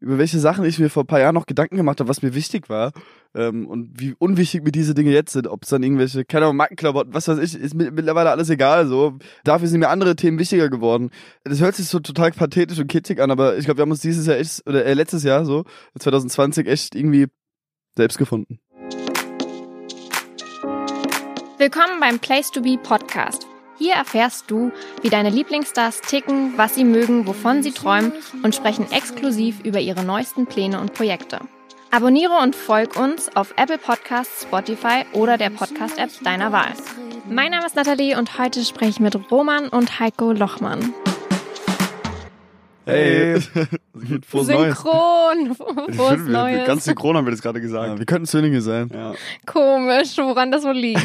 über 0.00 0.18
welche 0.18 0.38
Sachen 0.38 0.64
ich 0.64 0.78
mir 0.78 0.90
vor 0.90 1.02
ein 1.02 1.08
paar 1.08 1.20
Jahren 1.20 1.34
noch 1.34 1.46
Gedanken 1.46 1.76
gemacht 1.76 1.98
habe, 2.00 2.08
was 2.08 2.22
mir 2.22 2.34
wichtig 2.34 2.68
war 2.68 2.92
ähm, 3.34 3.66
und 3.66 4.00
wie 4.00 4.14
unwichtig 4.18 4.62
mir 4.62 4.70
diese 4.70 4.94
Dinge 4.94 5.10
jetzt 5.10 5.32
sind. 5.32 5.48
Ob 5.48 5.64
es 5.64 5.70
dann 5.70 5.82
irgendwelche, 5.82 6.24
keine 6.24 6.46
Ahnung, 6.46 6.56
Markenklamotten, 6.56 7.14
was 7.14 7.26
weiß 7.26 7.38
ich, 7.38 7.54
ist 7.58 7.74
mittlerweile 7.74 8.30
alles 8.30 8.48
egal. 8.48 8.86
So 8.86 9.18
Dafür 9.44 9.66
sind 9.66 9.80
mir 9.80 9.88
andere 9.88 10.14
Themen 10.14 10.38
wichtiger 10.38 10.68
geworden. 10.68 11.10
Das 11.44 11.60
hört 11.60 11.74
sich 11.74 11.88
so 11.88 11.98
total 11.98 12.30
pathetisch 12.30 12.78
und 12.78 12.86
kitschig 12.86 13.20
an, 13.20 13.30
aber 13.30 13.58
ich 13.58 13.64
glaube, 13.64 13.78
wir 13.78 13.82
haben 13.82 13.90
uns 13.90 14.00
dieses 14.00 14.26
Jahr 14.26 14.38
echt, 14.38 14.62
oder 14.66 14.84
äh, 14.84 14.94
letztes 14.94 15.24
Jahr 15.24 15.44
so, 15.44 15.64
2020, 15.98 16.68
echt 16.68 16.94
irgendwie 16.94 17.26
selbst 17.96 18.18
gefunden. 18.18 18.60
Willkommen 21.58 21.98
beim 21.98 22.20
Place 22.20 22.52
to 22.52 22.62
Be 22.62 22.78
Podcast. 22.80 23.47
Hier 23.78 23.94
erfährst 23.94 24.50
du, 24.50 24.72
wie 25.02 25.08
deine 25.08 25.30
Lieblingsstars 25.30 26.00
ticken, 26.00 26.54
was 26.56 26.74
sie 26.74 26.82
mögen, 26.82 27.28
wovon 27.28 27.62
sie 27.62 27.70
träumen 27.70 28.12
und 28.42 28.54
sprechen 28.54 28.90
exklusiv 28.90 29.60
über 29.62 29.78
ihre 29.78 30.02
neuesten 30.02 30.46
Pläne 30.46 30.80
und 30.80 30.94
Projekte. 30.94 31.38
Abonniere 31.92 32.38
und 32.42 32.56
folg 32.56 32.96
uns 32.96 33.34
auf 33.36 33.54
Apple 33.56 33.78
Podcasts, 33.78 34.42
Spotify 34.42 35.04
oder 35.12 35.38
der 35.38 35.50
Podcast-App 35.50 36.10
deiner 36.22 36.50
Wahl. 36.50 36.72
Mein 37.30 37.52
Name 37.52 37.66
ist 37.66 37.76
Nathalie 37.76 38.18
und 38.18 38.38
heute 38.38 38.64
spreche 38.64 38.90
ich 38.90 39.00
mit 39.00 39.30
Roman 39.30 39.68
und 39.68 40.00
Heiko 40.00 40.32
Lochmann. 40.32 40.92
Hey, 42.88 43.40
frohes 44.26 44.46
Synchron, 44.46 45.54
frohes 45.54 46.20
Neues. 46.26 46.66
Ganz 46.66 46.84
synchron 46.84 47.16
haben 47.16 47.26
wir 47.26 47.32
das 47.32 47.42
gerade 47.42 47.60
gesagt. 47.60 47.86
Ja, 47.86 47.98
wir 47.98 48.06
könnten 48.06 48.26
Zwillinge 48.26 48.62
sein. 48.62 48.90
Ja. 48.92 49.14
Komisch, 49.44 50.16
woran 50.16 50.50
das 50.50 50.64
wohl 50.64 50.76
liegt. 50.76 51.02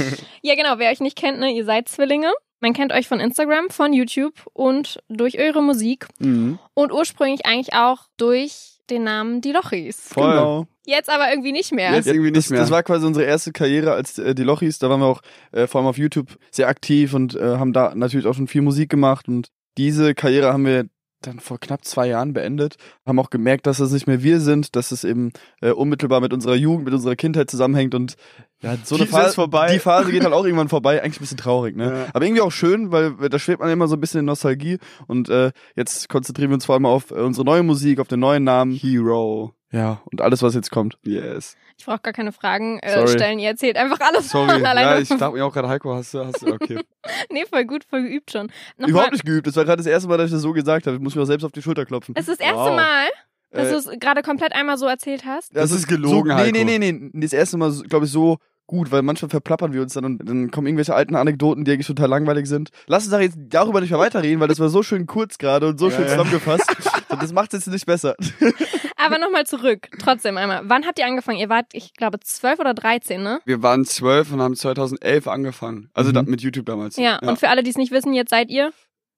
ja, 0.42 0.54
genau, 0.54 0.78
wer 0.78 0.90
euch 0.90 1.00
nicht 1.00 1.16
kennt, 1.16 1.38
ne, 1.38 1.52
ihr 1.52 1.64
seid 1.64 1.88
Zwillinge. 1.88 2.32
Man 2.60 2.72
kennt 2.72 2.92
euch 2.92 3.06
von 3.06 3.20
Instagram, 3.20 3.68
von 3.68 3.92
YouTube 3.92 4.34
und 4.54 4.98
durch 5.08 5.38
eure 5.38 5.62
Musik. 5.62 6.06
Mhm. 6.20 6.58
Und 6.72 6.90
ursprünglich 6.90 7.44
eigentlich 7.44 7.74
auch 7.74 8.06
durch 8.16 8.78
den 8.88 9.04
Namen 9.04 9.42
Die 9.42 9.52
Lochis. 9.52 10.00
Voll. 10.00 10.30
Genau. 10.30 10.66
Jetzt 10.86 11.10
aber 11.10 11.28
irgendwie 11.28 11.52
nicht 11.52 11.72
mehr. 11.72 11.92
Jetzt 11.92 12.06
irgendwie 12.06 12.30
nicht 12.30 12.48
mehr. 12.50 12.60
Das, 12.60 12.68
das 12.68 12.74
war 12.74 12.82
quasi 12.82 13.04
unsere 13.04 13.26
erste 13.26 13.52
Karriere 13.52 13.92
als 13.92 14.18
äh, 14.18 14.34
die 14.34 14.44
Lochis. 14.44 14.78
Da 14.78 14.88
waren 14.88 15.00
wir 15.00 15.06
auch 15.06 15.20
äh, 15.52 15.66
vor 15.66 15.80
allem 15.80 15.88
auf 15.88 15.98
YouTube 15.98 16.38
sehr 16.50 16.68
aktiv 16.68 17.12
und 17.12 17.34
äh, 17.34 17.56
haben 17.58 17.72
da 17.72 17.94
natürlich 17.94 18.26
auch 18.26 18.34
schon 18.34 18.46
viel 18.46 18.62
Musik 18.62 18.88
gemacht. 18.88 19.28
Und 19.28 19.48
diese 19.76 20.14
Karriere 20.14 20.52
haben 20.52 20.64
wir 20.64 20.86
dann 21.22 21.40
vor 21.40 21.58
knapp 21.58 21.84
zwei 21.84 22.08
Jahren 22.08 22.32
beendet, 22.32 22.76
haben 23.04 23.18
auch 23.18 23.30
gemerkt, 23.30 23.66
dass 23.66 23.80
es 23.80 23.92
nicht 23.92 24.06
mehr 24.06 24.22
wir 24.22 24.40
sind, 24.40 24.76
dass 24.76 24.92
es 24.92 25.04
eben 25.04 25.32
äh, 25.60 25.70
unmittelbar 25.70 26.20
mit 26.20 26.32
unserer 26.32 26.54
Jugend, 26.54 26.84
mit 26.84 26.94
unserer 26.94 27.16
Kindheit 27.16 27.50
zusammenhängt 27.50 27.94
und 27.94 28.16
ja, 28.62 28.76
so 28.82 28.96
eine 28.96 29.06
Phase, 29.06 29.34
vorbei. 29.34 29.72
die 29.72 29.78
Phase 29.78 30.10
geht 30.10 30.24
halt 30.24 30.32
auch 30.32 30.44
irgendwann 30.44 30.68
vorbei, 30.68 31.02
eigentlich 31.02 31.18
ein 31.18 31.20
bisschen 31.20 31.36
traurig, 31.36 31.76
ne? 31.76 31.84
Ja. 31.84 32.06
Aber 32.12 32.24
irgendwie 32.24 32.40
auch 32.40 32.52
schön, 32.52 32.90
weil 32.90 33.12
da 33.28 33.38
schwebt 33.38 33.60
man 33.60 33.70
immer 33.70 33.86
so 33.86 33.96
ein 33.96 34.00
bisschen 34.00 34.20
in 34.20 34.26
Nostalgie 34.26 34.78
und 35.06 35.28
äh, 35.28 35.52
jetzt 35.74 36.08
konzentrieren 36.08 36.50
wir 36.50 36.54
uns 36.54 36.64
vor 36.64 36.74
allem 36.74 36.86
auf 36.86 37.10
äh, 37.10 37.14
unsere 37.14 37.44
neue 37.44 37.62
Musik, 37.62 38.00
auf 38.00 38.08
den 38.08 38.20
neuen 38.20 38.44
Namen. 38.44 38.72
Hero. 38.72 39.52
Ja, 39.72 40.00
und 40.10 40.20
alles, 40.20 40.42
was 40.42 40.54
jetzt 40.54 40.70
kommt. 40.70 40.96
Yes. 41.02 41.56
Ich 41.76 41.84
brauche 41.84 41.98
gar 41.98 42.12
keine 42.12 42.32
Fragen 42.32 42.78
äh, 42.78 43.06
stellen. 43.08 43.38
Ihr 43.38 43.50
erzählt 43.50 43.76
einfach 43.76 44.00
alles 44.00 44.30
Sorry. 44.30 44.62
ja, 44.62 44.98
ich 44.98 45.08
dachte 45.08 45.32
mir 45.32 45.44
auch 45.44 45.52
gerade, 45.52 45.68
Heiko, 45.68 45.94
hast 45.94 46.14
du, 46.14 46.24
hast 46.24 46.40
du, 46.40 46.54
okay. 46.54 46.78
nee, 47.30 47.44
voll 47.44 47.66
gut, 47.66 47.84
voll 47.84 48.02
geübt 48.02 48.30
schon. 48.30 48.50
Noch 48.78 48.88
Überhaupt 48.88 49.12
nicht 49.12 49.26
geübt. 49.26 49.46
Das 49.46 49.56
war 49.56 49.64
gerade 49.64 49.78
das 49.78 49.86
erste 49.86 50.08
Mal, 50.08 50.16
dass 50.16 50.26
ich 50.26 50.32
das 50.32 50.42
so 50.42 50.52
gesagt 50.52 50.86
habe. 50.86 50.96
Ich 50.96 51.02
muss 51.02 51.14
mir 51.14 51.22
auch 51.22 51.26
selbst 51.26 51.44
auf 51.44 51.52
die 51.52 51.62
Schulter 51.62 51.84
klopfen. 51.84 52.14
Es 52.16 52.28
ist 52.28 52.40
das 52.40 52.46
erste 52.46 52.70
wow. 52.70 52.76
Mal? 52.76 53.08
Dass 53.56 53.68
äh, 53.68 53.70
du 53.72 53.76
es 53.78 54.00
gerade 54.00 54.22
komplett 54.22 54.54
einmal 54.54 54.78
so 54.78 54.86
erzählt 54.86 55.24
hast? 55.24 55.54
Das, 55.54 55.70
das 55.70 55.80
ist 55.80 55.88
gelogen, 55.88 56.30
so, 56.30 56.44
Nee, 56.44 56.52
nee, 56.52 56.78
nee, 56.78 56.92
nee. 56.92 57.10
Das 57.14 57.32
erste 57.32 57.56
Mal, 57.56 57.72
glaube 57.88 58.06
ich, 58.06 58.12
so 58.12 58.38
gut, 58.66 58.90
weil 58.90 59.02
manchmal 59.02 59.28
verplappern 59.28 59.72
wir 59.72 59.82
uns 59.82 59.94
dann 59.94 60.04
und 60.04 60.28
dann 60.28 60.50
kommen 60.50 60.66
irgendwelche 60.66 60.94
alten 60.94 61.14
Anekdoten, 61.14 61.64
die 61.64 61.72
eigentlich 61.72 61.86
total 61.86 62.08
langweilig 62.08 62.46
sind. 62.46 62.70
Lass 62.86 63.04
uns 63.04 63.12
doch 63.12 63.20
jetzt 63.20 63.38
darüber 63.38 63.80
nicht 63.80 63.90
mehr 63.90 63.98
weiterreden, 63.98 64.40
weil 64.40 64.48
das 64.48 64.58
war 64.58 64.68
so 64.68 64.82
schön 64.82 65.06
kurz 65.06 65.38
gerade 65.38 65.68
und 65.68 65.78
so 65.78 65.90
schön 65.90 66.08
zusammengefasst. 66.08 66.68
und 67.08 67.22
das 67.22 67.32
macht 67.32 67.54
es 67.54 67.66
jetzt 67.66 67.72
nicht 67.72 67.86
besser. 67.86 68.16
Aber 68.96 69.18
nochmal 69.18 69.46
zurück, 69.46 69.88
trotzdem 70.00 70.36
einmal. 70.36 70.62
Wann 70.64 70.84
habt 70.84 70.98
ihr 70.98 71.06
angefangen? 71.06 71.38
Ihr 71.38 71.48
wart, 71.48 71.66
ich 71.72 71.94
glaube, 71.94 72.18
zwölf 72.20 72.58
oder 72.58 72.74
dreizehn, 72.74 73.22
ne? 73.22 73.40
Wir 73.44 73.62
waren 73.62 73.84
zwölf 73.84 74.32
und 74.32 74.40
haben 74.40 74.56
2011 74.56 75.28
angefangen. 75.28 75.90
Also 75.94 76.12
mhm. 76.12 76.28
mit 76.28 76.40
YouTube 76.40 76.66
damals. 76.66 76.96
Ja, 76.96 77.20
ja, 77.22 77.28
und 77.28 77.38
für 77.38 77.48
alle, 77.48 77.62
die 77.62 77.70
es 77.70 77.76
nicht 77.76 77.92
wissen, 77.92 78.14
jetzt 78.14 78.30
seid 78.30 78.50
ihr? 78.50 78.72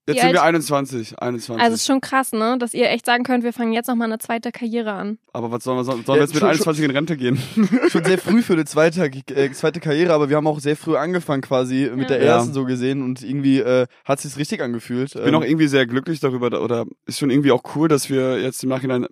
Jetzt 0.07 0.21
sind 0.21 0.33
wir 0.33 0.41
21, 0.41 1.19
21. 1.19 1.63
Also 1.63 1.75
ist 1.75 1.85
schon 1.85 2.01
krass, 2.01 2.31
ne? 2.31 2.57
Dass 2.57 2.73
ihr 2.73 2.89
echt 2.89 3.05
sagen 3.05 3.23
könnt, 3.23 3.43
wir 3.43 3.53
fangen 3.53 3.73
jetzt 3.73 3.87
nochmal 3.87 4.07
eine 4.07 4.17
zweite 4.17 4.51
Karriere 4.51 4.91
an. 4.93 5.19
Aber 5.33 5.51
was 5.51 5.63
sollen 5.63 5.77
wir, 5.77 5.83
sollen 5.83 6.05
wir 6.05 6.15
jetzt 6.15 6.33
mit 6.33 6.39
schon, 6.39 6.49
21 6.49 6.85
in 6.85 6.91
Rente 6.91 7.15
gehen? 7.15 7.37
schon 7.89 8.03
sehr 8.03 8.17
früh 8.17 8.41
für 8.41 8.53
eine 8.53 8.65
zweite, 8.65 9.05
äh, 9.05 9.51
zweite 9.51 9.79
Karriere, 9.79 10.13
aber 10.13 10.29
wir 10.29 10.37
haben 10.37 10.47
auch 10.47 10.59
sehr 10.59 10.75
früh 10.75 10.97
angefangen 10.97 11.41
quasi 11.41 11.91
mit 11.93 12.09
ja. 12.09 12.17
der 12.17 12.21
ersten 12.21 12.49
ja. 12.49 12.53
so 12.53 12.65
gesehen 12.65 13.03
und 13.03 13.21
irgendwie 13.21 13.59
äh, 13.59 13.85
hat 14.03 14.17
es 14.17 14.23
sich 14.23 14.37
richtig 14.37 14.61
angefühlt. 14.61 15.13
Ich 15.15 15.23
bin 15.23 15.35
auch 15.35 15.43
ähm, 15.43 15.49
irgendwie 15.49 15.67
sehr 15.67 15.85
glücklich 15.85 16.19
darüber 16.19 16.59
oder 16.61 16.85
ist 17.05 17.19
schon 17.19 17.29
irgendwie 17.29 17.51
auch 17.51 17.63
cool, 17.75 17.87
dass 17.87 18.09
wir 18.09 18.41
jetzt 18.41 18.63
im 18.63 18.69
Nachhinein 18.69 19.05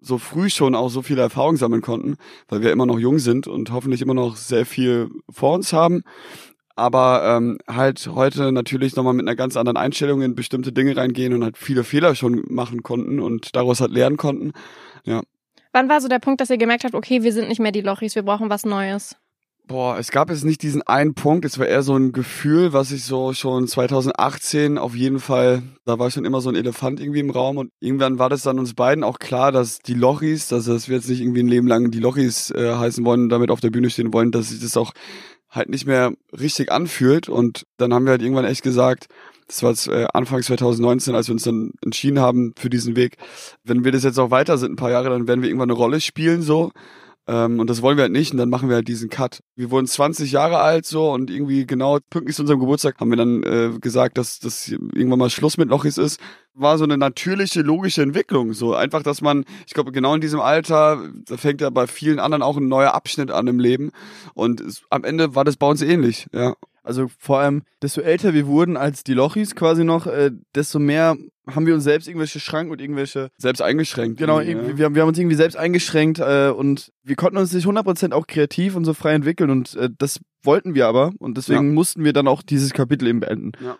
so 0.00 0.18
früh 0.18 0.50
schon 0.50 0.74
auch 0.74 0.88
so 0.88 1.02
viele 1.02 1.22
Erfahrungen 1.22 1.56
sammeln 1.56 1.82
konnten, 1.82 2.16
weil 2.48 2.62
wir 2.62 2.70
immer 2.70 2.86
noch 2.86 2.98
jung 2.98 3.18
sind 3.18 3.48
und 3.48 3.72
hoffentlich 3.72 4.02
immer 4.02 4.14
noch 4.14 4.36
sehr 4.36 4.66
viel 4.66 5.10
vor 5.30 5.54
uns 5.54 5.72
haben 5.72 6.04
aber 6.76 7.36
ähm, 7.36 7.58
halt 7.68 8.08
heute 8.14 8.52
natürlich 8.52 8.96
nochmal 8.96 9.14
mit 9.14 9.26
einer 9.26 9.36
ganz 9.36 9.56
anderen 9.56 9.76
Einstellung 9.76 10.22
in 10.22 10.34
bestimmte 10.34 10.72
Dinge 10.72 10.96
reingehen 10.96 11.32
und 11.32 11.44
halt 11.44 11.56
viele 11.56 11.84
Fehler 11.84 12.14
schon 12.14 12.42
machen 12.48 12.82
konnten 12.82 13.20
und 13.20 13.54
daraus 13.54 13.80
halt 13.80 13.92
lernen 13.92 14.16
konnten. 14.16 14.52
Ja. 15.04 15.22
Wann 15.72 15.88
war 15.88 16.00
so 16.00 16.08
der 16.08 16.18
Punkt, 16.18 16.40
dass 16.40 16.50
ihr 16.50 16.58
gemerkt 16.58 16.84
habt, 16.84 16.94
okay, 16.94 17.22
wir 17.22 17.32
sind 17.32 17.48
nicht 17.48 17.60
mehr 17.60 17.72
die 17.72 17.80
Lochis, 17.80 18.14
wir 18.14 18.22
brauchen 18.22 18.50
was 18.50 18.64
Neues? 18.64 19.16
Boah, 19.66 19.98
es 19.98 20.10
gab 20.10 20.28
jetzt 20.28 20.44
nicht 20.44 20.62
diesen 20.62 20.82
einen 20.82 21.14
Punkt, 21.14 21.46
es 21.46 21.58
war 21.58 21.66
eher 21.66 21.82
so 21.82 21.96
ein 21.96 22.12
Gefühl, 22.12 22.74
was 22.74 22.92
ich 22.92 23.04
so 23.04 23.32
schon 23.32 23.66
2018 23.66 24.76
auf 24.76 24.94
jeden 24.94 25.20
Fall, 25.20 25.62
da 25.86 25.98
war 25.98 26.10
schon 26.10 26.26
immer 26.26 26.42
so 26.42 26.50
ein 26.50 26.54
Elefant 26.54 27.00
irgendwie 27.00 27.20
im 27.20 27.30
Raum 27.30 27.56
und 27.56 27.70
irgendwann 27.80 28.18
war 28.18 28.28
das 28.28 28.42
dann 28.42 28.58
uns 28.58 28.74
beiden 28.74 29.02
auch 29.02 29.18
klar, 29.18 29.52
dass 29.52 29.78
die 29.78 29.94
Lochis, 29.94 30.48
dass, 30.48 30.66
wir 30.68 30.96
jetzt 30.96 31.08
nicht 31.08 31.22
irgendwie 31.22 31.42
ein 31.42 31.48
Leben 31.48 31.66
lang 31.66 31.90
die 31.90 31.98
Lochis 31.98 32.50
äh, 32.50 32.74
heißen 32.74 33.06
wollen, 33.06 33.30
damit 33.30 33.50
auf 33.50 33.60
der 33.60 33.70
Bühne 33.70 33.88
stehen 33.88 34.12
wollen, 34.12 34.32
dass 34.32 34.50
sich 34.50 34.60
das 34.60 34.76
auch 34.76 34.92
halt 35.54 35.68
nicht 35.68 35.86
mehr 35.86 36.12
richtig 36.32 36.70
anfühlt. 36.70 37.28
Und 37.28 37.66
dann 37.76 37.94
haben 37.94 38.04
wir 38.04 38.10
halt 38.10 38.22
irgendwann 38.22 38.44
echt 38.44 38.62
gesagt, 38.62 39.08
das 39.46 39.62
war 39.62 39.70
jetzt, 39.70 39.88
äh, 39.88 40.06
Anfang 40.12 40.42
2019, 40.42 41.14
als 41.14 41.28
wir 41.28 41.34
uns 41.34 41.44
dann 41.44 41.72
entschieden 41.82 42.18
haben 42.18 42.54
für 42.58 42.70
diesen 42.70 42.96
Weg, 42.96 43.16
wenn 43.62 43.84
wir 43.84 43.92
das 43.92 44.02
jetzt 44.02 44.18
auch 44.18 44.30
weiter 44.30 44.58
sind, 44.58 44.72
ein 44.72 44.76
paar 44.76 44.90
Jahre, 44.90 45.10
dann 45.10 45.28
werden 45.28 45.42
wir 45.42 45.48
irgendwann 45.48 45.70
eine 45.70 45.78
Rolle 45.78 46.00
spielen 46.00 46.42
so. 46.42 46.72
Ähm, 47.26 47.58
und 47.58 47.70
das 47.70 47.80
wollen 47.80 47.96
wir 47.96 48.02
halt 48.02 48.12
nicht 48.12 48.32
und 48.32 48.38
dann 48.38 48.50
machen 48.50 48.68
wir 48.68 48.76
halt 48.76 48.88
diesen 48.88 49.08
Cut. 49.08 49.40
Wir 49.56 49.70
wurden 49.70 49.86
20 49.86 50.30
Jahre 50.30 50.58
alt 50.58 50.84
so 50.84 51.10
und 51.10 51.30
irgendwie 51.30 51.66
genau 51.66 51.98
pünktlich 52.10 52.36
zu 52.36 52.42
unserem 52.42 52.60
Geburtstag 52.60 53.00
haben 53.00 53.10
wir 53.10 53.16
dann 53.16 53.42
äh, 53.42 53.78
gesagt, 53.78 54.18
dass 54.18 54.40
das 54.40 54.68
irgendwann 54.68 55.18
mal 55.18 55.30
Schluss 55.30 55.56
mit 55.56 55.70
Lochis 55.70 55.96
ist. 55.96 56.20
War 56.52 56.76
so 56.76 56.84
eine 56.84 56.98
natürliche, 56.98 57.62
logische 57.62 58.02
Entwicklung. 58.02 58.52
So 58.52 58.74
einfach, 58.74 59.02
dass 59.02 59.22
man, 59.22 59.44
ich 59.66 59.72
glaube, 59.72 59.90
genau 59.90 60.14
in 60.14 60.20
diesem 60.20 60.40
Alter, 60.40 61.02
da 61.26 61.36
fängt 61.38 61.62
ja 61.62 61.70
bei 61.70 61.86
vielen 61.86 62.18
anderen 62.18 62.42
auch 62.42 62.58
ein 62.58 62.68
neuer 62.68 62.94
Abschnitt 62.94 63.30
an 63.30 63.46
im 63.46 63.58
Leben. 63.58 63.90
Und 64.34 64.60
es, 64.60 64.82
am 64.90 65.04
Ende 65.04 65.34
war 65.34 65.44
das 65.44 65.56
bei 65.56 65.66
uns 65.66 65.80
ähnlich, 65.80 66.26
ja. 66.32 66.54
Also 66.84 67.08
vor 67.18 67.40
allem, 67.40 67.62
desto 67.82 68.02
älter 68.02 68.34
wir 68.34 68.46
wurden 68.46 68.76
als 68.76 69.02
die 69.02 69.14
Lochis 69.14 69.56
quasi 69.56 69.84
noch, 69.84 70.06
äh, 70.06 70.30
desto 70.54 70.78
mehr 70.78 71.16
haben 71.46 71.66
wir 71.66 71.74
uns 71.74 71.84
selbst 71.84 72.06
irgendwelche 72.08 72.40
Schranken 72.40 72.72
und 72.72 72.80
irgendwelche... 72.80 73.30
Selbst 73.36 73.60
eingeschränkt. 73.60 74.18
Genau, 74.18 74.40
ja. 74.40 74.76
wir, 74.76 74.86
haben, 74.86 74.94
wir 74.94 75.02
haben 75.02 75.08
uns 75.08 75.18
irgendwie 75.18 75.36
selbst 75.36 75.56
eingeschränkt 75.56 76.18
äh, 76.18 76.48
und 76.48 76.92
wir 77.02 77.16
konnten 77.16 77.38
uns 77.38 77.52
nicht 77.52 77.66
100% 77.66 78.12
auch 78.12 78.26
kreativ 78.26 78.76
und 78.76 78.84
so 78.84 78.94
frei 78.94 79.14
entwickeln 79.14 79.50
und 79.50 79.74
äh, 79.74 79.90
das 79.96 80.20
wollten 80.42 80.74
wir 80.74 80.86
aber 80.86 81.12
und 81.18 81.36
deswegen 81.36 81.68
ja. 81.68 81.74
mussten 81.74 82.04
wir 82.04 82.12
dann 82.12 82.28
auch 82.28 82.42
dieses 82.42 82.72
Kapitel 82.72 83.08
eben 83.08 83.20
beenden. 83.20 83.52
Ja. 83.62 83.78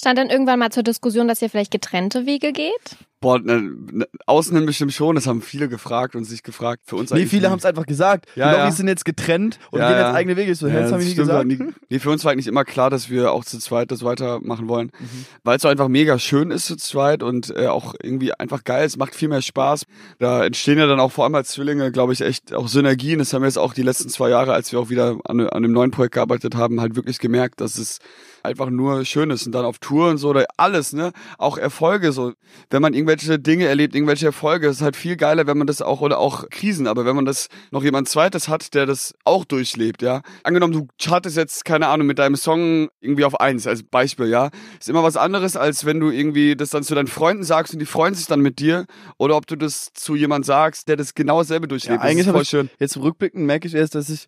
Stand 0.00 0.18
dann 0.18 0.30
irgendwann 0.30 0.58
mal 0.58 0.70
zur 0.70 0.82
Diskussion, 0.82 1.28
dass 1.28 1.40
ihr 1.42 1.50
vielleicht 1.50 1.70
getrennte 1.70 2.26
Wege 2.26 2.52
geht? 2.52 2.96
Boah, 3.24 3.38
ne, 3.38 3.72
ne, 3.90 4.06
außen 4.26 4.66
bestimmt 4.66 4.92
schon, 4.92 5.14
das 5.14 5.26
haben 5.26 5.40
viele 5.40 5.70
gefragt 5.70 6.14
und 6.14 6.24
sich 6.24 6.42
gefragt. 6.42 6.82
Für 6.84 6.96
uns 6.96 7.10
Nee, 7.10 7.24
viele 7.24 7.48
haben 7.48 7.58
es 7.58 7.64
einfach 7.64 7.86
gesagt. 7.86 8.26
Ja, 8.36 8.50
die 8.50 8.58
Lobbys 8.58 8.74
ja. 8.74 8.76
sind 8.76 8.88
jetzt 8.88 9.06
getrennt 9.06 9.58
und 9.70 9.78
ja, 9.80 9.88
gehen 9.88 9.96
jetzt 9.96 10.14
eigene 10.14 10.36
Wege. 10.36 10.54
So, 10.54 10.68
ja, 10.68 10.80
das 10.80 10.92
haben 10.92 11.00
wir 11.00 11.08
nie 11.08 11.14
gesagt. 11.14 11.46
Nie, 11.46 11.58
nee, 11.88 11.98
für 12.00 12.10
uns 12.10 12.22
war 12.26 12.32
eigentlich 12.32 12.48
immer 12.48 12.66
klar, 12.66 12.90
dass 12.90 13.08
wir 13.08 13.32
auch 13.32 13.46
zu 13.46 13.58
zweit 13.60 13.90
das 13.90 14.02
weitermachen 14.02 14.68
wollen. 14.68 14.92
Mhm. 14.98 15.24
Weil 15.42 15.56
es 15.56 15.62
so 15.62 15.68
einfach 15.68 15.88
mega 15.88 16.18
schön 16.18 16.50
ist 16.50 16.66
zu 16.66 16.76
zweit 16.76 17.22
und 17.22 17.48
äh, 17.56 17.68
auch 17.68 17.94
irgendwie 18.02 18.34
einfach 18.34 18.62
geil. 18.62 18.84
Es 18.84 18.98
macht 18.98 19.14
viel 19.14 19.28
mehr 19.28 19.40
Spaß. 19.40 19.86
Da 20.18 20.44
entstehen 20.44 20.76
ja 20.76 20.86
dann 20.86 21.00
auch 21.00 21.10
vor 21.10 21.24
allem 21.24 21.34
als 21.34 21.48
Zwillinge, 21.52 21.92
glaube 21.92 22.12
ich, 22.12 22.20
echt 22.20 22.52
auch 22.52 22.68
Synergien. 22.68 23.20
Das 23.20 23.32
haben 23.32 23.40
wir 23.40 23.48
jetzt 23.48 23.58
auch 23.58 23.72
die 23.72 23.80
letzten 23.80 24.10
zwei 24.10 24.28
Jahre, 24.28 24.52
als 24.52 24.70
wir 24.70 24.78
auch 24.80 24.90
wieder 24.90 25.16
an, 25.24 25.40
an 25.40 25.48
einem 25.48 25.72
neuen 25.72 25.92
Projekt 25.92 26.12
gearbeitet 26.12 26.56
haben, 26.56 26.78
halt 26.78 26.94
wirklich 26.94 27.20
gemerkt, 27.20 27.62
dass 27.62 27.78
es 27.78 28.00
einfach 28.44 28.70
nur 28.70 29.04
schön 29.04 29.30
ist. 29.30 29.46
Und 29.46 29.52
dann 29.52 29.64
auf 29.64 29.78
Tour 29.78 30.10
und 30.10 30.18
so 30.18 30.28
oder 30.30 30.46
alles, 30.56 30.92
ne? 30.92 31.12
Auch 31.38 31.58
Erfolge 31.58 32.12
so. 32.12 32.32
Wenn 32.70 32.82
man 32.82 32.94
irgendwelche 32.94 33.38
Dinge 33.38 33.66
erlebt, 33.66 33.94
irgendwelche 33.94 34.26
Erfolge, 34.26 34.68
ist 34.68 34.82
halt 34.82 34.96
viel 34.96 35.16
geiler, 35.16 35.46
wenn 35.46 35.58
man 35.58 35.66
das 35.66 35.82
auch, 35.82 36.00
oder 36.00 36.18
auch 36.18 36.48
Krisen, 36.50 36.86
aber 36.86 37.04
wenn 37.04 37.16
man 37.16 37.24
das 37.24 37.48
noch 37.70 37.82
jemand 37.82 38.08
zweites 38.08 38.48
hat, 38.48 38.74
der 38.74 38.86
das 38.86 39.14
auch 39.24 39.44
durchlebt, 39.44 40.02
ja. 40.02 40.22
Angenommen, 40.42 40.72
du 40.72 40.88
chartest 41.00 41.36
jetzt, 41.36 41.64
keine 41.64 41.88
Ahnung, 41.88 42.06
mit 42.06 42.18
deinem 42.18 42.36
Song 42.36 42.88
irgendwie 43.00 43.24
auf 43.24 43.40
eins, 43.40 43.66
als 43.66 43.82
Beispiel, 43.82 44.28
ja. 44.28 44.50
Ist 44.78 44.88
immer 44.88 45.02
was 45.02 45.16
anderes, 45.16 45.56
als 45.56 45.84
wenn 45.84 46.00
du 46.00 46.10
irgendwie 46.10 46.56
das 46.56 46.70
dann 46.70 46.82
zu 46.82 46.94
deinen 46.94 47.08
Freunden 47.08 47.44
sagst 47.44 47.72
und 47.72 47.78
die 47.78 47.86
freuen 47.86 48.14
sich 48.14 48.26
dann 48.26 48.40
mit 48.40 48.58
dir. 48.58 48.86
Oder 49.18 49.36
ob 49.36 49.46
du 49.46 49.56
das 49.56 49.92
zu 49.94 50.14
jemand 50.14 50.46
sagst, 50.46 50.88
der 50.88 50.96
das 50.96 51.14
genau 51.14 51.38
dasselbe 51.38 51.68
durchlebt. 51.68 52.02
Ja, 52.02 52.08
eigentlich 52.08 52.26
das 52.26 52.28
ist 52.28 52.32
voll 52.32 52.44
schön. 52.44 52.70
Jetzt 52.78 52.96
rückblickend 52.96 53.44
merke 53.44 53.68
ich 53.68 53.74
erst, 53.74 53.94
dass 53.94 54.08
ich 54.08 54.26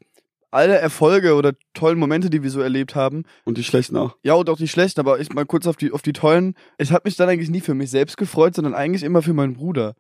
alle 0.57 0.77
Erfolge 0.79 1.35
oder 1.35 1.53
tollen 1.75 1.99
Momente, 1.99 2.31
die 2.31 2.43
wir 2.43 2.51
so 2.51 2.61
erlebt 2.61 2.95
haben. 2.95 3.25
Und 3.45 3.59
die 3.59 3.65
schlechten 3.65 3.97
auch. 3.97 4.17
Ja, 4.23 4.35
und 4.35 4.49
auch 4.51 4.57
die 4.57 4.69
schlechten, 4.69 5.01
aber 5.01 5.21
ich 5.21 5.33
mal 5.33 5.47
kurz 5.47 5.67
auf 5.67 5.77
die, 5.77 5.93
auf 5.93 6.03
die 6.03 6.13
tollen. 6.13 6.55
Ich 6.79 6.91
habe 6.93 7.03
mich 7.05 7.17
dann 7.17 7.29
eigentlich 7.29 7.51
nie 7.51 7.61
für 7.61 7.75
mich 7.75 7.91
selbst 7.91 8.17
gefreut, 8.17 8.55
sondern 8.55 8.75
eigentlich 8.75 9.03
immer 9.03 9.23
für 9.23 9.35
meinen 9.35 9.55
Bruder. 9.55 9.95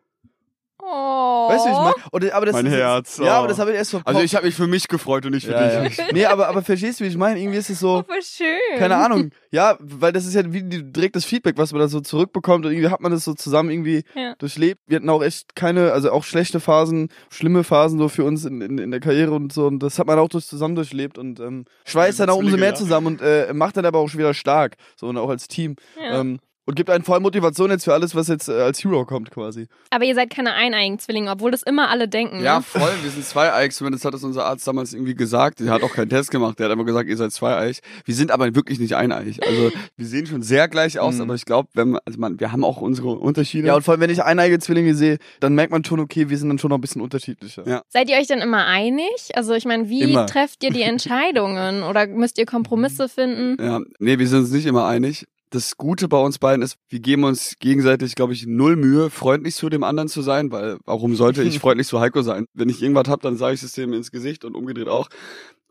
Oh. 0.88 1.48
Weißt 1.48 1.64
du, 1.64 1.68
wie 1.68 1.72
ich 1.74 1.78
meine? 1.80 1.94
Oder- 2.12 2.34
Aber 2.34 2.46
das 2.46 2.52
Mein 2.54 2.66
ist 2.66 2.72
jetzt- 2.72 2.80
Herz, 2.80 3.18
Ja, 3.18 3.24
oh. 3.24 3.38
aber 3.40 3.48
das 3.48 3.58
habe 3.58 3.70
ich 3.72 3.76
erst 3.76 3.90
vor 3.90 4.02
Also 4.04 4.20
ich 4.20 4.34
habe 4.36 4.46
mich 4.46 4.54
für 4.54 4.66
mich 4.66 4.86
gefreut 4.88 5.24
und 5.26 5.32
nicht 5.32 5.46
für 5.46 5.52
ja, 5.52 5.80
dich. 5.82 5.96
ja. 5.96 6.04
Nee, 6.12 6.26
aber, 6.26 6.48
aber 6.48 6.62
verstehst 6.62 7.00
du, 7.00 7.04
wie 7.04 7.08
ich 7.08 7.16
meine? 7.16 7.40
Irgendwie 7.40 7.58
ist 7.58 7.70
es 7.70 7.80
so, 7.80 8.04
Oh, 8.08 8.12
schön. 8.22 8.78
keine 8.78 8.96
Ahnung. 8.96 9.30
Ja, 9.52 9.78
weil 9.80 10.12
das 10.12 10.26
ist 10.26 10.34
ja 10.34 10.42
wie 10.52 10.62
die- 10.62 10.92
direkt 10.92 11.16
das 11.16 11.24
Feedback, 11.24 11.56
was 11.56 11.72
man 11.72 11.80
da 11.80 11.88
so 11.88 12.00
zurückbekommt 12.00 12.66
und 12.66 12.72
irgendwie 12.72 12.90
hat 12.90 13.00
man 13.00 13.10
das 13.10 13.24
so 13.24 13.32
zusammen 13.32 13.70
irgendwie 13.70 14.04
Ja. 14.14 14.34
durchlebt. 14.38 14.82
Wir 14.86 14.96
hatten 14.96 15.08
auch 15.08 15.22
echt 15.22 15.56
keine, 15.56 15.92
also 15.92 16.10
auch 16.12 16.24
schlechte 16.24 16.60
Phasen, 16.60 17.08
schlimme 17.30 17.64
Phasen 17.64 17.98
so 17.98 18.08
für 18.08 18.24
uns 18.24 18.44
in, 18.44 18.60
in, 18.60 18.76
in 18.78 18.90
der 18.90 19.00
Karriere 19.00 19.32
und 19.32 19.52
so 19.52 19.66
und 19.66 19.78
das 19.82 19.98
hat 19.98 20.06
man 20.06 20.18
auch 20.18 20.28
durch, 20.28 20.46
zusammen 20.46 20.74
durchlebt 20.74 21.16
und 21.16 21.40
ähm, 21.40 21.64
schweißt 21.86 22.20
dann 22.20 22.28
auch 22.28 22.36
umso 22.36 22.56
mehr 22.58 22.70
ja. 22.70 22.74
zusammen 22.74 23.06
und 23.06 23.22
äh, 23.22 23.50
macht 23.54 23.76
dann 23.78 23.86
aber 23.86 23.98
auch 23.98 24.08
schon 24.08 24.18
wieder 24.18 24.34
stark, 24.34 24.74
so 24.96 25.06
und 25.06 25.16
auch 25.16 25.30
als 25.30 25.48
Team. 25.48 25.76
Ja. 25.98 26.20
Ähm, 26.20 26.38
und 26.66 26.74
gibt 26.74 26.90
einen 26.90 27.04
voll 27.04 27.20
Motivation 27.20 27.70
jetzt 27.70 27.84
für 27.84 27.94
alles, 27.94 28.14
was 28.14 28.28
jetzt 28.28 28.48
äh, 28.48 28.52
als 28.60 28.82
Hero 28.84 29.04
kommt 29.06 29.30
quasi. 29.30 29.68
Aber 29.90 30.04
ihr 30.04 30.14
seid 30.14 30.30
keine 30.30 30.52
eineigen 30.54 30.98
Zwillinge, 30.98 31.30
obwohl 31.30 31.50
das 31.52 31.62
immer 31.62 31.88
alle 31.88 32.08
denken. 32.08 32.42
Ja, 32.42 32.56
ne? 32.58 32.62
voll. 32.62 32.92
Wir 33.02 33.10
sind 33.10 33.24
zweieig. 33.24 33.72
Zumindest 33.72 34.04
hat 34.04 34.14
es 34.14 34.24
unser 34.24 34.44
Arzt 34.46 34.66
damals 34.66 34.92
irgendwie 34.92 35.14
gesagt. 35.14 35.60
Der 35.60 35.70
hat 35.72 35.82
auch 35.82 35.92
keinen 35.92 36.08
Test 36.10 36.30
gemacht. 36.30 36.58
Der 36.58 36.66
hat 36.66 36.72
einfach 36.72 36.84
gesagt, 36.84 37.08
ihr 37.08 37.16
seid 37.16 37.32
zweieig. 37.32 37.78
Wir 38.04 38.14
sind 38.14 38.30
aber 38.30 38.54
wirklich 38.54 38.78
nicht 38.80 38.96
eineig. 38.96 39.38
Also 39.46 39.70
wir 39.96 40.06
sehen 40.06 40.26
schon 40.26 40.42
sehr 40.42 40.68
gleich 40.68 40.98
aus, 40.98 41.14
Mhm. 41.16 41.20
aber 41.22 41.34
ich 41.36 41.44
glaube, 41.44 41.68
wenn 41.74 41.90
man, 41.92 42.00
also 42.04 42.18
man, 42.18 42.38
wir 42.40 42.52
haben 42.52 42.64
auch 42.64 42.80
unsere 42.80 43.10
Unterschiede. 43.10 43.68
Ja, 43.68 43.76
und 43.76 43.82
vor 43.82 43.92
allem, 43.92 44.00
wenn 44.00 44.10
ich 44.10 44.22
eineige 44.22 44.58
Zwillinge 44.58 44.94
sehe, 44.94 45.18
dann 45.40 45.54
merkt 45.54 45.70
man 45.72 45.84
schon, 45.84 46.00
okay, 46.00 46.28
wir 46.28 46.36
sind 46.38 46.48
dann 46.48 46.58
schon 46.58 46.70
noch 46.70 46.78
ein 46.78 46.80
bisschen 46.80 47.00
unterschiedlicher. 47.00 47.66
Ja. 47.66 47.82
Seid 47.88 48.10
ihr 48.10 48.16
euch 48.16 48.26
denn 48.26 48.40
immer 48.40 48.66
einig? 48.66 49.06
Also 49.34 49.54
ich 49.54 49.64
meine, 49.66 49.88
wie 49.88 50.02
Immer. 50.02 50.26
trefft 50.26 50.64
ihr 50.64 50.70
die 50.70 50.82
Entscheidungen 50.82 51.82
oder 51.84 52.06
müsst 52.08 52.38
ihr 52.38 52.46
Kompromisse 52.46 53.08
finden? 53.08 53.56
Ja, 53.62 53.80
nee, 53.98 54.18
wir 54.18 54.26
sind 54.26 54.40
uns 54.40 54.50
nicht 54.50 54.66
immer 54.66 54.86
einig. 54.86 55.26
Das 55.56 55.78
Gute 55.78 56.06
bei 56.06 56.18
uns 56.18 56.38
beiden 56.38 56.60
ist, 56.60 56.76
wir 56.90 57.00
geben 57.00 57.24
uns 57.24 57.56
gegenseitig, 57.58 58.14
glaube 58.14 58.34
ich, 58.34 58.46
null 58.46 58.76
Mühe, 58.76 59.08
freundlich 59.08 59.54
zu 59.54 59.70
dem 59.70 59.84
anderen 59.84 60.06
zu 60.06 60.20
sein, 60.20 60.52
weil 60.52 60.76
warum 60.84 61.16
sollte 61.16 61.42
ich 61.42 61.58
freundlich 61.60 61.86
zu 61.86 61.98
Heiko 61.98 62.20
sein? 62.20 62.44
Wenn 62.52 62.68
ich 62.68 62.82
irgendwas 62.82 63.08
hab, 63.08 63.22
dann 63.22 63.38
sage 63.38 63.54
ich 63.54 63.62
es 63.62 63.72
dem 63.72 63.94
ins 63.94 64.10
Gesicht 64.10 64.44
und 64.44 64.54
umgedreht 64.54 64.88
auch. 64.88 65.08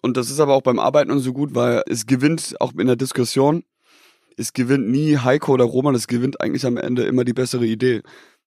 Und 0.02 0.18
das 0.18 0.32
ist 0.32 0.40
aber 0.40 0.56
auch 0.56 0.64
beim 0.64 0.80
Arbeiten 0.80 1.12
und 1.12 1.20
so 1.20 1.34
gut, 1.34 1.54
weil 1.54 1.84
es 1.86 2.08
gewinnt 2.08 2.56
auch 2.60 2.74
in 2.74 2.88
der 2.88 2.96
Diskussion, 2.96 3.64
es 4.38 4.54
gewinnt 4.54 4.90
nie 4.90 5.20
Heiko 5.20 5.54
oder 5.54 5.66
Roman, 5.66 5.94
es 5.94 6.08
gewinnt 6.08 6.42
eigentlich 6.42 6.66
am 6.66 6.78
Ende 6.78 7.04
immer 7.04 7.24
die 7.24 7.34
bessere 7.34 7.68
Idee. 7.68 8.02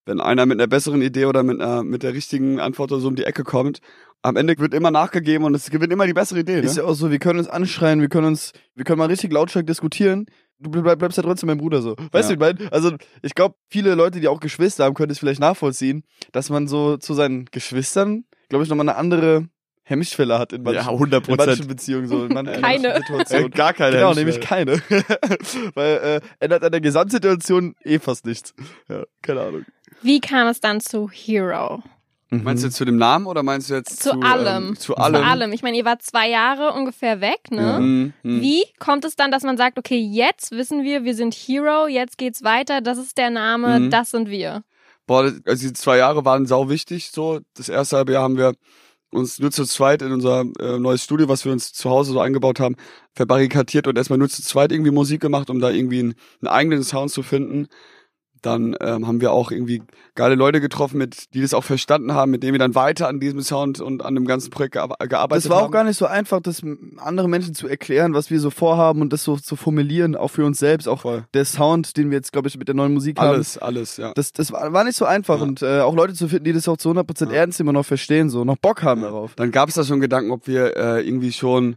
Wenn 0.05 0.19
einer 0.19 0.45
mit 0.45 0.59
einer 0.59 0.67
besseren 0.67 1.01
Idee 1.01 1.23
oder 1.23 1.43
mit, 1.43 1.61
einer, 1.61 1.83
mit 1.83 2.03
der 2.03 2.13
richtigen 2.13 2.59
Antwort 2.59 2.91
oder 2.91 2.99
so 2.99 3.07
um 3.07 3.15
die 3.15 3.23
Ecke 3.23 3.45
kommt, 3.45 3.79
am 4.21 4.35
Ende 4.35 4.57
wird 4.57 4.73
immer 4.73 4.91
nachgegeben 4.91 5.45
und 5.45 5.55
es 5.55 5.69
gewinnt 5.69 5.93
immer 5.93 6.05
die 6.05 6.13
bessere 6.13 6.39
Idee. 6.39 6.57
Ne? 6.57 6.61
Ist 6.61 6.77
ja 6.77 6.83
auch 6.83 6.93
so, 6.93 7.09
wir 7.11 7.19
können 7.19 7.39
uns 7.39 7.47
anschreien, 7.47 8.01
wir 8.01 8.09
können 8.09 8.27
uns, 8.27 8.51
wir 8.75 8.83
können 8.85 8.99
mal 8.99 9.07
richtig 9.07 9.31
lautstark 9.31 9.65
diskutieren. 9.65 10.25
Du 10.59 10.69
bleib, 10.69 10.99
bleibst 10.99 11.17
ja 11.17 11.23
trotzdem 11.23 11.47
mein 11.47 11.57
Bruder 11.57 11.81
so. 11.81 11.95
Weißt 12.11 12.29
Ja. 12.29 12.35
du, 12.35 12.41
wie 12.41 12.49
ich 12.51 12.59
meine? 12.59 12.71
Also, 12.73 12.91
ich 13.21 13.33
glaube, 13.33 13.55
viele 13.69 13.95
Leute, 13.95 14.19
die 14.19 14.27
auch 14.27 14.41
Geschwister 14.41 14.83
haben, 14.83 14.93
können 14.93 15.11
es 15.11 15.19
vielleicht 15.19 15.39
nachvollziehen, 15.39 16.03
dass 16.33 16.49
man 16.49 16.67
so 16.67 16.97
zu 16.97 17.13
seinen 17.13 17.45
Geschwistern, 17.45 18.25
glaube 18.49 18.63
ich, 18.65 18.69
nochmal 18.69 18.89
eine 18.89 18.97
andere 18.97 19.47
Hemmschwelle 19.83 20.37
hat 20.37 20.51
in 20.53 20.63
manchen, 20.63 20.81
ja, 20.85 20.91
100 20.91 21.27
in 21.29 21.35
manchen 21.35 21.47
Prozent. 21.47 21.67
Beziehungen, 21.69 22.07
so 22.09 22.25
in 22.25 22.33
manchen 22.33 22.53
Keine. 22.61 22.93
Situationen. 22.97 23.51
Gar 23.51 23.73
keine 23.73 23.95
Genau, 23.95 24.13
nämlich 24.13 24.41
keine. 24.41 24.73
Weil 25.75 25.97
äh, 25.97 26.21
ändert 26.39 26.63
an 26.63 26.71
der 26.71 26.81
Gesamtsituation 26.81 27.75
eh 27.83 27.97
fast 27.99 28.25
nichts. 28.25 28.53
Ja, 28.89 29.03
keine 29.21 29.41
Ahnung. 29.41 29.65
Wie 30.01 30.19
kam 30.19 30.47
es 30.47 30.59
dann 30.59 30.79
zu 30.81 31.09
Hero? 31.09 31.81
Meinst 32.31 32.63
du 32.63 32.67
jetzt 32.67 32.77
zu 32.77 32.85
dem 32.85 32.97
Namen 32.97 33.25
oder 33.25 33.41
meinst 33.41 33.69
du 33.69 33.73
jetzt 33.73 34.03
Zu, 34.03 34.11
zu, 34.11 34.19
allem. 34.21 34.67
Ähm, 34.69 34.75
zu 34.77 34.95
allem? 34.95 35.15
Zu 35.15 35.23
allem. 35.27 35.51
Ich 35.51 35.63
meine, 35.63 35.77
ihr 35.77 35.85
wart 35.85 36.03
zwei 36.03 36.29
Jahre 36.29 36.73
ungefähr 36.73 37.21
weg, 37.21 37.49
ne? 37.49 37.79
Mhm, 37.79 38.13
mhm. 38.21 38.41
Wie 38.41 38.63
kommt 38.77 39.03
es 39.03 39.15
dann, 39.15 39.31
dass 39.31 39.41
man 39.43 39.57
sagt, 39.57 39.79
okay, 39.79 39.97
jetzt 39.97 40.51
wissen 40.51 40.83
wir, 40.83 41.03
wir 41.03 41.15
sind 41.15 41.33
Hero, 41.33 41.87
jetzt 41.87 42.19
geht's 42.19 42.43
weiter, 42.43 42.81
das 42.81 42.99
ist 42.99 43.17
der 43.17 43.31
Name, 43.31 43.79
Mhm. 43.79 43.89
das 43.89 44.11
sind 44.11 44.29
wir. 44.29 44.63
Boah, 45.07 45.31
also 45.45 45.67
die 45.67 45.73
zwei 45.73 45.97
Jahre 45.97 46.23
waren 46.23 46.45
sau 46.45 46.69
wichtig. 46.69 47.09
So, 47.11 47.39
das 47.55 47.67
erste 47.67 47.97
halbe 47.97 48.13
Jahr 48.13 48.23
haben 48.23 48.37
wir 48.37 48.53
uns 49.11 49.39
nur 49.39 49.49
zu 49.49 49.65
zweit 49.65 50.03
in 50.03 50.11
unser 50.11 50.43
äh, 50.59 50.77
neues 50.77 51.03
Studio, 51.03 51.27
was 51.29 51.45
wir 51.45 51.51
uns 51.51 51.73
zu 51.73 51.89
Hause 51.89 52.11
so 52.13 52.19
eingebaut 52.19 52.59
haben, 52.59 52.75
verbarrikadiert 53.15 53.87
und 53.87 53.97
erstmal 53.97 54.19
nur 54.19 54.29
zu 54.29 54.43
zweit 54.43 54.71
irgendwie 54.71 54.91
Musik 54.91 55.19
gemacht, 55.19 55.49
um 55.49 55.59
da 55.59 55.71
irgendwie 55.71 55.97
einen, 55.99 56.15
einen 56.41 56.47
eigenen 56.49 56.83
Sound 56.83 57.09
zu 57.09 57.23
finden. 57.23 57.67
Dann 58.41 58.75
ähm, 58.81 59.07
haben 59.07 59.21
wir 59.21 59.31
auch 59.31 59.51
irgendwie 59.51 59.81
geile 60.15 60.35
Leute 60.35 60.61
getroffen, 60.61 60.97
mit 60.97 61.33
die 61.33 61.41
das 61.41 61.53
auch 61.53 61.63
verstanden 61.63 62.13
haben, 62.13 62.31
mit 62.31 62.43
denen 62.43 62.53
wir 62.53 62.59
dann 62.59 62.75
weiter 62.75 63.07
an 63.07 63.19
diesem 63.19 63.41
Sound 63.41 63.79
und 63.81 64.03
an 64.03 64.15
dem 64.15 64.25
ganzen 64.25 64.49
Projekt 64.49 64.73
gear 64.73 64.89
gearbeitet 64.99 65.45
Das 65.45 65.49
war 65.49 65.57
auch 65.59 65.63
haben. 65.63 65.71
gar 65.71 65.83
nicht 65.83 65.97
so 65.97 66.05
einfach, 66.05 66.41
das 66.41 66.61
anderen 66.97 67.31
Menschen 67.31 67.53
zu 67.53 67.67
erklären, 67.67 68.13
was 68.13 68.29
wir 68.31 68.39
so 68.39 68.49
vorhaben 68.49 69.01
und 69.01 69.13
das 69.13 69.23
so 69.23 69.37
zu 69.37 69.55
formulieren, 69.55 70.15
auch 70.15 70.29
für 70.29 70.45
uns 70.45 70.59
selbst, 70.59 70.87
auch 70.87 71.01
Voll. 71.01 71.25
der 71.33 71.45
Sound, 71.45 71.97
den 71.97 72.09
wir 72.11 72.17
jetzt, 72.17 72.31
glaube 72.31 72.47
ich, 72.47 72.57
mit 72.57 72.67
der 72.67 72.75
neuen 72.75 72.93
Musik 72.93 73.19
haben. 73.19 73.29
alles, 73.29 73.57
alles, 73.57 73.97
ja. 73.97 74.11
Das, 74.15 74.33
das 74.33 74.51
war, 74.51 74.71
war 74.73 74.83
nicht 74.83 74.95
so 74.97 75.05
einfach 75.05 75.37
Ja. 75.37 75.43
und 75.43 75.61
äh, 75.61 75.79
auch 75.81 75.95
Leute 75.95 76.13
zu 76.13 76.27
finden, 76.27 76.45
die 76.45 76.53
das 76.53 76.67
auch 76.67 76.77
zu 76.77 76.89
100% 76.91 77.27
Ja. 77.29 77.33
ernst 77.37 77.59
immer 77.59 77.73
noch 77.73 77.85
verstehen, 77.85 78.29
so 78.29 78.43
noch 78.45 78.57
Bock 78.57 78.83
haben 78.83 79.01
darauf. 79.01 79.35
Dann 79.35 79.51
gab 79.51 79.69
es 79.69 79.75
da 79.75 79.83
schon 79.83 79.99
Gedanken, 79.99 80.31
ob 80.31 80.47
wir 80.47 80.75
äh, 80.77 81.07
irgendwie 81.07 81.31
schon 81.31 81.75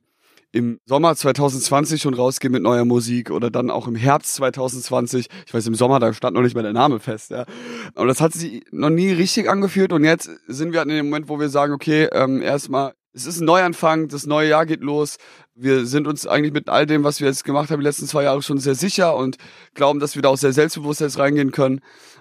im 0.53 0.79
Sommer 0.87 1.17
2020 1.17 2.01
schon 2.01 2.15
rausgehen 2.15 2.53
mit 2.53 2.63
neuer 2.63 2.85
Musik 2.85 3.31
oder 3.31 3.51
dann 3.51 3.71
auch 3.71 3.89
im 3.89 3.97
Herbst 3.97 4.35
2020. 4.35 5.29
Ich 5.47 5.55
weiß, 5.55 5.67
im 5.67 5.75
Sommer, 5.75 5.99
da 5.99 6.13
stand 6.13 6.35
noch 6.35 6.43
nicht 6.43 6.55
mal 6.55 6.63
der 6.63 6.75
Name 6.75 7.01
fest, 7.01 7.31
ja. 7.31 7.47
Aber 7.95 8.07
das 8.07 8.21
hat 8.21 8.33
sich 8.35 8.63
noch 8.71 8.91
nie 8.91 9.11
richtig 9.11 9.49
angefühlt 9.49 9.93
und 9.93 10.05
jetzt 10.05 10.31
sind 10.47 10.73
wir 10.73 10.81
halt 10.81 10.91
in 10.91 10.97
dem 10.97 11.07
Moment, 11.07 11.29
wo 11.29 11.41
wir 11.41 11.49
sagen, 11.49 11.73
okay, 11.73 12.09
ähm, 12.13 12.43
erstmal, 12.43 12.93
es 13.15 13.27
ist 13.27 13.41
ein 13.41 13.45
Neuanfang, 13.45 14.09
das 14.09 14.27
neue 14.27 14.49
Jahr 14.49 14.67
geht 14.67 14.81
los. 14.81 15.19
Wir 15.55 15.85
sind 15.85 16.07
uns 16.07 16.27
eigentlich 16.27 16.53
mit 16.53 16.69
all 16.69 16.87
dem, 16.87 17.05
was 17.05 17.21
wir 17.21 17.29
jetzt 17.29 17.45
gemacht 17.45 17.71
haben, 17.71 17.81
die 17.81 17.87
letzten 17.87 18.07
zwei 18.07 18.25
Jahre 18.25 18.43
schon 18.43 18.59
sehr 18.59 18.75
sicher 18.75 19.15
und 19.17 19.37
glauben, 19.75 20.01
dass 20.01 20.15
wir 20.15 20.23
da 20.23 20.31
auch 20.31 20.39
sehr 20.39 20.53
selbstbewusst 20.53 21.01
jetzt 21.01 21.19
reingehen 21.19 21.53
können. 21.53 21.81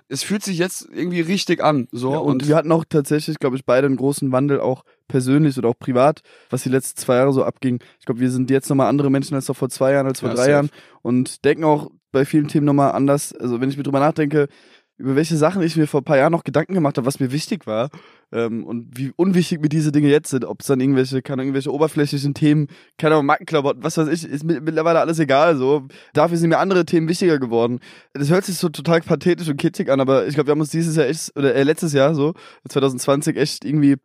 Es 0.10 0.24
fühlt 0.24 0.44
sich 0.44 0.58
jetzt 0.58 0.90
irgendwie 0.92 1.22
richtig 1.22 1.64
an, 1.64 1.88
so. 1.92 2.12
Ja, 2.12 2.18
und, 2.18 2.46
wir 2.48 2.56
hatten 2.58 2.72
auch 2.74 2.84
tatsächlich, 2.88 3.40
glaube 3.40 3.56
ich, 3.56 3.64
beide 3.64 3.88
einen 3.88 3.96
großen 3.96 4.32
Wandel, 4.34 4.60
auch 4.60 4.84
persönlich 5.08 5.58
oder 5.58 5.70
auch 5.70 5.80
privat, 5.80 6.22
was 6.50 6.64
die 6.64 6.70
letzten 6.70 7.00
zwei 7.00 7.16
Jahre 7.16 7.32
so 7.32 7.46
abging. 7.46 7.80
Ich 8.00 8.06
glaube, 8.06 8.20
wir 8.20 8.30
sind 8.30 8.50
jetzt 8.50 8.70
nochmal 8.70 8.88
andere 8.88 9.10
Menschen 9.10 9.36
als 9.36 9.48
noch 9.48 9.56
vor 9.56 9.70
zwei 9.70 9.94
Jahren, 9.94 10.08
als 10.08 10.20
vor 10.20 10.30
Ja, 10.30 10.36
drei 10.36 10.42
safe. 10.42 10.52
Jahren 10.52 10.70
und 11.02 11.46
denken 11.46 11.64
auch 11.64 11.90
bei 12.12 12.26
vielen 12.26 12.50
Themen 12.50 12.66
nochmal 12.66 12.92
anders. 12.92 13.34
Also 13.34 13.62
wenn 13.62 13.70
ich 13.70 13.78
mir 13.78 13.84
drüber 13.84 14.02
nachdenke, 14.02 14.50
über 14.98 15.16
welche 15.16 15.36
Sachen 15.36 15.62
ich 15.62 15.76
mir 15.76 15.88
vor 15.88 16.02
ein 16.02 16.06
paar 16.06 16.18
Jahren 16.18 16.32
noch 16.32 16.44
Gedanken 16.44 16.74
gemacht 16.74 16.98
habe, 16.98 17.08
was 17.08 17.20
mir 17.20 17.32
wichtig 17.32 17.66
war 17.66 17.90
ähm, 18.32 18.64
und 18.64 18.98
wie 18.98 19.12
unwichtig 19.16 19.60
mir 19.60 19.70
diese 19.70 19.92
Dinge 19.92 20.10
jetzt 20.10 20.30
sind, 20.30 20.46
ob 20.46 20.62
es 20.62 20.68
dann 20.68 20.80
irgendwelche, 20.80 21.22
keine 21.22 21.42
irgendwelche 21.42 21.74
oberflächlichen 21.74 22.34
Themen, 22.34 22.68
keine 22.98 23.16
Ahnung, 23.16 23.26
Markenklamotten, 23.26 23.84
was 23.84 23.98
weiß 23.98 24.08
ich, 24.10 24.24
ist 24.24 24.44
mittlerweile 24.44 25.00
alles 25.00 25.20
egal. 25.20 25.58
So 25.58 25.88
dafür 26.14 26.38
sind 26.38 26.50
mir 26.50 26.60
andere 26.60 26.86
Themen 26.86 27.08
wichtiger 27.08 27.40
geworden. 27.40 27.80
Das 28.14 28.30
hört 28.30 28.46
sich 28.46 28.58
so 28.58 28.70
total 28.70 29.02
pathetisch 29.02 29.50
und 29.50 29.58
kitschig 29.58 29.90
an, 29.90 30.00
aber 30.00 30.28
ich 30.28 30.36
glaube, 30.36 30.48
wir 30.48 30.52
haben 30.52 30.62
uns 30.62 30.72
dieses 30.72 30.96
Jahr 30.96 31.08
echt 31.08 31.36
oder 31.36 31.56
äh, 31.56 31.64
letztes 31.64 31.94
Jahr 31.94 32.14
so 32.14 32.34
2020 32.70 33.38
echt 33.38 33.66
irgendwie 33.66 33.96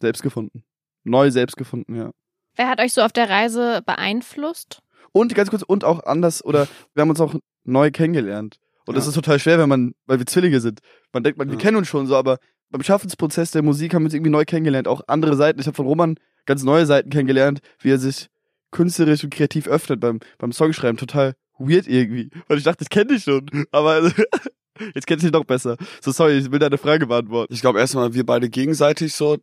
selbst 0.00 0.22
gefunden, 0.22 0.64
neu 1.04 1.30
selbst 1.30 1.56
gefunden, 1.56 1.94
ja. 1.94 2.10
Wer 2.56 2.68
hat 2.68 2.80
euch 2.80 2.92
so 2.92 3.02
auf 3.02 3.12
der 3.12 3.28
Reise 3.28 3.82
beeinflusst? 3.84 4.82
Und 5.12 5.34
ganz 5.34 5.50
kurz 5.50 5.62
und 5.62 5.84
auch 5.84 6.04
anders 6.04 6.44
oder 6.44 6.68
wir 6.94 7.02
haben 7.02 7.10
uns 7.10 7.20
auch 7.20 7.34
neu 7.64 7.90
kennengelernt. 7.90 8.58
Und 8.86 8.96
das 8.96 9.04
Ja. 9.04 9.08
ist 9.10 9.14
total 9.14 9.38
schwer, 9.38 9.58
wenn 9.58 9.68
man, 9.68 9.94
weil 10.06 10.18
wir 10.18 10.26
Zwillinge 10.26 10.60
sind. 10.60 10.80
Man 11.12 11.22
denkt, 11.24 11.38
man, 11.38 11.48
wir 11.48 11.54
Ja. 11.56 11.60
kennen 11.60 11.76
uns 11.76 11.88
schon 11.88 12.06
so, 12.06 12.16
aber 12.16 12.38
beim 12.70 12.82
Schaffensprozess 12.82 13.50
der 13.50 13.62
Musik 13.62 13.94
haben 13.94 14.02
wir 14.02 14.06
uns 14.06 14.14
irgendwie 14.14 14.30
neu 14.30 14.44
kennengelernt. 14.44 14.88
Auch 14.88 15.02
andere 15.06 15.36
Seiten. 15.36 15.60
Ich 15.60 15.66
habe 15.66 15.76
von 15.76 15.86
Roman 15.86 16.16
ganz 16.46 16.62
neue 16.62 16.86
Seiten 16.86 17.10
kennengelernt, 17.10 17.60
wie 17.80 17.90
er 17.90 17.98
sich 17.98 18.28
künstlerisch 18.70 19.24
und 19.24 19.30
kreativ 19.34 19.68
öffnet 19.68 20.00
beim, 20.00 20.20
beim 20.38 20.52
Songschreiben. 20.52 20.96
Total 20.96 21.34
weird 21.58 21.86
irgendwie. 21.86 22.30
Weil 22.48 22.58
ich 22.58 22.64
dachte, 22.64 22.82
ich 22.82 22.90
kenne 22.90 23.06
dich 23.14 23.22
schon. 23.24 23.46
Aber 23.72 24.02
jetzt 24.94 25.06
kennst 25.06 25.22
du 25.24 25.28
dich 25.28 25.32
noch 25.32 25.44
besser. 25.44 25.76
So, 26.02 26.12
sorry, 26.12 26.38
ich 26.38 26.50
will 26.50 26.58
deine 26.58 26.78
Frage 26.78 27.06
beantworten. 27.06 27.52
Ich 27.52 27.60
glaube 27.60 27.78
erstmal, 27.78 28.14
wir 28.14 28.26
beide 28.26 28.48
gegenseitig 28.48 29.14
so. 29.14 29.38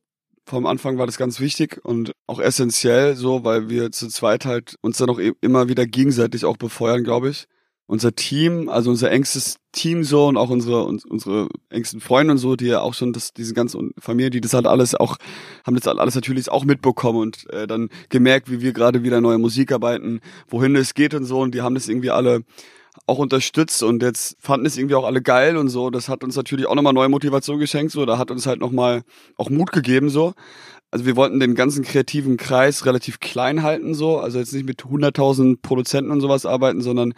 Vom 0.46 0.66
Anfang 0.66 0.98
war 0.98 1.06
das 1.06 1.18
ganz 1.18 1.40
wichtig 1.40 1.80
und 1.86 2.12
auch 2.28 2.40
essentiell 2.42 3.16
so, 3.16 3.46
weil 3.46 3.70
wir 3.70 3.92
zu 3.92 4.10
zweit 4.10 4.46
halt 4.46 4.76
uns 4.82 4.98
dann 4.98 5.10
auch 5.10 5.18
e- 5.20 5.32
immer 5.40 5.70
wieder 5.70 5.86
gegenseitig 5.86 6.44
auch 6.44 6.58
befeuern, 6.58 7.06
glaube 7.06 7.30
ich. 7.30 7.46
Unser 7.86 8.16
Team, 8.16 8.70
also 8.70 8.90
unser 8.90 9.12
engstes 9.12 9.58
Team 9.74 10.04
so 10.04 10.28
und 10.28 10.38
auch 10.38 10.50
unsere 10.50 10.84
uns, 10.84 11.04
unsere 11.06 11.50
engsten 11.70 12.00
Freunde 12.00 12.32
und 12.32 12.38
so, 12.38 12.56
die 12.56 12.68
ja 12.68 12.80
auch 12.82 12.94
schon 12.94 13.12
das 13.12 13.34
diese 13.34 13.54
ganze 13.54 13.78
Familie, 14.00 14.30
die 14.30 14.42
das 14.42 14.54
halt 14.54 14.68
alles 14.68 14.96
auch 14.96 15.18
haben 15.66 15.76
das 15.76 15.86
halt 15.86 16.00
alles 16.00 16.16
natürlich 16.16 16.50
auch 16.50 16.64
mitbekommen 16.64 17.20
und 17.20 17.50
äh, 17.52 17.68
dann 17.68 17.90
gemerkt, 18.10 18.50
wie 18.50 18.62
wir 18.62 18.72
gerade 18.72 19.04
wieder 19.04 19.20
neue 19.20 19.38
Musik 19.38 19.72
arbeiten, 19.72 20.22
wohin 20.48 20.76
es 20.76 20.94
geht 20.94 21.14
und 21.14 21.26
so 21.26 21.42
und 21.42 21.54
die 21.54 21.62
haben 21.62 21.76
das 21.76 21.90
irgendwie 21.90 22.12
alle 22.12 22.44
auch 23.06 23.18
unterstützt 23.18 23.84
und 23.84 24.02
jetzt 24.04 24.38
fanden 24.40 24.66
es 24.66 24.78
irgendwie 24.78 24.96
auch 24.96 25.06
alle 25.06 25.22
geil 25.22 25.58
und 25.58 25.70
so. 25.70 25.90
Das 25.90 26.10
hat 26.10 26.24
uns 26.24 26.36
natürlich 26.36 26.68
auch 26.68 26.76
nochmal 26.76 26.94
neue 26.94 27.10
Motivation 27.10 27.60
geschenkt, 27.60 27.92
so. 27.92 28.06
Da 28.06 28.18
hat 28.18 28.32
uns 28.32 28.46
halt 28.46 28.60
nochmal 28.60 29.04
auch 29.36 29.50
Mut 29.50 29.72
gegeben, 29.72 30.10
so. 30.10 30.34
Also 30.92 31.06
wir 31.06 31.16
wollten 31.16 31.40
den 31.40 31.56
ganzen 31.56 31.84
kreativen 31.84 32.38
Kreis 32.38 32.86
relativ 32.86 33.20
klein 33.20 33.64
halten, 33.64 33.94
so. 33.94 34.20
Also 34.20 34.40
jetzt 34.40 34.54
nicht 34.54 34.66
mit 34.66 34.84
100.000 34.84 35.58
Produzenten 35.62 36.12
und 36.12 36.22
sowas 36.22 36.46
arbeiten, 36.46 36.82
sondern 36.82 37.14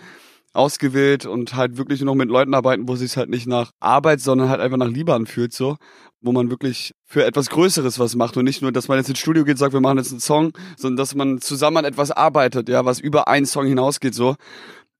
ausgewählt 0.55 1.25
und 1.25 1.55
halt 1.55 1.77
wirklich 1.77 2.01
nur 2.01 2.13
noch 2.13 2.15
mit 2.15 2.29
Leuten 2.29 2.53
arbeiten, 2.53 2.87
wo 2.87 2.93
es 2.93 2.99
sich 2.99 3.17
halt 3.17 3.29
nicht 3.29 3.47
nach 3.47 3.71
Arbeit, 3.79 4.21
sondern 4.21 4.49
halt 4.49 4.61
einfach 4.61 4.77
nach 4.77 4.87
Liebe 4.87 5.13
anfühlt, 5.13 5.53
so. 5.53 5.77
Wo 6.21 6.31
man 6.31 6.49
wirklich 6.49 6.93
für 7.05 7.25
etwas 7.25 7.49
Größeres 7.49 7.99
was 7.99 8.15
macht 8.15 8.35
und 8.37 8.45
nicht 8.45 8.61
nur, 8.61 8.71
dass 8.71 8.87
man 8.87 8.97
jetzt 8.97 9.09
ins 9.09 9.19
Studio 9.19 9.43
geht 9.43 9.55
und 9.55 9.59
sagt, 9.59 9.73
wir 9.73 9.81
machen 9.81 9.97
jetzt 9.97 10.11
einen 10.11 10.21
Song, 10.21 10.51
sondern 10.77 10.97
dass 10.97 11.13
man 11.13 11.39
zusammen 11.39 11.77
an 11.77 11.85
etwas 11.85 12.11
arbeitet, 12.11 12.69
ja, 12.69 12.85
was 12.85 12.99
über 12.99 13.27
einen 13.27 13.45
Song 13.45 13.67
hinausgeht, 13.67 14.15
so. 14.15 14.35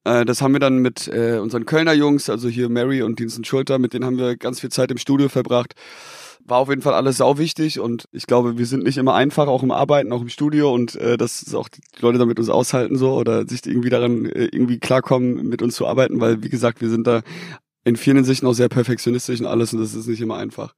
Äh, 0.06 0.26
das 0.26 0.42
haben 0.42 0.54
wir 0.54 0.60
dann 0.60 0.78
mit 0.78 1.08
äh, 1.08 1.40
unseren 1.40 1.66
Kölner 1.66 1.94
Jungs, 1.94 2.30
also 2.30 2.48
hier 2.48 2.70
Mary 2.70 3.02
und 3.02 3.20
Diensten 3.20 3.44
Schulter, 3.44 3.80
mit 3.80 3.94
denen 3.94 4.06
haben 4.06 4.18
wir 4.18 4.38
ganz 4.38 4.60
viel 4.62 4.70
Zeit 4.70 4.92
im 4.92 4.98
Studio 4.98 5.30
verbracht. 5.30 5.74
War 6.46 6.60
auf 6.60 6.70
jeden 6.70 6.82
Fall 6.82 6.94
alles 6.94 7.18
sau 7.18 7.38
wichtig 7.38 7.80
und 7.80 8.06
ich 8.12 8.28
glaube, 8.28 8.58
wir 8.58 8.66
sind 8.66 8.84
nicht 8.84 8.98
immer 8.98 9.16
einfach, 9.16 9.48
auch 9.48 9.64
im 9.64 9.72
Arbeiten, 9.72 10.14
auch 10.14 10.22
im 10.22 10.30
Studio 10.30 10.74
und 10.74 10.96
äh, 10.96 11.18
dass 11.18 11.54
auch 11.56 11.68
die 11.68 11.82
Leute 12.00 12.20
damit 12.20 12.40
uns 12.40 12.50
aushalten 12.50 12.98
so 12.98 13.14
oder 13.14 13.48
sich 13.48 13.66
irgendwie 13.66 13.90
daran 13.90 14.26
äh, 14.26 14.46
irgendwie 14.46 14.80
klarkommen, 14.80 15.48
mit 15.48 15.62
uns 15.62 15.76
zu 15.76 15.88
arbeiten, 15.88 16.22
weil 16.22 16.44
wie 16.44 16.50
gesagt, 16.50 16.82
wir 16.82 16.90
sind 16.90 17.08
da 17.08 17.22
in 17.84 17.96
vielen 17.96 18.24
Sichten 18.24 18.46
auch 18.46 18.54
sehr 18.54 18.70
perfektionistisch 18.70 19.40
und 19.40 19.48
alles 19.48 19.74
und 19.74 19.80
das 19.80 19.96
ist 19.96 20.08
nicht 20.08 20.22
immer 20.22 20.38
einfach. 20.38 20.76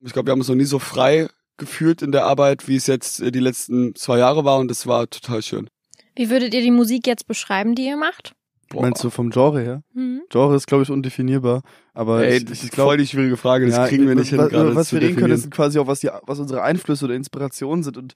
Ich 0.00 0.12
glaube, 0.12 0.28
wir 0.28 0.32
haben 0.32 0.40
uns 0.40 0.48
noch 0.48 0.54
nie 0.54 0.64
so 0.64 0.78
frei 0.78 1.28
gefühlt 1.56 2.02
in 2.02 2.12
der 2.12 2.24
Arbeit, 2.24 2.68
wie 2.68 2.76
es 2.76 2.86
jetzt 2.86 3.20
äh, 3.20 3.32
die 3.32 3.40
letzten 3.40 3.94
zwei 3.96 4.18
Jahre 4.18 4.44
war 4.44 4.58
und 4.58 4.70
das 4.70 4.86
war 4.86 5.10
total 5.10 5.42
schön. 5.42 5.68
Wie 6.14 6.30
würdet 6.30 6.54
ihr 6.54 6.62
die 6.62 6.70
Musik 6.70 7.06
jetzt 7.06 7.26
beschreiben, 7.26 7.74
die 7.74 7.86
ihr 7.86 7.96
macht? 7.96 8.34
Boah. 8.68 8.82
Meinst 8.82 9.02
du 9.02 9.10
vom 9.10 9.30
Genre 9.30 9.60
her? 9.60 9.82
Mhm. 9.92 10.09
Genre 10.30 10.54
ist, 10.56 10.66
glaube 10.66 10.84
ich, 10.84 10.90
undefinierbar. 10.90 11.62
Aber 11.92 12.24
Ey, 12.24 12.38
ich, 12.38 12.44
das 12.44 12.62
ist 12.62 12.74
voll 12.74 12.96
die 12.96 13.06
schwierige 13.06 13.36
Frage, 13.36 13.66
das 13.66 13.76
ja, 13.76 13.88
kriegen 13.88 14.06
wir 14.06 14.14
nicht 14.14 14.32
was, 14.32 14.40
hin. 14.40 14.48
Gerade 14.48 14.74
was 14.74 14.92
wir 14.92 15.00
reden 15.00 15.16
können, 15.16 15.34
ist 15.34 15.50
quasi 15.50 15.78
auch, 15.78 15.86
was, 15.86 16.00
die, 16.00 16.08
was 16.26 16.38
unsere 16.38 16.62
Einflüsse 16.62 17.04
oder 17.04 17.14
Inspirationen 17.14 17.82
sind. 17.82 17.96
Und 17.96 18.14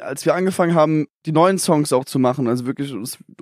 als 0.00 0.24
wir 0.24 0.34
angefangen 0.34 0.74
haben, 0.74 1.06
die 1.26 1.32
neuen 1.32 1.58
Songs 1.58 1.92
auch 1.92 2.04
zu 2.04 2.18
machen, 2.18 2.48
also 2.48 2.66
wirklich, 2.66 2.94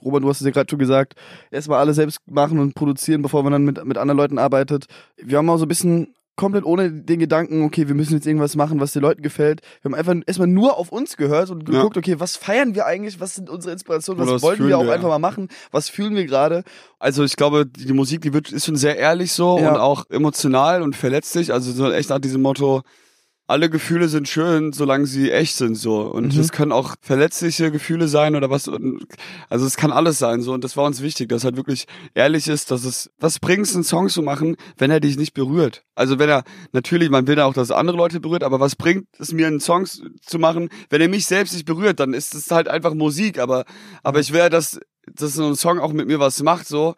Robert, 0.03 0.23
du 0.23 0.29
hast 0.29 0.41
es 0.41 0.47
ja 0.47 0.53
gerade 0.53 0.71
schon 0.71 0.79
gesagt, 0.79 1.15
erstmal 1.51 1.81
alle 1.81 1.95
selbst 1.95 2.21
machen 2.27 2.59
und 2.59 2.75
produzieren, 2.75 3.23
bevor 3.23 3.43
man 3.43 3.53
dann 3.53 3.65
mit, 3.65 3.85
mit 3.85 3.99
anderen 3.99 4.19
Leuten 4.19 4.39
arbeitet. 4.39 4.87
Wir 5.17 5.39
haben 5.39 5.51
auch 5.51 5.59
so 5.59 5.65
ein 5.65 5.69
bisschen 5.69 6.15
komplett 6.37 6.65
ohne 6.65 6.91
den 6.91 7.19
Gedanken, 7.19 7.65
okay, 7.65 7.87
wir 7.89 7.95
müssen 7.95 8.15
jetzt 8.15 8.27
irgendwas 8.27 8.57
machen, 8.57 8.81
was 8.81 8.93
den 8.93 9.03
Leuten 9.03 9.23
gefällt. 9.23 9.61
Wir 9.83 9.91
haben 9.91 9.95
einfach 9.95 10.15
erstmal 10.27 10.49
nur 10.49 10.79
auf 10.79 10.91
uns 10.91 11.17
gehört 11.17 11.51
und 11.51 11.67
geguckt, 11.67 11.97
ja. 11.97 12.01
okay, 12.01 12.19
was 12.19 12.37
feiern 12.37 12.75
wir 12.75 12.87
eigentlich, 12.87 13.21
was 13.21 13.35
sind 13.35 13.51
unsere 13.51 13.73
Inspirationen, 13.73 14.25
was, 14.25 14.35
was 14.35 14.43
wollen 14.43 14.67
wir 14.67 14.79
auch 14.79 14.85
wir, 14.85 14.93
einfach 14.93 15.09
mal 15.09 15.19
machen, 15.19 15.49
was 15.71 15.89
fühlen 15.89 16.15
wir 16.15 16.25
gerade. 16.25 16.65
Also 16.99 17.25
ich 17.25 17.37
glaube, 17.37 17.67
die 17.67 17.93
Musik, 17.93 18.23
die 18.23 18.33
wird, 18.33 18.53
ist 18.53 18.65
schon 18.65 18.77
sehr 18.77 18.97
ehrlich 18.97 19.33
so 19.33 19.59
ja. 19.59 19.71
und 19.71 19.79
auch 19.79 20.05
emotional 20.09 20.83
und 20.83 20.97
verletzlich. 20.97 21.53
Also 21.53 21.73
so 21.73 21.91
echt 21.93 22.11
nach 22.11 22.21
diesem 22.21 22.43
Motto, 22.43 22.83
alle 23.51 23.69
Gefühle 23.69 24.09
sind 24.09 24.29
schön, 24.29 24.73
solange 24.73 25.07
sie 25.07 25.33
echt 25.33 25.57
sind 25.57 25.75
so. 25.75 26.03
Und 26.03 26.35
mhm. 26.35 26.41
es 26.41 26.53
können 26.53 26.71
auch 26.71 26.95
verletzliche 27.01 27.73
Gefühle 27.73 28.07
sein 28.07 28.37
oder 28.37 28.49
was 28.49 28.71
also 29.49 29.67
es 29.67 29.77
kann 29.77 29.91
alles 29.91 30.19
sein 30.21 30.41
so. 30.41 30.53
Und 30.53 30.63
das 30.63 30.77
war 30.77 30.85
uns 30.85 31.03
wichtig, 31.03 31.29
dass 31.29 31.43
halt 31.43 31.57
wirklich 31.57 31.87
ehrlich 32.15 32.47
ist, 32.47 32.71
dass 32.71 32.85
es 32.85 33.11
was 33.19 33.41
bringt 33.41 33.67
es 33.67 33.75
einen 33.75 33.83
Song 33.83 34.09
zu 34.09 34.23
machen, 34.23 34.57
wenn 34.79 34.93
er 34.93 35.01
dich 35.01 35.19
nicht 35.19 35.35
berührt. 35.35 35.83
Also 35.97 36.21
wenn 36.21 36.29
er 36.29 36.45
natürlich, 36.71 37.11
man 37.11 37.27
will 37.27 37.39
ja 37.39 37.45
auch, 37.45 37.53
dass 37.53 37.73
andere 37.73 37.97
Leute 37.97 38.21
berührt, 38.21 38.45
aber 38.45 38.61
was 38.61 38.77
bringt 38.77 39.07
es 39.19 39.33
mir 39.33 39.49
einen 39.49 39.59
Song 39.59 39.85
zu 39.85 40.39
machen, 40.39 40.69
wenn 40.89 41.01
er 41.01 41.09
mich 41.09 41.27
selbst 41.27 41.53
nicht 41.53 41.67
berührt, 41.67 41.99
dann 41.99 42.15
ist 42.15 42.37
es 42.37 42.53
halt 42.53 42.69
einfach 42.69 42.95
Musik, 42.95 43.41
aber 43.41 43.65
aber 44.05 44.21
ich 44.21 44.33
will, 44.33 44.49
dass 44.49 44.79
dass 45.13 45.35
so 45.35 45.45
ein 45.45 45.57
Song 45.57 45.81
auch 45.81 45.93
mit 45.93 46.07
mir 46.07 46.21
was 46.21 46.41
macht 46.45 46.69
so. 46.69 46.95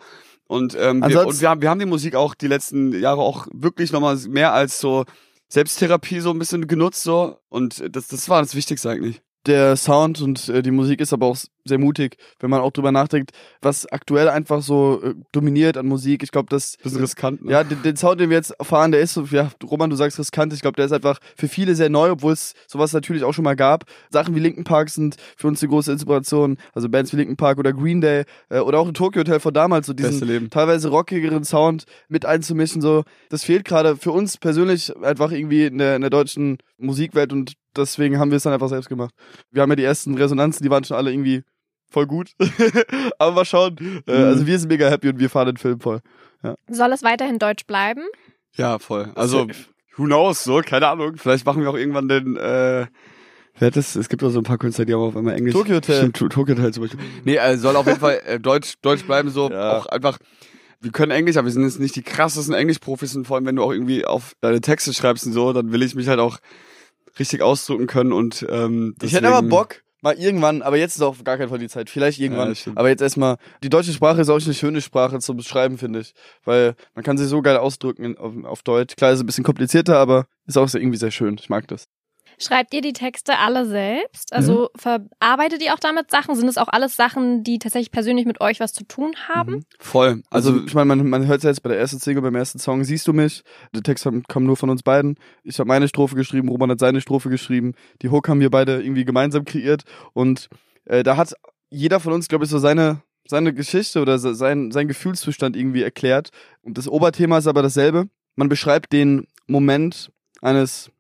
Und 0.48 0.76
ähm, 0.78 1.02
wir, 1.02 1.26
und 1.26 1.40
wir 1.40 1.48
haben 1.48 1.62
wir 1.62 1.70
haben 1.70 1.80
die 1.80 1.86
Musik 1.86 2.14
auch 2.14 2.34
die 2.34 2.48
letzten 2.48 2.92
Jahre 2.92 3.22
auch 3.22 3.46
wirklich 3.54 3.90
nochmal 3.90 4.18
mehr 4.28 4.52
als 4.52 4.80
so 4.80 5.06
Selbsttherapie 5.52 6.20
so 6.20 6.30
ein 6.30 6.38
bisschen 6.38 6.66
genutzt 6.66 7.02
so. 7.02 7.36
Und 7.50 7.84
das, 7.94 8.08
das 8.08 8.26
war 8.30 8.40
das 8.40 8.54
Wichtigste 8.54 8.88
eigentlich. 8.88 9.20
Der 9.44 9.76
Sound 9.76 10.22
und 10.22 10.48
äh, 10.48 10.62
die 10.62 10.70
Musik 10.70 11.00
ist 11.00 11.12
aber 11.12 11.26
auch 11.26 11.36
sehr 11.64 11.78
mutig, 11.78 12.16
wenn 12.40 12.50
man 12.50 12.60
auch 12.60 12.72
drüber 12.72 12.92
nachdenkt, 12.92 13.30
was 13.60 13.86
aktuell 13.86 14.28
einfach 14.28 14.62
so 14.62 15.00
äh, 15.02 15.14
dominiert 15.32 15.76
an 15.76 15.86
Musik. 15.86 16.22
Ich 16.22 16.30
glaube, 16.30 16.48
das 16.50 16.76
bisschen 16.76 17.00
riskant. 17.00 17.44
Ne? 17.44 17.52
Ja, 17.52 17.64
den, 17.64 17.82
den, 17.82 17.96
Sound, 17.96 18.20
den 18.20 18.30
wir 18.30 18.36
jetzt 18.36 18.54
fahren, 18.60 18.92
der 18.92 19.00
ist 19.00 19.14
so, 19.14 19.24
ja, 19.24 19.50
Roman, 19.64 19.90
du 19.90 19.96
sagst 19.96 20.18
riskant. 20.18 20.52
Ich 20.52 20.60
glaube, 20.60 20.76
der 20.76 20.86
ist 20.86 20.92
einfach 20.92 21.18
für 21.36 21.48
viele 21.48 21.74
sehr 21.74 21.88
neu, 21.88 22.10
obwohl 22.10 22.32
es 22.32 22.54
sowas 22.66 22.92
natürlich 22.92 23.24
auch 23.24 23.32
schon 23.32 23.44
mal 23.44 23.56
gab. 23.56 23.84
Sachen 24.10 24.34
wie 24.34 24.40
Linkin 24.40 24.64
Park 24.64 24.90
sind 24.90 25.16
für 25.36 25.48
uns 25.48 25.62
eine 25.62 25.70
große 25.70 25.92
Inspiration. 25.92 26.58
Also 26.74 26.88
Bands 26.88 27.12
wie 27.12 27.16
Linkin 27.16 27.36
Park 27.36 27.58
oder 27.58 27.72
Green 27.72 28.00
Day 28.00 28.24
äh, 28.48 28.58
oder 28.58 28.78
auch 28.78 28.88
ein 28.88 28.94
Tokyo 28.94 29.20
Hotel 29.20 29.40
von 29.40 29.54
damals, 29.54 29.86
so 29.86 29.92
diesen 29.92 30.50
teilweise 30.50 30.88
rockigeren 30.88 31.44
Sound 31.44 31.84
mit 32.08 32.26
einzumischen. 32.26 32.82
So, 32.82 33.04
das 33.28 33.44
fehlt 33.44 33.64
gerade 33.64 33.96
für 33.96 34.12
uns 34.12 34.36
persönlich 34.36 34.94
einfach 35.02 35.32
irgendwie 35.32 35.66
in 35.66 35.78
der, 35.78 35.96
in 35.96 36.00
der 36.02 36.10
deutschen 36.10 36.58
Musikwelt 36.78 37.32
und 37.32 37.54
deswegen 37.76 38.18
haben 38.18 38.30
wir 38.30 38.36
es 38.36 38.42
dann 38.42 38.52
einfach 38.52 38.68
selbst 38.68 38.88
gemacht. 38.88 39.14
Wir 39.50 39.62
haben 39.62 39.70
ja 39.70 39.76
die 39.76 39.84
ersten 39.84 40.14
Resonanzen, 40.14 40.62
die 40.62 40.70
waren 40.70 40.84
schon 40.84 40.96
alle 40.96 41.12
irgendwie 41.12 41.42
voll 41.92 42.06
gut. 42.06 42.32
Aber 43.18 43.32
mal 43.32 43.44
schauen. 43.44 43.76
Äh, 44.06 44.18
mhm. 44.18 44.24
Also 44.24 44.46
wir 44.46 44.58
sind 44.58 44.68
mega 44.68 44.88
happy 44.88 45.10
und 45.10 45.18
wir 45.18 45.30
fahren 45.30 45.46
den 45.46 45.56
Film 45.56 45.80
voll. 45.80 46.00
Ja. 46.42 46.56
Soll 46.68 46.92
es 46.92 47.02
weiterhin 47.02 47.38
deutsch 47.38 47.66
bleiben? 47.66 48.02
Ja, 48.54 48.78
voll. 48.78 49.12
Also, 49.14 49.46
who 49.96 50.04
knows, 50.04 50.44
so, 50.44 50.60
keine 50.60 50.88
Ahnung. 50.88 51.16
Vielleicht 51.16 51.46
machen 51.46 51.62
wir 51.62 51.70
auch 51.70 51.76
irgendwann 51.76 52.08
den, 52.08 52.36
äh, 52.36 52.86
Wer 53.58 53.66
hat 53.66 53.76
das? 53.76 53.96
Es 53.96 54.08
gibt 54.08 54.24
auch 54.24 54.30
so 54.30 54.38
ein 54.40 54.44
paar 54.44 54.58
Künstler, 54.58 54.84
die 54.84 54.94
haben 54.94 55.02
auf 55.02 55.16
einmal 55.16 55.36
Englisch. 55.36 55.52
Tokyo 55.52 55.76
Hotel. 55.76 55.98
Stimmt, 55.98 56.32
Tokyo 56.32 56.56
Hotel 56.56 56.72
zum 56.72 56.84
Beispiel. 56.84 57.00
Nee, 57.24 57.36
äh, 57.36 57.56
soll 57.56 57.76
auf 57.76 57.86
jeden 57.86 58.00
Fall 58.00 58.20
äh, 58.24 58.40
Deutsch, 58.40 58.74
Deutsch 58.80 59.04
bleiben, 59.04 59.30
so 59.30 59.50
ja. 59.50 59.78
auch 59.78 59.86
einfach. 59.86 60.18
Wir 60.80 60.90
können 60.90 61.12
Englisch, 61.12 61.36
aber 61.36 61.46
wir 61.46 61.52
sind 61.52 61.62
jetzt 61.62 61.78
nicht 61.78 61.94
die 61.94 62.02
krassesten 62.02 62.54
Englisch-Profis 62.54 63.14
und 63.14 63.24
vor 63.24 63.36
allem, 63.36 63.46
wenn 63.46 63.54
du 63.54 63.62
auch 63.62 63.70
irgendwie 63.70 64.04
auf 64.04 64.34
deine 64.40 64.60
Texte 64.60 64.92
schreibst 64.92 65.26
und 65.26 65.32
so, 65.32 65.52
dann 65.52 65.70
will 65.70 65.82
ich 65.82 65.94
mich 65.94 66.08
halt 66.08 66.18
auch 66.18 66.38
richtig 67.20 67.40
ausdrücken 67.42 67.86
können 67.86 68.12
und 68.12 68.44
ähm, 68.50 68.96
Ich 69.00 69.12
hätte 69.12 69.28
aber 69.28 69.46
Bock, 69.46 69.82
mal 70.02 70.14
irgendwann, 70.14 70.62
aber 70.62 70.76
jetzt 70.76 70.96
ist 70.96 71.02
auch 71.02 71.16
gar 71.24 71.38
kein 71.38 71.48
Fall 71.48 71.58
die 71.58 71.68
Zeit. 71.68 71.88
Vielleicht 71.88 72.18
irgendwann. 72.18 72.52
Ja, 72.52 72.72
aber 72.74 72.88
jetzt 72.88 73.00
erstmal, 73.00 73.36
die 73.62 73.70
deutsche 73.70 73.92
Sprache 73.92 74.20
ist 74.20 74.28
auch 74.28 74.40
eine 74.40 74.54
schöne 74.54 74.80
Sprache 74.80 75.18
zum 75.20 75.36
Beschreiben, 75.36 75.78
finde 75.78 76.00
ich. 76.00 76.12
Weil 76.44 76.74
man 76.94 77.04
kann 77.04 77.16
sich 77.16 77.28
so 77.28 77.40
geil 77.40 77.56
ausdrücken 77.56 78.18
auf, 78.18 78.32
auf 78.44 78.62
Deutsch. 78.62 78.96
Klar, 78.96 79.12
ist 79.12 79.20
ein 79.20 79.26
bisschen 79.26 79.44
komplizierter, 79.44 79.98
aber 79.98 80.26
ist 80.46 80.58
auch 80.58 80.72
irgendwie 80.74 80.98
sehr 80.98 81.10
schön. 81.10 81.36
Ich 81.38 81.48
mag 81.48 81.66
das. 81.68 81.86
Schreibt 82.42 82.74
ihr 82.74 82.80
die 82.80 82.92
Texte 82.92 83.38
alle 83.38 83.66
selbst? 83.66 84.32
Also 84.32 84.70
mhm. 84.74 84.78
verarbeitet 85.20 85.62
ihr 85.62 85.74
auch 85.74 85.78
damit 85.78 86.10
Sachen? 86.10 86.34
Sind 86.34 86.48
es 86.48 86.58
auch 86.58 86.68
alles 86.68 86.96
Sachen, 86.96 87.44
die 87.44 87.58
tatsächlich 87.58 87.92
persönlich 87.92 88.26
mit 88.26 88.40
euch 88.40 88.60
was 88.60 88.72
zu 88.72 88.84
tun 88.84 89.14
haben? 89.28 89.54
Mhm. 89.54 89.64
Voll. 89.78 90.22
Also, 90.30 90.50
also 90.50 90.64
ich 90.66 90.74
meine, 90.74 90.86
man, 90.86 91.08
man 91.08 91.26
hört 91.26 91.38
es 91.38 91.44
jetzt 91.44 91.62
bei 91.62 91.70
der 91.70 91.78
ersten 91.78 92.00
Single, 92.00 92.22
beim 92.22 92.34
ersten 92.34 92.58
Song, 92.58 92.84
siehst 92.84 93.06
du 93.06 93.12
mich. 93.12 93.42
Der 93.74 93.82
Text 93.82 94.08
kam 94.28 94.44
nur 94.44 94.56
von 94.56 94.70
uns 94.70 94.82
beiden. 94.82 95.16
Ich 95.44 95.58
habe 95.58 95.68
meine 95.68 95.88
Strophe 95.88 96.16
geschrieben, 96.16 96.48
Roman 96.48 96.70
hat 96.70 96.80
seine 96.80 97.00
Strophe 97.00 97.30
geschrieben. 97.30 97.74
Die 98.02 98.10
Hook 98.10 98.28
haben 98.28 98.40
wir 98.40 98.50
beide 98.50 98.82
irgendwie 98.82 99.04
gemeinsam 99.04 99.44
kreiert. 99.44 99.84
Und 100.12 100.48
äh, 100.84 101.02
da 101.02 101.16
hat 101.16 101.34
jeder 101.70 102.00
von 102.00 102.12
uns, 102.12 102.28
glaube 102.28 102.44
ich, 102.44 102.50
so 102.50 102.58
seine 102.58 103.02
seine 103.24 103.54
Geschichte 103.54 104.00
oder 104.00 104.18
sein, 104.18 104.70
sein 104.72 104.88
Gefühlszustand 104.88 105.56
irgendwie 105.56 105.82
erklärt. 105.82 106.30
Und 106.62 106.76
das 106.76 106.88
Oberthema 106.88 107.38
ist 107.38 107.46
aber 107.46 107.62
dasselbe. 107.62 108.08
Man 108.34 108.48
beschreibt 108.48 108.92
den 108.92 109.26
Moment 109.46 110.10
eines 110.40 110.90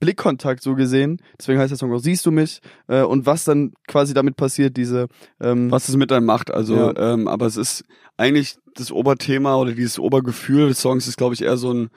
Blickkontakt 0.00 0.62
so 0.62 0.74
gesehen. 0.74 1.20
Deswegen 1.38 1.60
heißt 1.60 1.70
der 1.70 1.78
Song 1.78 1.92
auch 1.92 1.98
Siehst 2.00 2.26
du 2.26 2.32
mich? 2.32 2.60
Äh, 2.88 3.02
und 3.02 3.26
was 3.26 3.44
dann 3.44 3.72
quasi 3.86 4.14
damit 4.14 4.36
passiert, 4.36 4.76
diese 4.76 5.06
ähm, 5.40 5.70
Was 5.70 5.88
es 5.88 5.96
mit 5.96 6.10
einem 6.10 6.26
macht. 6.26 6.50
Also, 6.50 6.74
ja. 6.74 7.12
ähm, 7.12 7.28
aber 7.28 7.46
es 7.46 7.56
ist 7.56 7.84
eigentlich 8.16 8.56
das 8.74 8.90
Oberthema 8.90 9.56
oder 9.56 9.72
dieses 9.72 9.98
Obergefühl 9.98 10.68
des 10.68 10.80
Songs 10.80 11.06
ist, 11.06 11.16
glaube 11.16 11.34
ich, 11.34 11.42
eher 11.42 11.56
so 11.56 11.72
ein 11.72 11.90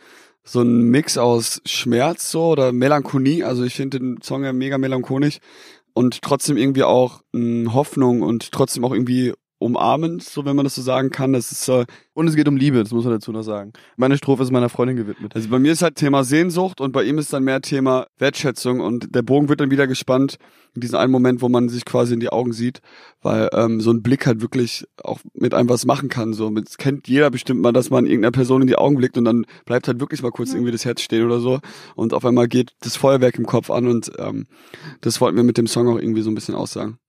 so 0.45 0.61
ein 0.61 0.83
Mix 0.89 1.17
aus 1.17 1.61
Schmerz 1.65 2.29
so 2.29 2.47
oder 2.47 2.73
Melancholie. 2.73 3.45
Also 3.45 3.63
ich 3.63 3.75
finde 3.75 3.99
den 3.99 4.21
Song 4.21 4.43
ja 4.43 4.51
mega 4.51 4.77
melancholisch 4.77 5.39
und 5.93 6.21
trotzdem 6.21 6.57
irgendwie 6.57 6.83
auch 6.83 7.21
mh, 7.31 7.73
Hoffnung 7.73 8.21
und 8.21 8.51
trotzdem 8.51 8.83
auch 8.83 8.91
irgendwie 8.91 9.33
umarmend, 9.63 10.23
so 10.23 10.45
wenn 10.45 10.55
man 10.55 10.65
das 10.65 10.75
so 10.75 10.81
sagen 10.81 11.09
kann. 11.09 11.33
Das 11.33 11.51
ist 11.51 11.67
äh, 11.69 11.85
und 12.15 12.27
es 12.27 12.35
geht 12.35 12.47
um 12.47 12.57
Liebe, 12.57 12.77
das 12.77 12.91
muss 12.91 13.05
man 13.05 13.13
dazu 13.13 13.31
noch 13.31 13.41
sagen. 13.41 13.73
Meine 13.97 14.17
Strophe 14.17 14.43
ist 14.43 14.51
meiner 14.51 14.69
Freundin 14.69 14.97
gewidmet. 14.97 15.35
Also 15.35 15.49
bei 15.49 15.57
mir 15.57 15.71
ist 15.71 15.81
halt 15.81 15.95
Thema 15.95 16.23
Sehnsucht 16.23 16.79
und 16.79 16.91
bei 16.91 17.03
ihm 17.03 17.17
ist 17.17 17.33
dann 17.33 17.43
mehr 17.43 17.61
Thema 17.61 18.05
Wertschätzung 18.19 18.81
und 18.81 19.15
der 19.15 19.23
Bogen 19.23 19.49
wird 19.49 19.61
dann 19.61 19.71
wieder 19.71 19.87
gespannt 19.87 20.37
in 20.75 20.81
diesem 20.81 20.99
einen 20.99 21.11
Moment, 21.11 21.41
wo 21.41 21.49
man 21.49 21.69
sich 21.69 21.85
quasi 21.85 22.13
in 22.13 22.19
die 22.19 22.29
Augen 22.29 22.53
sieht, 22.53 22.81
weil 23.21 23.49
ähm, 23.53 23.81
so 23.81 23.91
ein 23.91 24.03
Blick 24.03 24.25
halt 24.25 24.41
wirklich 24.41 24.85
auch 25.03 25.19
mit 25.33 25.53
einem 25.53 25.69
was 25.69 25.85
machen 25.85 26.09
kann. 26.09 26.33
So, 26.33 26.49
mit, 26.49 26.77
kennt 26.77 27.07
jeder 27.07 27.31
bestimmt 27.31 27.61
mal, 27.61 27.73
dass 27.73 27.89
man 27.89 28.05
irgendeiner 28.05 28.31
Person 28.31 28.61
in 28.61 28.67
die 28.67 28.75
Augen 28.75 28.95
blickt 28.95 29.17
und 29.17 29.25
dann 29.25 29.45
bleibt 29.65 29.87
halt 29.87 29.99
wirklich 29.99 30.21
mal 30.21 30.31
kurz 30.31 30.53
irgendwie 30.53 30.71
das 30.71 30.85
Herz 30.85 31.01
stehen 31.01 31.25
oder 31.25 31.39
so 31.39 31.59
und 31.95 32.13
auf 32.13 32.25
einmal 32.25 32.47
geht 32.47 32.73
das 32.81 32.95
Feuerwerk 32.95 33.37
im 33.37 33.45
Kopf 33.45 33.71
an 33.71 33.87
und 33.87 34.11
ähm, 34.19 34.45
das 35.01 35.19
wollten 35.21 35.37
wir 35.37 35.43
mit 35.43 35.57
dem 35.57 35.67
Song 35.67 35.87
auch 35.87 35.97
irgendwie 35.97 36.21
so 36.21 36.29
ein 36.29 36.35
bisschen 36.35 36.55
aussagen. 36.55 36.99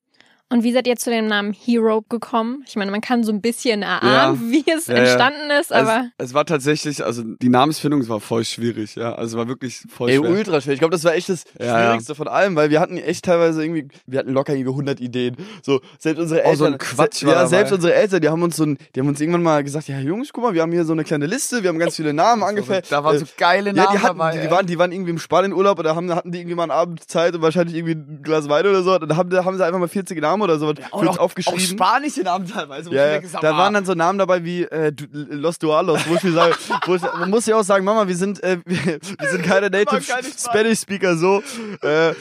Und 0.50 0.62
wie 0.62 0.72
seid 0.72 0.86
ihr 0.86 0.96
zu 0.96 1.10
dem 1.10 1.26
Namen 1.26 1.52
Hero 1.52 2.02
gekommen? 2.08 2.62
Ich 2.68 2.76
meine, 2.76 2.90
man 2.90 3.00
kann 3.00 3.24
so 3.24 3.32
ein 3.32 3.40
bisschen 3.40 3.82
erahnen, 3.82 4.40
ja, 4.40 4.50
wie 4.50 4.64
es 4.70 4.86
ja, 4.86 4.96
entstanden 4.96 5.50
ist, 5.58 5.72
aber. 5.72 6.10
Es, 6.18 6.26
es, 6.26 6.34
war 6.34 6.44
tatsächlich, 6.44 7.04
also 7.04 7.22
die 7.24 7.48
Namensfindung 7.48 8.06
war 8.08 8.20
voll 8.20 8.44
schwierig, 8.44 8.94
ja. 8.94 9.14
Also 9.14 9.38
war 9.38 9.48
wirklich 9.48 9.82
voll 9.88 10.10
Ey, 10.10 10.18
schwer. 10.18 10.30
ultra 10.30 10.60
schwer. 10.60 10.74
Ich 10.74 10.78
glaube, 10.78 10.92
das 10.92 11.02
war 11.02 11.14
echt 11.14 11.28
das 11.28 11.44
Schwierigste 11.58 12.14
von 12.14 12.28
allem, 12.28 12.56
weil 12.56 12.70
wir 12.70 12.80
hatten 12.80 12.98
echt 12.98 13.24
teilweise 13.24 13.64
irgendwie, 13.64 13.88
wir 14.06 14.18
hatten 14.18 14.32
locker 14.32 14.54
irgendwie 14.54 14.70
100 14.70 15.00
Ideen. 15.00 15.36
So, 15.62 15.80
selbst 15.98 16.20
unsere 16.20 16.42
Eltern. 16.42 16.54
Oh, 16.54 16.56
so 16.56 16.64
ein 16.66 16.78
Quatsch 16.78 17.20
se 17.20 17.26
Ja, 17.26 17.46
selbst 17.46 17.72
unsere 17.72 17.94
Eltern, 17.94 18.20
die 18.20 18.28
haben 18.28 18.42
uns 18.42 18.56
so 18.56 18.64
ein, 18.64 18.78
die 18.94 19.00
haben 19.00 19.08
uns 19.08 19.20
irgendwann 19.20 19.42
mal 19.42 19.64
gesagt, 19.64 19.88
ja 19.88 19.98
Jungs, 19.98 20.32
guck 20.32 20.44
mal, 20.44 20.54
wir 20.54 20.62
haben 20.62 20.72
hier 20.72 20.84
so 20.84 20.92
eine 20.92 21.04
kleine 21.04 21.26
Liste, 21.26 21.62
wir 21.62 21.70
haben 21.70 21.78
ganz 21.78 21.96
viele 21.96 22.12
Namen 22.12 22.42
angefällt. 22.44 22.92
Da 22.92 23.02
waren 23.02 23.18
so 23.18 23.24
geile 23.38 23.72
Namen 23.72 23.86
ja, 23.86 23.92
die 23.92 23.98
hatten, 24.04 24.18
dabei. 24.18 24.36
Die, 24.36 24.40
die, 24.42 24.50
waren, 24.50 24.66
die 24.66 24.78
waren 24.78 24.92
irgendwie 24.92 25.10
im 25.10 25.18
Spanienurlaub 25.18 25.78
oder 25.78 25.96
haben, 25.96 26.14
hatten 26.14 26.30
die 26.30 26.38
irgendwie 26.38 26.54
mal 26.54 26.64
einen 26.64 26.72
Abend 26.72 27.08
Zeit 27.10 27.34
und 27.34 27.42
wahrscheinlich 27.42 27.74
irgendwie 27.74 27.94
ein 27.94 28.22
Glas 28.22 28.48
Wein 28.48 28.66
oder 28.66 28.82
so. 28.82 28.94
Und 28.94 29.08
dann 29.08 29.16
haben, 29.16 29.44
haben 29.44 29.56
sie 29.56 29.64
einfach 29.64 29.80
mal 29.80 29.88
40 29.88 30.20
Namen 30.20 30.33
oder 30.42 30.58
so. 30.58 30.72
Ja, 30.72 31.10
aufgeschrieben. 31.18 31.60
Auch 31.60 31.64
spanische 31.64 32.22
Namen 32.22 32.46
teilweise. 32.46 32.90
Ja, 32.94 33.14
ja. 33.14 33.20
da 33.40 33.56
waren 33.56 33.74
dann 33.74 33.84
so 33.84 33.94
Namen 33.94 34.18
dabei 34.18 34.44
wie 34.44 34.62
äh, 34.64 34.92
Los 35.12 35.58
Dualos, 35.58 36.00
wo 36.08 36.14
ich 36.14 36.22
mir 36.22 36.32
sage, 36.32 36.54
wo 36.86 36.94
ich, 36.94 37.02
man 37.02 37.30
muss 37.30 37.46
ja 37.46 37.56
auch 37.56 37.64
sagen, 37.64 37.84
Mama, 37.84 38.06
wir 38.06 38.16
sind, 38.16 38.42
äh, 38.42 38.58
wir, 38.64 38.76
wir 39.18 39.28
sind 39.28 39.42
keine 39.44 39.70
Native 39.70 40.02
Spanish 40.02 40.80
Speaker 40.80 41.16
so. 41.16 41.42
Äh, 41.82 42.14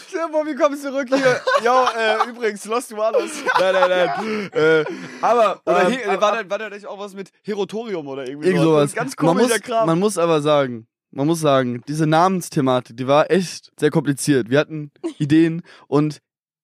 kommst 0.58 0.84
du 0.84 0.90
zurück 0.90 1.08
hier? 1.10 1.42
Jo, 1.64 1.86
äh, 1.98 2.30
übrigens, 2.30 2.66
Los 2.66 2.88
Dualos. 2.88 3.32
nein, 3.60 3.74
nein, 3.74 3.90
nein. 3.90 4.50
Äh, 4.54 4.86
aber, 5.22 5.62
oder 5.66 5.90
ähm, 5.90 6.22
war, 6.22 6.44
da, 6.44 6.50
war 6.50 6.60
da 6.60 6.70
nicht 6.70 6.86
auch 6.86 7.00
was 7.00 7.14
mit 7.14 7.30
Herotorium 7.44 8.08
oder 8.08 8.28
irgendwie 8.28 8.50
irgend 8.50 8.64
sowas? 8.64 8.94
Ganz 8.94 9.16
komischer 9.16 9.48
man 9.48 9.50
muss, 9.50 9.62
Kram. 9.62 9.88
Man 9.88 10.00
muss 10.00 10.18
aber 10.18 10.42
sagen, 10.42 10.88
man 11.12 11.28
muss 11.28 11.42
sagen, 11.42 11.84
diese 11.88 12.08
Namensthematik, 12.08 12.98
die 12.98 13.08
war 13.08 13.30
echt 13.30 13.72
sehr 13.80 13.92
kompliziert. 13.92 14.50
Wir 14.50 14.60
hatten 14.60 14.92
Ideen 15.20 15.62
und 15.88 16.20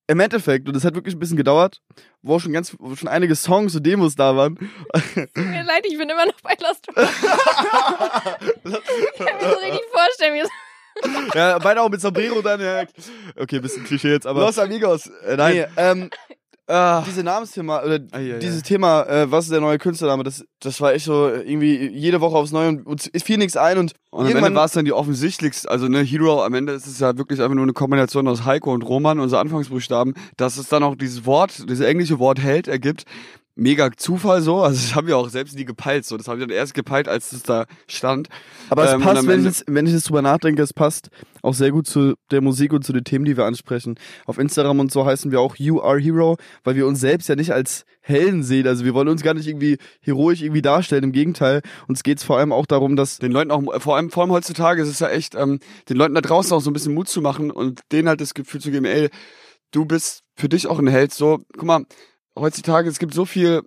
im 0.09 0.19
Endeffekt, 0.19 0.67
und 0.67 0.75
das 0.75 0.83
hat 0.83 0.95
wirklich 0.95 1.15
ein 1.15 1.19
bisschen 1.19 1.37
gedauert, 1.37 1.79
wo 2.23 2.35
auch 2.35 2.39
schon 2.39 2.51
ganz, 2.51 2.75
wo 2.79 2.95
schon 2.95 3.07
einige 3.07 3.35
Songs 3.35 3.75
und 3.75 3.85
Demos 3.85 4.15
da 4.15 4.35
waren. 4.35 4.55
Tut 4.55 5.35
mir 5.35 5.63
leid, 5.63 5.85
ich 5.87 5.99
bin 5.99 6.09
immer 6.09 6.25
noch 6.25 6.41
bei 6.41 6.55
Lost. 6.59 6.87
ich 6.87 6.95
kann 6.95 7.05
mir 9.37 9.49
so 9.49 9.59
richtig 9.59 9.83
vorstellen, 9.91 10.33
wie 10.33 10.39
es 10.39 10.49
ja, 11.35 11.59
beide 11.59 11.81
auch 11.81 11.89
mit 11.89 12.01
Sombrero 12.01 12.41
dann, 12.41 12.59
ja. 12.59 12.83
Okay, 13.37 13.59
bisschen 13.59 13.85
Klischee 13.85 14.09
jetzt, 14.09 14.25
aber. 14.25 14.41
Los 14.41 14.57
Amigos. 14.57 15.05
Äh, 15.25 15.37
nein, 15.37 15.55
nee, 15.55 15.67
ähm, 15.77 16.09
Ah. 16.69 17.03
diese 17.07 17.23
Namensthema, 17.23 17.81
oder 17.83 17.99
Ah, 18.11 18.19
ja, 18.19 18.33
ja. 18.33 18.37
dieses 18.37 18.61
Thema, 18.61 19.03
äh, 19.07 19.31
was 19.31 19.45
ist 19.45 19.51
der 19.51 19.59
neue 19.59 19.79
Künstlername, 19.79 20.23
das, 20.23 20.45
das 20.59 20.79
war 20.79 20.93
echt 20.93 21.05
so 21.05 21.27
irgendwie 21.27 21.87
jede 21.89 22.21
Woche 22.21 22.37
aufs 22.37 22.51
Neue 22.51 22.69
und 22.69 22.85
uns 22.85 23.07
ist 23.07 23.25
fiel 23.25 23.37
nichts 23.37 23.57
ein 23.57 23.79
und, 23.79 23.93
Und 24.11 24.27
am 24.27 24.35
Ende 24.37 24.53
war 24.53 24.65
es 24.65 24.73
dann 24.73 24.85
die 24.85 24.93
offensichtlichste, 24.93 25.69
also 25.69 25.87
ne, 25.87 26.01
Hero, 26.01 26.43
am 26.43 26.53
Ende 26.53 26.73
ist 26.73 26.85
es 26.85 26.99
ja 26.99 27.17
wirklich 27.17 27.41
einfach 27.41 27.55
nur 27.55 27.63
eine 27.63 27.73
Kombination 27.73 28.27
aus 28.27 28.45
Heiko 28.45 28.71
und 28.71 28.83
Roman, 28.83 29.19
unsere 29.19 29.41
Anfangsbuchstaben, 29.41 30.13
dass 30.37 30.57
es 30.57 30.69
dann 30.69 30.83
auch 30.83 30.95
dieses 30.95 31.25
Wort, 31.25 31.67
dieses 31.67 31.85
englische 31.85 32.19
Wort 32.19 32.39
Held 32.39 32.67
ergibt. 32.67 33.05
Mega 33.59 33.89
Zufall 33.95 34.41
so, 34.41 34.61
also 34.61 34.79
das 34.81 34.95
haben 34.95 35.07
wir 35.07 35.17
auch 35.17 35.29
selbst 35.29 35.55
nie 35.55 35.65
gepeilt, 35.65 36.05
so, 36.05 36.17
das 36.17 36.27
habe 36.27 36.39
ich 36.39 36.47
dann 36.47 36.55
erst 36.55 36.73
gepeilt, 36.73 37.07
als 37.07 37.31
es 37.31 37.43
da 37.43 37.65
stand. 37.87 38.29
Aber 38.69 38.85
es 38.85 38.93
Ähm, 38.93 39.01
passt, 39.01 39.27
wenn 39.27 39.43
jetzt, 39.43 39.65
wenn 39.67 39.85
ich 39.85 39.93
jetzt 39.93 40.07
drüber 40.07 40.21
nachdenke, 40.21 40.61
es 40.61 40.73
passt 40.73 41.09
auch 41.41 41.53
sehr 41.53 41.71
gut 41.71 41.87
zu 41.87 42.13
der 42.31 42.41
Musik 42.41 42.73
und 42.73 42.83
zu 42.83 42.93
den 42.93 43.03
Themen, 43.03 43.25
die 43.25 43.37
wir 43.37 43.45
ansprechen. 43.45 43.95
Auf 44.25 44.37
Instagram 44.37 44.79
und 44.79 44.91
so 44.91 45.05
heißen 45.05 45.31
wir 45.31 45.41
auch 45.41 45.55
You 45.57 45.81
Are 45.81 45.99
Hero, 45.99 46.37
weil 46.63 46.75
wir 46.75 46.87
uns 46.87 46.99
selbst 46.99 47.29
ja 47.29 47.35
nicht 47.35 47.53
als 47.53 47.85
Helden 48.01 48.43
sehen. 48.43 48.67
Also 48.67 48.85
wir 48.85 48.93
wollen 48.93 49.07
uns 49.07 49.23
gar 49.23 49.33
nicht 49.33 49.47
irgendwie 49.47 49.77
heroisch 50.01 50.41
irgendwie 50.41 50.61
darstellen. 50.61 51.03
Im 51.03 51.11
Gegenteil, 51.11 51.61
uns 51.87 52.03
geht's 52.03 52.23
vor 52.23 52.37
allem 52.37 52.51
auch 52.51 52.65
darum, 52.65 52.95
dass 52.95 53.17
Den 53.19 53.31
Leuten 53.31 53.51
auch, 53.51 53.81
vor 53.81 53.95
allem, 53.95 54.09
vor 54.09 54.23
allem 54.23 54.31
heutzutage 54.31 54.81
ist 54.81 54.89
es 54.89 54.99
ja 54.99 55.09
echt, 55.09 55.35
ähm, 55.35 55.59
den 55.87 55.97
Leuten 55.97 56.15
da 56.15 56.21
draußen 56.21 56.53
auch 56.53 56.61
so 56.61 56.69
ein 56.69 56.73
bisschen 56.73 56.93
Mut 56.93 57.09
zu 57.09 57.21
machen 57.21 57.51
und 57.51 57.81
denen 57.91 58.07
halt 58.07 58.21
das 58.21 58.33
Gefühl 58.33 58.61
zu 58.61 58.71
geben, 58.71 58.85
ey, 58.85 59.09
du 59.71 59.85
bist 59.85 60.23
für 60.35 60.49
dich 60.49 60.67
auch 60.67 60.79
ein 60.79 60.87
Held. 60.87 61.13
So, 61.13 61.39
guck 61.53 61.63
mal, 61.65 61.83
heutzutage, 62.37 62.89
es 62.89 62.99
gibt 62.99 63.13
so 63.13 63.25
viel 63.25 63.61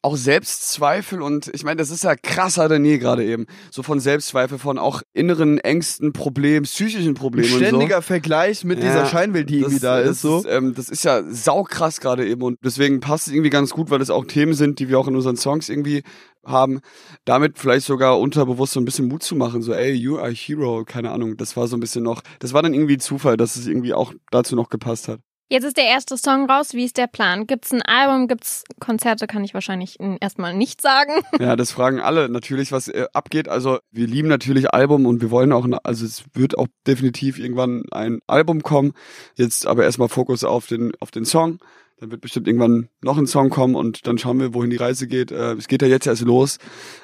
auch 0.00 0.16
Selbstzweifel 0.16 1.20
und 1.20 1.50
ich 1.52 1.64
meine, 1.64 1.76
das 1.76 1.90
ist 1.90 2.04
ja 2.04 2.14
krasser 2.14 2.68
denn 2.68 2.84
je 2.84 2.98
gerade 2.98 3.24
eben. 3.24 3.46
So 3.70 3.82
von 3.82 3.98
Selbstzweifel, 3.98 4.58
von 4.58 4.78
auch 4.78 5.02
inneren 5.12 5.58
Ängsten, 5.58 6.12
Problemen, 6.12 6.64
psychischen 6.66 7.10
ein 7.10 7.14
Problemen 7.14 7.52
und 7.52 7.58
so. 7.58 7.64
ständiger 7.64 8.00
Vergleich 8.00 8.64
mit 8.64 8.78
Ja, 8.78 8.86
dieser 8.86 9.06
Scheinwelt, 9.06 9.50
die 9.50 9.58
irgendwie 9.58 9.80
da 9.80 10.00
das 10.00 10.10
ist. 10.10 10.22
So. 10.22 10.44
ähm, 10.46 10.72
das 10.74 10.88
ist 10.88 11.02
ja 11.02 11.24
saukrass 11.28 12.00
gerade 12.00 12.28
eben 12.28 12.42
und 12.42 12.58
deswegen 12.62 13.00
passt 13.00 13.26
es 13.26 13.32
irgendwie 13.32 13.50
ganz 13.50 13.70
gut, 13.70 13.90
weil 13.90 13.98
das 13.98 14.10
auch 14.10 14.24
Themen 14.24 14.54
sind, 14.54 14.78
die 14.78 14.88
wir 14.88 15.00
auch 15.00 15.08
in 15.08 15.16
unseren 15.16 15.36
Songs 15.36 15.68
irgendwie 15.68 16.04
haben. 16.46 16.80
Damit 17.24 17.58
vielleicht 17.58 17.84
sogar 17.84 18.20
unterbewusst 18.20 18.74
so 18.74 18.80
ein 18.80 18.84
bisschen 18.84 19.08
Mut 19.08 19.24
zu 19.24 19.34
machen, 19.34 19.62
so 19.62 19.72
ey, 19.72 19.92
you 19.92 20.18
are 20.18 20.28
a 20.28 20.32
hero, 20.32 20.84
keine 20.84 21.10
Ahnung. 21.10 21.36
Das 21.36 21.56
war 21.56 21.66
so 21.66 21.76
ein 21.76 21.80
bisschen 21.80 22.04
noch, 22.04 22.22
das 22.38 22.52
war 22.52 22.62
dann 22.62 22.72
irgendwie 22.72 22.98
Zufall, 22.98 23.36
dass 23.36 23.56
es 23.56 23.66
irgendwie 23.66 23.94
auch 23.94 24.12
dazu 24.30 24.54
noch 24.54 24.68
gepasst 24.68 25.08
hat. 25.08 25.18
Jetzt 25.50 25.64
ist 25.64 25.78
der 25.78 25.86
erste 25.86 26.18
Song 26.18 26.48
raus. 26.50 26.74
Wie 26.74 26.84
ist 26.84 26.98
der 26.98 27.06
Plan? 27.06 27.46
Gibt's 27.46 27.72
ein 27.72 27.80
Album? 27.80 28.28
Gibt's 28.28 28.64
Konzerte? 28.80 29.26
Kann 29.26 29.44
ich 29.44 29.54
wahrscheinlich 29.54 29.96
erstmal 30.20 30.54
nicht 30.54 30.82
sagen. 30.82 31.12
Ja, 31.40 31.56
das 31.56 31.70
fragen 31.70 32.00
alle 32.00 32.28
natürlich, 32.28 32.72
was 32.72 32.88
äh, 32.88 33.06
abgeht. 33.12 33.48
Also 33.48 33.78
wir 33.90 34.06
lieben 34.06 34.28
natürlich 34.28 34.74
Album 34.74 35.06
und 35.06 35.22
wir 35.22 35.30
wollen 35.30 35.52
auch, 35.52 35.66
also 35.84 36.04
es 36.04 36.24
wird 36.34 36.58
auch 36.58 36.66
definitiv 36.86 37.38
irgendwann 37.38 37.84
ein 37.92 38.18
Album 38.26 38.62
kommen. 38.62 38.92
Jetzt 39.36 39.66
aber 39.66 39.84
erstmal 39.84 40.08
Fokus 40.08 40.42
auf 40.42 40.66
den, 40.66 40.92
auf 41.00 41.10
den 41.10 41.24
Song. 41.24 41.60
Dann 42.00 42.10
wird 42.10 42.20
bestimmt 42.20 42.48
irgendwann 42.48 42.88
noch 43.00 43.16
ein 43.16 43.26
Song 43.26 43.50
kommen 43.50 43.76
und 43.76 44.06
dann 44.06 44.18
schauen 44.18 44.40
wir, 44.40 44.52
wohin 44.52 44.70
die 44.70 44.76
Reise 44.76 45.06
geht. 45.06 45.30
Äh, 45.30 45.54
es 45.54 45.68
geht 45.68 45.80
ja 45.80 45.88
jetzt 45.88 46.06
erst 46.06 46.22
los. 46.22 46.58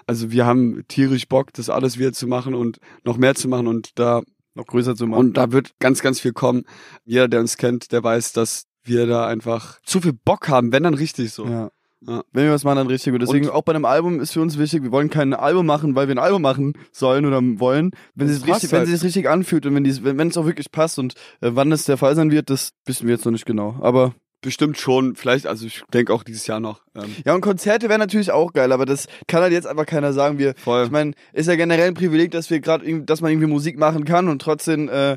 Also 0.06 0.32
wir 0.32 0.44
haben 0.44 0.82
tierisch 0.88 1.28
Bock, 1.28 1.52
das 1.52 1.70
alles 1.70 1.98
wieder 1.98 2.12
zu 2.12 2.26
machen 2.26 2.54
und 2.54 2.78
noch 3.04 3.16
mehr 3.16 3.34
zu 3.34 3.48
machen 3.48 3.68
und 3.68 3.98
da 3.98 4.22
Noch 4.54 4.66
größer 4.66 4.94
zu 4.94 5.06
machen. 5.06 5.18
und 5.20 5.36
da 5.36 5.52
wird 5.52 5.72
ganz, 5.80 6.00
ganz 6.00 6.20
viel 6.20 6.32
kommen. 6.32 6.64
Jeder, 7.04 7.28
der 7.28 7.40
uns 7.40 7.56
kennt, 7.56 7.90
der 7.92 8.02
weiß, 8.04 8.32
dass 8.32 8.66
wir 8.84 9.06
da 9.06 9.26
einfach 9.26 9.80
zu 9.82 10.00
viel 10.00 10.12
Bock 10.12 10.48
haben, 10.48 10.72
wenn 10.72 10.82
dann 10.82 10.94
richtig 10.94 11.32
so. 11.32 11.46
Ja. 11.46 11.70
Ja. 12.06 12.22
Wenn 12.32 12.44
wir 12.44 12.52
was 12.52 12.64
machen, 12.64 12.76
dann 12.76 12.86
richtig. 12.86 13.14
Und 13.14 13.20
deswegen 13.20 13.46
Und- 13.46 13.52
auch 13.52 13.62
bei 13.62 13.72
einem 13.74 13.86
Album 13.86 14.20
ist 14.20 14.32
für 14.32 14.42
uns 14.42 14.58
wichtig, 14.58 14.82
wir 14.82 14.92
wollen 14.92 15.08
kein 15.08 15.32
Album 15.32 15.64
machen, 15.64 15.94
weil 15.96 16.06
wir 16.06 16.14
ein 16.14 16.18
Album 16.18 16.42
machen 16.42 16.74
sollen 16.92 17.24
oder 17.24 17.40
wollen. 17.58 17.92
Wenn 18.14 18.28
es 18.28 18.46
richtig, 18.46 18.70
wenn 18.72 18.80
halt. 18.80 18.88
sich 18.90 19.02
richtig 19.02 19.26
anfühlt 19.28 19.64
und 19.64 19.74
wenn 19.74 19.84
dies, 19.84 20.04
wenn 20.04 20.18
wenn 20.18 20.28
es 20.28 20.36
auch 20.36 20.44
wirklich 20.44 20.70
passt 20.70 20.98
und 20.98 21.14
äh, 21.40 21.52
wann 21.54 21.72
es 21.72 21.84
der 21.84 21.96
Fall 21.96 22.14
sein 22.14 22.30
wird, 22.30 22.50
das 22.50 22.72
wissen 22.84 23.06
wir 23.06 23.14
jetzt 23.14 23.24
noch 23.24 23.32
nicht 23.32 23.46
genau. 23.46 23.78
Aber 23.80 24.14
Bestimmt 24.44 24.78
schon, 24.78 25.16
vielleicht, 25.16 25.46
also 25.46 25.64
ich 25.66 25.82
denke 25.94 26.12
auch 26.12 26.22
dieses 26.22 26.46
Jahr 26.46 26.60
noch. 26.60 26.82
Ähm, 26.94 27.16
ja, 27.24 27.34
und 27.34 27.40
Konzerte 27.40 27.88
wären 27.88 27.98
natürlich 27.98 28.30
auch 28.30 28.52
geil, 28.52 28.72
aber 28.72 28.84
das 28.84 29.06
kann 29.26 29.40
halt 29.40 29.52
jetzt 29.54 29.66
einfach 29.66 29.86
keiner 29.86 30.12
sagen. 30.12 30.38
Wir, 30.38 30.54
voll. 30.56 30.84
ich 30.84 30.90
meine, 30.90 31.12
ist 31.32 31.46
ja 31.46 31.56
generell 31.56 31.88
ein 31.88 31.94
Privileg, 31.94 32.30
dass 32.30 32.50
wir 32.50 32.60
gerade, 32.60 33.02
dass 33.04 33.22
man 33.22 33.30
irgendwie 33.32 33.48
Musik 33.48 33.78
machen 33.78 34.04
kann 34.04 34.28
und 34.28 34.42
trotzdem 34.42 34.90
äh, 34.90 35.12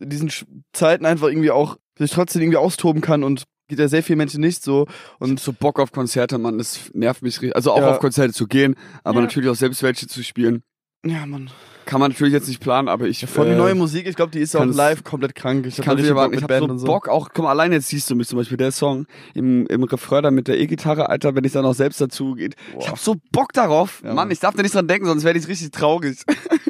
in 0.00 0.08
diesen 0.08 0.32
Zeiten 0.72 1.04
einfach 1.04 1.28
irgendwie 1.28 1.50
auch 1.50 1.76
sich 1.98 2.10
trotzdem 2.10 2.40
irgendwie 2.40 2.56
austoben 2.56 3.02
kann 3.02 3.22
und 3.22 3.44
geht 3.68 3.78
ja 3.78 3.86
sehr 3.86 4.02
vielen 4.02 4.16
Menschen 4.16 4.40
nicht 4.40 4.64
so. 4.64 4.86
Und 5.18 5.38
so 5.38 5.52
Bock 5.52 5.78
auf 5.78 5.92
Konzerte, 5.92 6.38
Mann, 6.38 6.56
das 6.56 6.90
nervt 6.94 7.20
mich 7.20 7.34
richtig. 7.42 7.54
Also 7.54 7.72
auch 7.72 7.80
Ja. 7.82 7.90
auf 7.90 7.98
Konzerte 8.00 8.32
zu 8.32 8.46
gehen, 8.46 8.76
aber 9.04 9.20
Ja. 9.20 9.26
natürlich 9.26 9.50
auch 9.50 9.54
selbst 9.56 9.82
welche 9.82 10.06
zu 10.06 10.22
spielen. 10.24 10.62
ja, 11.04 11.26
man. 11.26 11.50
Kann 11.90 11.98
man 11.98 12.12
natürlich 12.12 12.32
jetzt 12.32 12.46
nicht 12.46 12.60
planen, 12.60 12.86
aber 12.86 13.08
ich 13.08 13.26
Vor 13.26 13.44
die 13.46 13.50
äh, 13.50 13.56
neue 13.56 13.74
Musik, 13.74 14.06
ich 14.06 14.14
glaube, 14.14 14.30
die 14.30 14.38
ist 14.38 14.54
auch 14.54 14.64
live 14.64 15.02
komplett 15.02 15.34
krank. 15.34 15.66
Ich 15.66 15.76
hab 15.76 15.84
kann 15.84 15.98
erwarten. 15.98 16.30
Bock 16.30 16.38
Ich 16.38 16.42
habe 16.44 16.58
so 16.58 16.64
und 16.66 16.84
Bock 16.84 17.08
auch, 17.08 17.34
mal, 17.36 17.50
allein 17.50 17.72
jetzt 17.72 17.88
siehst 17.88 18.08
du 18.08 18.14
mich 18.14 18.28
zum 18.28 18.38
Beispiel, 18.38 18.56
der 18.56 18.70
Song 18.70 19.06
im, 19.34 19.66
im 19.66 19.82
Refrain 19.82 20.22
da 20.22 20.30
mit 20.30 20.46
der 20.46 20.60
E-Gitarre, 20.60 21.08
Alter, 21.08 21.34
wenn 21.34 21.42
ich 21.42 21.50
dann 21.50 21.64
auch 21.64 21.74
selbst 21.74 22.00
dazu 22.00 22.36
geht. 22.36 22.54
Ich 22.78 22.86
habe 22.86 22.96
so 22.96 23.16
Bock 23.32 23.52
darauf. 23.54 24.02
Ja, 24.02 24.10
Mann, 24.10 24.14
Mann. 24.14 24.30
ich 24.30 24.38
darf 24.38 24.54
da 24.54 24.62
nicht 24.62 24.72
dran 24.72 24.86
denken, 24.86 25.06
sonst 25.06 25.24
werde 25.24 25.40
ich 25.40 25.48
richtig 25.48 25.72
traurig. 25.72 26.18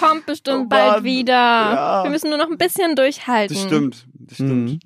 Kommt 0.00 0.26
bestimmt 0.26 0.64
Oh 0.66 0.68
bald 0.68 1.04
wieder. 1.04 1.32
Ja. 1.34 2.02
Wir 2.04 2.10
müssen 2.10 2.28
nur 2.30 2.38
noch 2.38 2.50
ein 2.50 2.58
bisschen 2.58 2.96
durchhalten. 2.96 3.54
Das 3.56 3.64
stimmt. 3.64 4.06
Das 4.22 4.34
stimmt. 4.36 4.70
Mhm. 4.70 4.80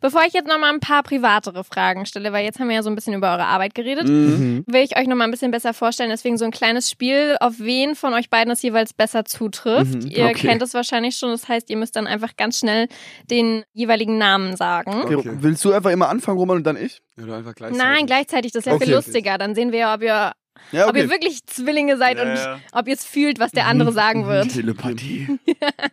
Bevor 0.00 0.22
ich 0.26 0.32
jetzt 0.32 0.48
noch 0.48 0.58
mal 0.58 0.72
ein 0.72 0.80
paar 0.80 1.02
privatere 1.04 1.62
Fragen 1.62 2.04
stelle, 2.04 2.32
weil 2.32 2.44
jetzt 2.44 2.58
haben 2.58 2.68
wir 2.68 2.74
ja 2.76 2.82
so 2.82 2.90
ein 2.90 2.96
bisschen 2.96 3.14
über 3.14 3.30
eure 3.32 3.44
Arbeit 3.44 3.74
geredet, 3.74 4.08
Mhm. 4.08 4.64
will 4.66 4.82
ich 4.82 4.96
euch 4.98 5.06
noch 5.06 5.14
mal 5.16 5.24
ein 5.24 5.30
bisschen 5.30 5.50
besser 5.52 5.72
vorstellen. 5.72 6.10
Deswegen 6.10 6.36
so 6.36 6.44
ein 6.44 6.50
kleines 6.50 6.90
Spiel, 6.90 7.36
auf 7.40 7.54
wen 7.58 7.94
von 7.94 8.12
euch 8.14 8.28
beiden 8.28 8.52
es 8.52 8.60
jeweils 8.62 8.92
besser 8.92 9.24
zutrifft. 9.24 9.94
Mhm. 10.04 10.10
Ihr 10.10 10.24
Okay. 10.26 10.48
kennt 10.48 10.62
es 10.62 10.74
wahrscheinlich 10.74 11.16
schon. 11.16 11.30
Das 11.30 11.48
heißt, 11.48 11.70
ihr 11.70 11.76
müsst 11.76 11.94
dann 11.96 12.06
einfach 12.08 12.36
ganz 12.36 12.58
schnell 12.58 12.88
den 13.30 13.62
jeweiligen 13.72 14.18
Namen 14.18 14.56
sagen. 14.56 15.02
Okay. 15.04 15.14
Okay. 15.14 15.30
Willst 15.40 15.64
du 15.64 15.72
einfach 15.72 15.90
immer 15.90 16.08
anfangen, 16.08 16.38
Roman, 16.38 16.56
und 16.58 16.64
dann 16.66 16.76
ich? 16.76 17.00
Oder 17.22 17.36
einfach 17.36 17.54
gleichzeitig. 17.54 17.84
Nein, 17.84 18.06
gleichzeitig. 18.06 18.52
Das 18.52 18.60
ist 18.60 18.66
ja 18.66 18.74
Okay. 18.74 18.86
viel 18.86 18.94
lustiger. 18.94 19.38
Dann 19.38 19.54
sehen 19.54 19.70
wir 19.72 19.78
ja, 19.78 19.94
ob 19.94 20.02
ihr, 20.02 20.32
Ja, 20.72 20.88
ob 20.88 20.96
ihr 20.96 21.08
wirklich 21.10 21.44
Zwillinge 21.46 21.96
seid 21.96 22.18
und 22.20 22.28
Ja, 22.28 22.34
ja. 22.56 22.60
ob 22.72 22.88
ihr 22.88 22.94
es 22.94 23.04
fühlt, 23.04 23.38
was 23.38 23.50
der 23.52 23.66
andere 23.66 23.92
sagen 23.92 24.26
wird. 24.28 24.52
Telepathie. 24.52 25.38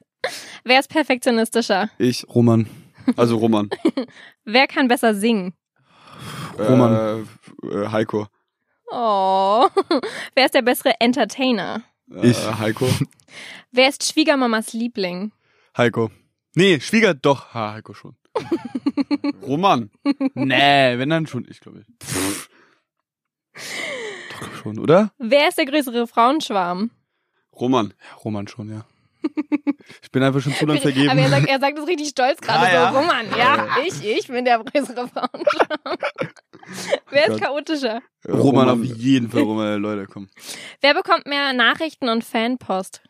Wer 0.63 0.79
ist 0.79 0.89
perfektionistischer? 0.89 1.89
Ich, 1.97 2.25
Roman. 2.27 2.67
also 3.15 3.37
Roman. 3.37 3.69
Wer 4.45 4.67
kann 4.67 4.87
besser 4.87 5.13
singen? 5.13 5.53
Roman. 6.57 7.27
Äh, 7.63 7.67
äh, 7.67 7.87
Heiko. 7.91 8.27
Oh. 8.91 9.67
Wer 10.35 10.45
ist 10.45 10.53
der 10.53 10.61
bessere 10.61 10.99
Entertainer? 10.99 11.83
Äh, 12.11 12.29
Ich. 12.29 12.37
Heiko. 12.59 12.87
Wer 13.71 13.89
ist 13.89 14.09
Schwiegermamas 14.11 14.73
Liebling? 14.73 15.31
Heiko. 15.77 16.09
Nee, 16.55 16.79
Schwieger 16.79 17.13
doch. 17.13 17.53
Ha, 17.53 17.73
Heiko 17.73 17.93
schon. 17.93 18.15
Roman. 19.43 19.91
nee, 20.33 20.97
wenn 20.97 21.09
dann 21.09 21.27
schon 21.27 21.45
ich, 21.49 21.59
glaube 21.59 21.81
ich. 21.81 21.85
Schon, 24.65 24.79
oder? 24.79 25.11
Wer 25.19 25.47
ist 25.49 25.59
der 25.59 25.65
größere 25.65 26.07
Frauenschwarm? 26.07 26.89
Roman. 27.55 27.93
Ja, 28.09 28.15
Roman 28.23 28.47
schon, 28.47 28.69
ja. 28.69 28.85
Ich 30.01 30.09
bin 30.11 30.23
einfach 30.23 30.41
schon 30.41 30.53
zu 30.55 30.65
lang 30.65 30.77
Aber 30.77 30.81
vergeben. 30.81 31.15
er 31.19 31.29
sagt, 31.29 31.47
er 31.49 31.59
sagt 31.59 31.77
es 31.77 31.87
richtig 31.87 32.09
stolz 32.09 32.41
gerade 32.41 32.59
Ah, 32.59 32.65
so. 32.65 32.71
ja. 32.73 32.89
Roman, 32.89 33.25
ja, 33.37 33.67
ich, 33.85 34.03
ich 34.03 34.27
bin 34.27 34.43
der 34.43 34.57
größere 34.63 35.07
Frauenschwarm. 35.07 35.97
Wer 37.11 37.27
ist 37.27 37.39
chaotischer? 37.41 38.01
Roman 38.27 38.69
auf 38.69 38.83
jeden 38.83 39.29
Fall, 39.29 39.41
Roman, 39.43 39.79
Leute, 39.79 40.07
komm. 40.11 40.27
Wer 40.81 40.95
bekommt 40.95 41.27
mehr 41.27 41.53
Nachrichten 41.53 42.09
und 42.09 42.23
Fanpost? 42.23 43.03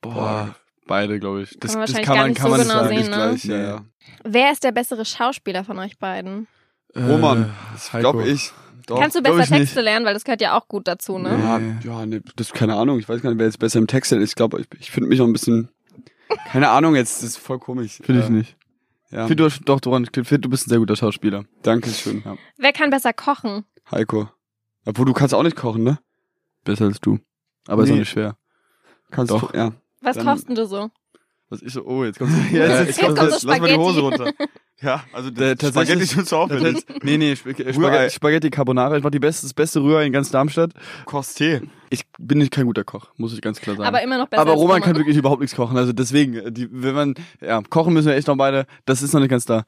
Boah, 0.00 0.54
beide, 0.86 1.18
glaube 1.18 1.42
ich. 1.42 1.56
Das 1.58 1.72
Kann 1.72 1.80
man 1.80 1.86
das 1.86 1.96
wahrscheinlich 1.96 2.06
kann 2.06 2.14
gar 2.14 2.22
man, 2.22 2.30
nicht 2.30 2.40
kann 2.40 2.50
so 2.50 2.56
man 2.56 2.60
genau 2.68 2.88
sehen, 2.88 3.10
ne? 3.10 3.16
Gleich, 3.16 3.44
ja, 3.44 3.56
ja. 3.58 3.84
Wer 4.22 4.52
ist 4.52 4.62
der 4.62 4.72
bessere 4.72 5.04
Schauspieler 5.04 5.64
von 5.64 5.78
euch 5.80 5.98
beiden? 5.98 6.46
Roman. 6.94 7.52
Äh, 7.92 7.98
Glaube 8.00 8.28
ich. 8.28 8.52
Doch. 8.86 9.00
Kannst 9.00 9.16
du 9.16 9.22
besser 9.22 9.40
ich 9.40 9.50
nicht. 9.50 9.58
Texte 9.60 9.80
lernen, 9.80 10.04
weil 10.06 10.14
das 10.14 10.24
gehört 10.24 10.40
ja 10.40 10.58
auch 10.58 10.68
gut 10.68 10.88
dazu, 10.88 11.18
ne? 11.18 11.30
Ja, 11.30 11.58
Nee. 11.58 11.74
ja, 11.84 12.06
nee, 12.06 12.20
das 12.36 12.52
keine 12.52 12.74
Ahnung. 12.76 12.98
Ich 12.98 13.08
weiß 13.08 13.22
gar 13.22 13.30
nicht, 13.30 13.38
wer 13.38 13.46
jetzt 13.46 13.58
besser 13.58 13.78
im 13.78 13.86
Text 13.86 14.12
ist. 14.12 14.28
Ich 14.30 14.34
glaube, 14.34 14.60
ich, 14.60 14.66
ich 14.80 14.90
finde 14.90 15.08
mich 15.08 15.20
auch 15.20 15.26
ein 15.26 15.32
bisschen. 15.32 15.68
Keine 16.50 16.70
Ahnung 16.70 16.94
jetzt, 16.96 17.22
das 17.22 17.30
ist 17.30 17.36
voll 17.38 17.58
komisch. 17.58 17.98
Finde 18.02 18.20
ich 18.22 18.26
Äh, 18.28 18.30
nicht. 18.32 18.56
Ja, 19.10 19.22
Ich 19.22 19.28
finde, 19.28 19.48
du, 19.48 19.64
doch, 19.64 19.80
Doran, 19.80 20.04
ich 20.04 20.10
finde, 20.12 20.38
du 20.40 20.48
bist 20.48 20.66
ein 20.66 20.70
sehr 20.70 20.78
guter 20.78 20.96
Schauspieler. 20.96 21.44
danke 21.62 21.90
schön. 21.90 22.22
Ja. 22.24 22.36
Wer 22.56 22.72
kann 22.72 22.88
besser 22.90 23.12
kochen? 23.12 23.64
Heiko. 23.90 24.28
Obwohl, 24.86 25.04
du 25.04 25.12
kannst 25.12 25.34
auch 25.34 25.42
nicht 25.42 25.56
kochen, 25.56 25.82
ne? 25.84 25.98
Besser 26.64 26.86
als 26.86 27.00
du. 27.00 27.18
Aber 27.68 27.82
ist 27.82 27.88
Nee. 27.90 27.94
auch 27.96 27.98
nicht 28.00 28.08
schwer. 28.10 28.36
Kannst 29.10 29.30
Doch. 29.30 29.52
Du, 29.52 29.56
ja. 29.58 29.72
Was 30.00 30.16
Dann- 30.16 30.26
kochst 30.26 30.48
denn 30.48 30.54
du 30.54 30.66
so? 30.66 30.90
Was 31.50 31.60
ich 31.60 31.72
so, 31.74 31.84
oh, 31.84 32.02
jetzt 32.04 32.18
kommt 32.18 32.32
Ja, 32.50 32.82
Jetzt 32.82 32.98
kommt 32.98 33.18
so 33.18 33.24
lass 33.26 33.44
mal 33.44 33.60
die 33.60 33.76
Hose 33.76 34.00
runter. 34.00 34.32
Ja, 34.82 35.04
also 35.12 35.30
Der- 35.30 35.54
das 35.54 35.72
tatsächlich- 35.72 36.10
Spaghetti 36.10 36.14
schon 36.14 36.26
zu 36.26 36.36
aufwendig. 36.36 36.84
Das- 36.86 36.96
nee, 37.02 37.16
nee, 37.16 37.32
Sp 37.38 37.50
äh. 37.56 37.72
Spaghetti, 37.72 38.10
Spaghetti 38.14 38.50
Carbonara. 38.50 38.96
Ich 38.96 39.02
mach 39.04 39.10
die 39.10 39.18
beste, 39.20 39.46
das 39.46 39.54
beste 39.54 39.80
Rührei 39.82 40.06
in 40.06 40.12
ganz 40.12 40.30
Darmstadt. 40.30 40.72
Kosté. 41.06 41.62
Ich 41.90 42.02
bin 42.18 42.38
nicht 42.38 42.50
kein 42.50 42.66
guter 42.66 42.84
Koch, 42.84 43.08
muss 43.16 43.32
ich 43.34 43.40
ganz 43.42 43.60
klar 43.60 43.76
sagen. 43.76 43.86
Aber 43.86 44.02
immer 44.02 44.18
noch 44.18 44.28
besser 44.28 44.42
Aber 44.42 44.52
als 44.52 44.60
Roman 44.60 44.80
kann 44.82 44.96
wirklich 44.96 45.16
überhaupt 45.16 45.40
nichts 45.40 45.54
kochen. 45.56 45.76
Also 45.76 45.92
deswegen, 45.92 46.34
äh, 46.34 46.50
die, 46.52 46.68
wenn 46.70 46.94
man, 46.94 47.14
ja, 47.40 47.60
kochen 47.68 47.92
müssen 47.92 48.08
wir 48.08 48.14
echt 48.16 48.26
noch 48.28 48.36
beide. 48.36 48.66
Das 48.86 49.02
ist 49.02 49.12
noch 49.12 49.20
nicht 49.20 49.30
ganz 49.30 49.44
da. 49.44 49.64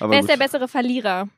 Aber 0.00 0.12
Wer 0.12 0.20
ist 0.20 0.28
gut. 0.28 0.30
der 0.38 0.44
bessere 0.44 0.68
Verlierer? 0.68 1.28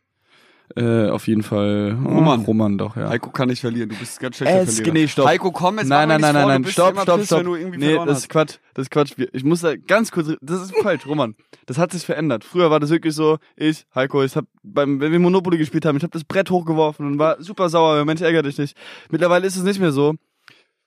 Äh, 0.75 1.09
auf 1.09 1.29
jeden 1.29 1.43
Fall 1.43 1.97
oh, 2.05 2.09
Roman. 2.09 2.41
Roman 2.41 2.79
doch, 2.79 2.97
ja. 2.97 3.09
Heiko 3.09 3.31
kann 3.31 3.49
nicht 3.49 3.61
verlieren, 3.61 3.89
du 3.89 3.97
bist 3.97 4.19
ganz 4.19 4.37
schlechter 4.37 4.63
Es, 4.63 4.77
Verlierer. 4.77 4.95
nee, 4.95 5.09
stopp. 5.09 5.27
Heiko, 5.27 5.53
komm, 5.53 5.79
jetzt 5.79 5.89
nein, 5.89 6.09
nein, 6.09 6.21
nein, 6.21 6.35
nein, 6.35 6.49
nein, 6.49 6.65
stopp, 6.65 7.01
stopp, 7.01 7.19
piss, 7.21 7.27
stopp. 7.27 7.47
Nee, 7.77 7.95
das 8.05 8.19
ist. 8.19 8.29
Quatsch, 8.29 8.57
das 8.75 8.85
ist 8.85 8.91
Quatsch. 8.91 9.13
Ich 9.33 9.45
muss 9.45 9.61
da 9.61 9.77
ganz 9.77 10.11
kurz, 10.11 10.33
das 10.41 10.63
ist 10.63 10.77
falsch, 10.83 11.07
Roman. 11.07 11.37
Das 11.67 11.79
hat 11.79 11.93
sich 11.93 12.05
verändert. 12.05 12.45
Früher 12.45 12.71
war 12.71 12.81
das 12.81 12.91
wirklich 12.91 13.15
so, 13.15 13.39
ich, 13.55 13.87
Heiko, 13.95 14.23
ich 14.25 14.37
hab 14.37 14.47
beim, 14.63 15.01
wenn 15.01 15.13
wir 15.13 15.19
Monopoly 15.21 15.57
gespielt 15.57 15.87
haben, 15.87 15.97
ich 15.97 16.03
habe 16.03 16.13
das 16.13 16.25
Brett 16.25 16.51
hochgeworfen 16.51 17.07
und 17.07 17.19
war 17.19 17.41
super 17.43 17.69
sauer, 17.69 18.05
Mensch, 18.05 18.21
ärgere 18.21 18.43
dich 18.43 18.59
nicht. 18.59 18.77
Mittlerweile 19.11 19.47
ist 19.47 19.57
es 19.57 19.63
nicht 19.63 19.81
mehr 19.81 19.93
so. 19.93 20.15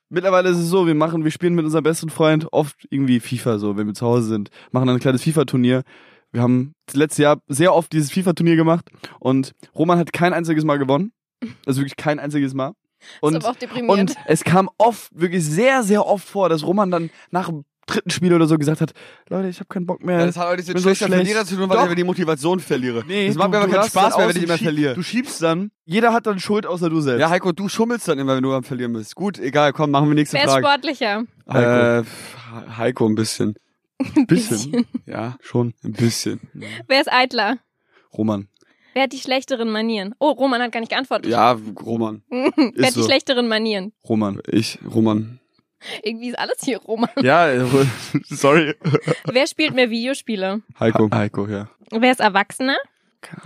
Mittlerweile 0.09 0.49
ist 0.49 0.57
es 0.57 0.69
so, 0.69 0.87
wir 0.87 0.95
machen, 0.95 1.23
wir 1.23 1.31
spielen 1.31 1.53
mit 1.53 1.65
unserem 1.65 1.83
besten 1.83 2.09
Freund 2.09 2.51
oft 2.51 2.75
irgendwie 2.89 3.19
FIFA 3.19 3.59
so, 3.59 3.77
wenn 3.77 3.87
wir 3.87 3.93
zu 3.93 4.07
Hause 4.07 4.27
sind, 4.27 4.49
machen 4.71 4.87
dann 4.87 4.97
ein 4.97 5.01
kleines 5.01 5.23
FIFA-Turnier. 5.23 5.83
Wir 6.31 6.41
haben 6.41 6.73
das 6.85 6.95
letzte 6.95 7.23
Jahr 7.23 7.41
sehr 7.47 7.73
oft 7.73 7.91
dieses 7.91 8.11
FIFA-Turnier 8.11 8.55
gemacht 8.55 8.89
und 9.19 9.53
Roman 9.75 9.97
hat 9.97 10.13
kein 10.13 10.33
einziges 10.33 10.63
Mal 10.63 10.77
gewonnen. 10.77 11.11
Also 11.65 11.81
wirklich 11.81 11.95
kein 11.97 12.19
einziges 12.19 12.53
Mal. 12.53 12.73
Und, 13.21 13.35
ist 13.35 13.43
aber 13.45 13.53
auch 13.55 13.59
deprimierend. 13.59 14.11
und 14.11 14.15
es 14.27 14.43
kam 14.43 14.69
oft, 14.77 15.09
wirklich 15.17 15.43
sehr, 15.45 15.83
sehr 15.83 16.05
oft 16.05 16.27
vor, 16.27 16.49
dass 16.49 16.63
Roman 16.65 16.91
dann 16.91 17.09
nach 17.31 17.47
dem 17.47 17.63
dritten 17.87 18.09
Spiel 18.11 18.33
oder 18.33 18.45
so 18.45 18.57
gesagt 18.59 18.81
hat, 18.81 18.91
Leute, 19.29 19.47
ich 19.47 19.57
habe 19.59 19.67
keinen 19.69 19.85
Bock 19.87 20.03
mehr. 20.03 20.19
Ja, 20.19 20.25
das 20.27 20.37
hat 20.37 20.47
auch 20.47 20.51
nichts 20.55 20.67
mit 20.67 20.77
so 20.77 20.83
schlechter 20.83 21.05
schlecht. 21.07 21.21
Verlierer 21.21 21.45
zu 21.45 21.55
tun, 21.55 21.69
weil 21.69 21.77
Doch. 21.77 21.89
ich 21.89 21.95
die 21.95 22.03
Motivation 22.03 22.59
verliere. 22.59 23.03
nee, 23.07 23.27
das 23.27 23.35
macht 23.37 23.49
mir 23.49 23.57
aber 23.57 23.67
keinen 23.69 23.87
Spaß 23.89 24.17
mehr, 24.17 24.27
wenn 24.29 24.35
ich 24.37 24.43
immer 24.43 24.57
schieb- 24.57 24.63
verliere. 24.65 24.93
Du 24.93 25.01
schiebst 25.01 25.41
dann, 25.41 25.71
jeder 25.85 26.13
hat 26.13 26.27
dann 26.27 26.39
Schuld 26.39 26.67
außer 26.67 26.89
du 26.89 26.99
selbst. 27.01 27.21
Ja, 27.21 27.29
Heiko, 27.31 27.51
du 27.53 27.67
schummelst 27.69 28.07
dann 28.07 28.19
immer, 28.19 28.35
wenn 28.35 28.43
du 28.43 28.53
am 28.53 28.63
Verlieren 28.63 28.93
bist. 28.93 29.15
Gut, 29.15 29.39
egal, 29.39 29.73
komm, 29.73 29.89
machen 29.91 30.07
wir 30.09 30.13
nächste 30.15 30.35
Wer 30.37 30.43
ist 30.45 30.51
Frage. 30.51 30.67
sportlicher? 30.67 31.23
Heiko. 31.51 32.01
Äh, 32.01 32.03
Heiko 32.77 33.05
ein 33.07 33.15
bisschen. 33.15 33.55
Ein 34.15 34.25
bisschen. 34.27 34.85
Ja, 35.05 35.37
Schon. 35.41 35.73
ein 35.83 35.93
bisschen. 35.93 36.39
Wer 36.87 37.01
ist 37.01 37.11
eitler? 37.11 37.57
Roman. 38.17 38.47
Wer 38.93 39.03
hat 39.03 39.13
die 39.13 39.19
schlechteren 39.19 39.69
Manieren? 39.69 40.15
Oh, 40.19 40.31
Roman 40.31 40.61
hat 40.61 40.71
gar 40.71 40.79
nicht 40.79 40.89
geantwortet. 40.89 41.31
Ja, 41.31 41.57
Roman. 41.85 42.23
Wer 42.29 42.87
hat 42.87 42.95
die 42.95 43.01
so. 43.01 43.03
schlechteren 43.03 43.47
Manieren? 43.47 43.93
Roman. 44.07 44.41
Ich, 44.47 44.79
Roman. 44.83 45.39
Irgendwie 46.03 46.29
ist 46.29 46.39
alles 46.39 46.57
hier 46.63 46.79
Roman. 46.79 47.09
Ja, 47.21 47.49
äh, 47.49 47.65
sorry. 48.25 48.75
Wer 49.25 49.47
spielt 49.47 49.75
mehr 49.75 49.89
Videospiele? 49.89 50.61
Heiko. 50.79 51.09
Heiko, 51.13 51.47
ja. 51.47 51.69
Wer 51.91 52.11
ist 52.11 52.19
Erwachsener? 52.19 52.77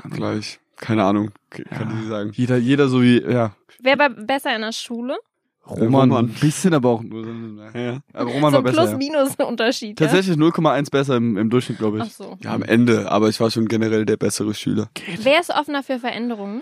Gleich. 0.09 0.59
Keine 0.77 1.03
Ahnung. 1.03 1.31
Kann 1.49 1.89
ich 1.89 1.95
nicht 1.97 2.07
sagen. 2.09 2.31
Jeder, 2.33 2.57
jeder 2.57 2.87
so 2.87 3.01
wie, 3.01 3.21
ja. 3.21 3.55
Wer 3.79 3.99
war 3.99 4.09
besser 4.09 4.55
in 4.55 4.61
der 4.61 4.71
Schule? 4.71 5.17
Roman. 5.65 6.09
Roman. 6.09 6.25
Ein 6.25 6.33
bisschen 6.39 6.73
aber 6.73 6.89
auch 6.89 7.03
nur. 7.03 7.25
Ja, 7.73 7.79
ja. 7.79 7.99
Aber 8.13 8.31
Roman 8.31 8.51
so 8.51 8.53
war 8.53 8.59
ein 8.59 8.63
besser. 8.63 8.81
Plus-Minus-Unterschied. 8.81 9.99
Ja? 9.99 10.07
Tatsächlich 10.07 10.37
0,1 10.37 10.91
besser 10.91 11.15
im, 11.15 11.37
im 11.37 11.49
Durchschnitt, 11.49 11.77
glaube 11.77 11.99
Ach 12.01 12.07
ich. 12.07 12.13
so. 12.13 12.37
ja, 12.43 12.53
am 12.53 12.63
Ende, 12.63 13.09
aber 13.11 13.29
ich 13.29 13.39
war 13.39 13.49
schon 13.49 13.67
generell 13.67 14.05
der 14.05 14.17
bessere 14.17 14.53
Schüler. 14.53 14.89
Wer 15.21 15.39
ist 15.39 15.49
offener 15.51 15.81
für 15.83 15.99
Veränderungen? 15.99 16.61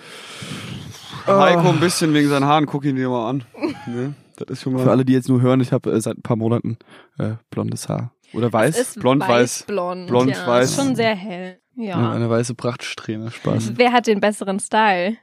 Heiko 1.26 1.70
ein 1.70 1.80
bisschen 1.80 2.14
wegen 2.14 2.30
seinen 2.30 2.46
Haaren, 2.46 2.66
guck 2.66 2.86
ihn 2.86 2.96
dir 2.96 3.10
mal 3.10 3.30
an. 3.30 3.44
Ne? 3.88 4.14
Das 4.38 4.50
ist 4.50 4.62
schon 4.62 4.74
mal. 4.74 4.84
Für 4.84 4.92
alle, 4.92 5.06
die 5.06 5.14
jetzt 5.14 5.30
nur 5.30 5.42
hören, 5.42 5.60
ich 5.60 5.72
habe 5.72 5.92
äh, 5.92 6.02
seit 6.02 6.18
ein 6.18 6.22
paar 6.22 6.38
Monaten 6.38 6.78
äh, 7.18 7.34
blondes 7.50 7.90
Haar. 7.90 8.12
Oder 8.34 8.52
weiß. 8.52 8.80
ist 8.80 9.00
blond, 9.00 9.28
weiß. 9.28 9.64
blond. 9.64 10.08
Blond, 10.08 10.32
ja. 10.32 10.48
weiß. 10.48 10.70
Ist 10.70 10.76
schon 10.76 10.96
sehr 10.96 11.16
hell. 11.16 11.60
Ja. 11.76 12.00
Ja, 12.00 12.12
eine 12.12 12.30
weiße 12.30 12.56
Prachtsträhne. 12.56 13.32
Spaß. 13.32 13.74
Wer 13.76 13.92
hat 13.92 14.08
den 14.08 14.20
besseren 14.20 14.60
Style? 14.60 15.18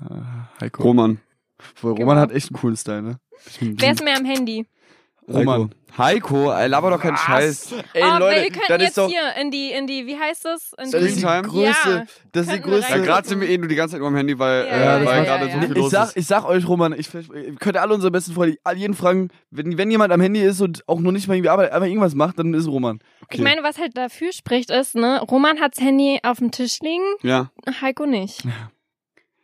Äh, 0.00 0.14
Heiko. 0.60 0.82
Roman. 0.82 1.20
Roman 1.82 1.96
Genau. 1.96 2.14
hat 2.16 2.32
echt 2.32 2.50
einen 2.50 2.60
coolen 2.60 2.76
Style, 2.76 3.02
ne? 3.02 3.16
Wer 3.60 3.92
ist 3.92 4.04
mehr 4.04 4.16
am 4.16 4.24
Handy? 4.24 4.66
Roman. 5.28 5.72
Heiko, 5.96 6.52
ey, 6.52 6.68
laber 6.68 6.90
doch 6.90 7.00
keinen 7.00 7.16
Scheiß. 7.16 7.72
Ey, 7.94 8.02
oh, 8.04 8.18
Leute, 8.18 8.42
wir 8.42 8.50
könnten 8.50 8.62
das 8.68 8.80
jetzt 8.80 8.88
ist 8.90 8.98
doch, 8.98 9.08
hier 9.08 9.22
in 9.40 9.50
die, 9.50 9.70
in 9.72 9.86
die, 9.88 10.06
wie 10.06 10.16
heißt 10.16 10.44
das? 10.44 10.72
In 10.78 10.90
das 10.90 11.02
ist 11.02 11.18
die 11.18 11.22
größte, 11.22 11.90
Ja, 11.90 12.04
das 12.32 12.46
ist 12.46 12.54
die 12.54 12.60
größte. 12.60 12.92
Ja, 12.92 12.98
gerade 12.98 13.28
sind 13.28 13.40
wir 13.40 13.48
eh 13.48 13.58
nur 13.58 13.66
die 13.68 13.74
ganze 13.74 13.92
Zeit 13.92 13.98
nur 14.00 14.08
am 14.08 14.14
Handy, 14.16 14.38
weil, 14.38 14.66
Ja, 14.66 14.72
äh, 14.72 14.80
ja, 15.00 15.06
weil 15.06 15.18
ja, 15.18 15.24
gerade 15.24 15.46
ja, 15.46 15.52
so 15.52 15.56
ja. 15.58 15.62
viel 15.62 15.70
ich 15.72 15.76
los 15.82 15.90
sag, 15.90 16.08
ist. 16.08 16.16
ich 16.16 16.26
sag 16.26 16.44
euch, 16.44 16.66
Roman, 16.66 16.92
ich, 16.98 17.12
ihr 17.12 17.54
könnt 17.56 17.76
alle 17.76 17.92
unsere 17.94 18.10
besten 18.12 18.32
Freunde 18.34 18.56
jeden 18.76 18.94
fragen, 18.94 19.28
wenn, 19.50 19.78
wenn 19.78 19.90
jemand 19.90 20.12
am 20.12 20.20
Handy 20.20 20.40
ist 20.40 20.60
und 20.60 20.88
auch 20.88 21.00
noch 21.00 21.12
nicht 21.12 21.26
mal 21.28 21.34
irgendwie 21.34 21.50
arbeitet, 21.50 21.72
aber 21.74 21.86
irgendwas 21.86 22.14
macht, 22.14 22.38
dann 22.38 22.54
ist 22.54 22.66
Roman. 22.68 23.00
Ich 23.30 23.40
meine, 23.40 23.62
was 23.62 23.78
halt 23.78 23.96
dafür 23.96 24.32
spricht, 24.32 24.70
ist, 24.70 24.94
ne, 24.94 25.20
Roman 25.22 25.60
hat 25.60 25.76
das 25.76 25.84
Handy 25.84 26.20
auf 26.22 26.38
dem 26.38 26.50
Tisch 26.52 26.78
liegen, 26.80 27.04
Ja, 27.22 27.50
Heiko 27.80 28.06
nicht. 28.06 28.42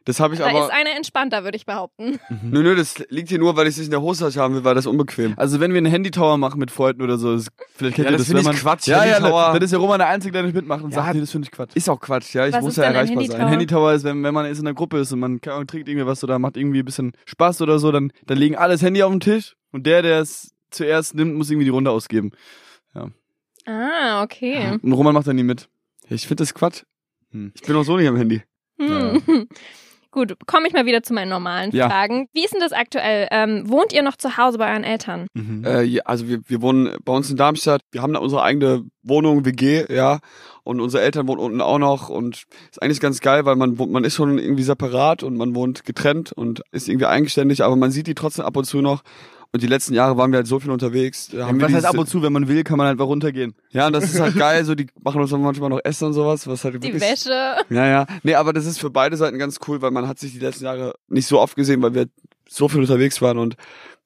das 0.07 0.19
habe 0.21 0.33
ich 0.35 0.41
Da 0.41 0.47
aber. 0.49 0.65
ist 0.65 0.71
einer 0.73 0.97
entspannter, 0.97 1.45
würde 1.45 1.57
ich 1.57 1.67
behaupten. 1.67 2.19
Nö, 2.43 2.63
nö, 2.63 2.75
das 2.75 2.95
liegt 3.11 3.29
hier 3.29 3.39
nur, 3.39 3.55
weil 3.57 3.67
ich 3.67 3.73
es 3.73 3.77
nicht 3.77 3.87
in 3.89 3.91
der 3.91 4.01
Hosentasche 4.01 4.41
haben 4.41 4.55
will, 4.55 4.65
weil 4.65 4.75
das 4.75 4.85
ist 4.87 4.91
unbequem. 4.91 5.35
Also 5.37 5.61
wenn 5.61 5.73
wir 5.73 5.79
einen 5.79 5.87
Handy-Tower 5.93 6.39
machen 6.39 6.59
mit 6.59 6.71
Freunden 6.71 7.03
oder 7.03 7.19
so, 7.19 7.35
das, 7.37 7.49
vielleicht 7.75 7.97
kennt 7.97 8.07
Ja, 8.07 8.13
ihr 8.13 8.17
das 8.17 8.27
das, 8.27 8.31
wenn 8.31 8.39
ich 8.41 8.45
man, 8.47 8.57
Quatsch, 8.57 8.87
Ja, 8.87 9.05
ja, 9.05 9.15
Handy-Tower. 9.17 9.53
dann 9.53 9.63
ist 9.63 9.73
ja 9.73 9.79
Roman 9.79 9.99
der 9.99 10.09
Einzige, 10.09 10.33
der 10.33 10.43
nicht 10.45 10.55
mitmacht 10.55 10.83
und 10.83 10.91
Ja. 10.93 10.97
sagt, 11.03 11.15
nee, 11.15 11.21
das 11.21 11.31
finde 11.31 11.45
ich 11.47 11.51
Quatsch. 11.53 11.75
Ist 11.75 11.91
auch 11.91 12.01
Quatsch, 12.01 12.33
ja. 12.35 12.47
Ich 12.47 12.55
Was 12.55 12.63
muss 12.63 12.71
ist 12.73 12.77
ja 12.79 12.85
ein 12.85 12.95
erreichbar 12.95 13.17
Handy-Tower? 13.17 13.37
sein. 13.37 13.47
Ein 13.47 13.51
Handy-Tower 13.51 13.93
ist, 13.93 14.05
wenn, 14.05 14.23
wenn 14.25 14.33
man 14.35 14.47
jetzt 14.47 14.59
in 14.61 14.67
einer 14.67 14.75
Gruppe 14.75 14.99
ist 14.99 15.13
und 15.13 15.19
man 15.21 15.41
trinkt 15.41 15.89
irgendwie 15.89 16.07
was 16.07 16.25
oder 16.25 16.39
macht 16.39 16.57
irgendwie 16.57 16.79
ein 16.81 16.85
bisschen 16.87 17.13
Spaß 17.27 17.61
oder 17.63 17.79
so, 17.79 17.93
dann, 17.93 18.13
dann 18.27 18.39
legen 18.39 18.57
alle 18.57 18.75
das 18.75 18.83
Handy 18.83 19.03
auf 19.03 19.11
den 19.11 19.21
Tisch 19.21 19.57
und 19.73 19.87
der, 19.87 20.03
der 20.03 20.21
es 20.21 20.53
zuerst 20.71 21.15
nimmt, 21.15 21.35
muss 21.35 21.51
irgendwie 21.51 21.65
die 21.65 21.71
Runde 21.71 21.91
ausgeben. 21.91 22.31
Ah, 23.69 24.23
okay. 24.23 24.79
Und 24.81 24.93
Roman 24.93 25.13
macht 25.15 25.27
da 25.27 25.33
nie 25.33 25.43
mit. 25.43 25.69
Ich 26.09 26.29
finde 26.29 26.43
das 26.43 26.55
Quatsch. 26.55 26.83
Hm. 27.33 27.51
Ich 27.55 27.63
bin 27.63 27.75
auch 27.75 27.83
so 27.83 27.97
nicht 27.97 28.07
am 28.09 28.17
Handy. 28.17 28.43
Hm. 28.79 29.23
Gut, 30.17 30.33
komme 30.47 30.67
ich 30.67 30.73
mal 30.73 30.87
wieder 30.87 31.03
zu 31.03 31.13
meinen 31.13 31.29
normalen 31.29 31.73
Ja. 31.73 31.91
Fragen. 31.91 32.27
Wie 32.33 32.43
ist 32.43 32.55
denn 32.55 32.63
das 32.63 32.73
aktuell? 32.73 33.29
Ähm, 33.31 33.69
wohnt 33.69 33.93
ihr 33.93 34.03
noch 34.03 34.17
zu 34.17 34.39
Hause 34.39 34.57
bei 34.57 34.71
euren 34.73 34.83
Eltern? 34.83 35.27
Äh, 35.63 35.83
ja, 35.83 36.05
also 36.07 36.27
wir, 36.27 36.41
wir 36.47 36.63
wohnen 36.63 36.97
bei 37.05 37.13
uns 37.13 37.29
in 37.29 37.37
Darmstadt. 37.37 37.83
Wir 37.93 38.01
haben 38.01 38.15
da 38.15 38.21
unsere 38.21 38.43
eigene 38.43 38.85
Wohnung, 39.03 39.45
WG, 39.45 39.85
ja. 39.95 40.21
Und 40.65 40.81
unsere 40.81 41.03
Eltern 41.03 41.29
wohnen 41.29 41.39
unten 41.41 41.61
auch 41.61 41.77
noch. 41.79 42.09
Und 42.09 42.45
ist 42.71 42.83
eigentlich 42.83 43.01
ganz 43.01 43.21
geil, 43.21 43.45
weil 43.45 43.57
man, 43.57 43.77
man 43.77 44.05
ist 44.05 44.15
schon 44.15 44.39
irgendwie 44.39 44.63
separat 44.63 45.23
und 45.23 45.37
man 45.37 45.55
wohnt 45.55 45.85
getrennt 45.85 46.33
und 46.33 46.63
ist 46.73 46.89
irgendwie 46.89 47.05
eigenständig, 47.07 47.63
aber 47.63 47.77
man 47.77 47.91
sieht 47.91 48.07
die 48.07 48.15
trotzdem 48.15 48.47
ab 48.47 48.57
und 48.57 48.65
zu 48.65 48.81
noch. 48.81 49.03
Und 49.53 49.63
die 49.63 49.67
letzten 49.67 49.95
Jahre 49.95 50.17
waren 50.19 50.33
wir 50.33 50.37
halt 50.39 50.47
so 50.47 50.59
viel 50.61 50.71
unterwegs. 50.71 51.29
Da 51.29 51.47
haben 51.47 51.59
wir 51.59 51.65
was 51.67 51.73
heißt 51.73 51.85
dieses- 51.85 51.95
ab 51.95 51.99
und 51.99 52.09
zu, 52.09 52.23
wenn 52.23 52.33
man 52.33 52.47
will, 52.49 52.63
kann 52.65 52.77
man 52.79 52.89
halt 52.89 52.99
mal 52.99 53.05
runtergehen. 53.05 53.55
Ja, 53.71 53.87
und 53.87 53.93
das 53.95 54.05
ist 54.05 54.21
halt 54.21 54.37
geil. 54.37 54.65
So, 54.65 54.75
die 54.75 54.87
machen 55.03 55.21
uns 55.21 55.31
dann 55.31 55.41
manchmal 55.43 55.71
noch 55.71 55.81
Essen 55.85 56.07
und 56.07 56.13
sowas, 56.13 56.47
was 56.47 56.65
halt 56.65 56.75
Die 56.75 56.83
wirklich. 56.83 57.03
Wäsche. 57.03 57.31
Ja, 57.71 57.87
ja. 57.87 58.07
Nee, 58.23 58.35
aber 58.35 58.53
das 58.53 58.67
ist 58.67 58.79
für 58.79 58.91
beide 58.91 59.17
Seiten 59.17 59.39
ganz 59.39 59.59
cool, 59.67 59.81
weil 59.83 59.91
man 59.93 60.07
hat 60.09 60.19
sich 60.19 60.33
die 60.33 60.39
letzten 60.41 60.65
Jahre 60.65 60.95
nicht 61.09 61.27
so 61.27 61.41
oft 61.41 61.57
gesehen, 61.57 61.81
weil 61.83 61.95
wir 61.95 62.07
so 62.49 62.69
viel 62.69 62.81
unterwegs 62.81 63.23
waren 63.23 63.39
und 63.39 63.57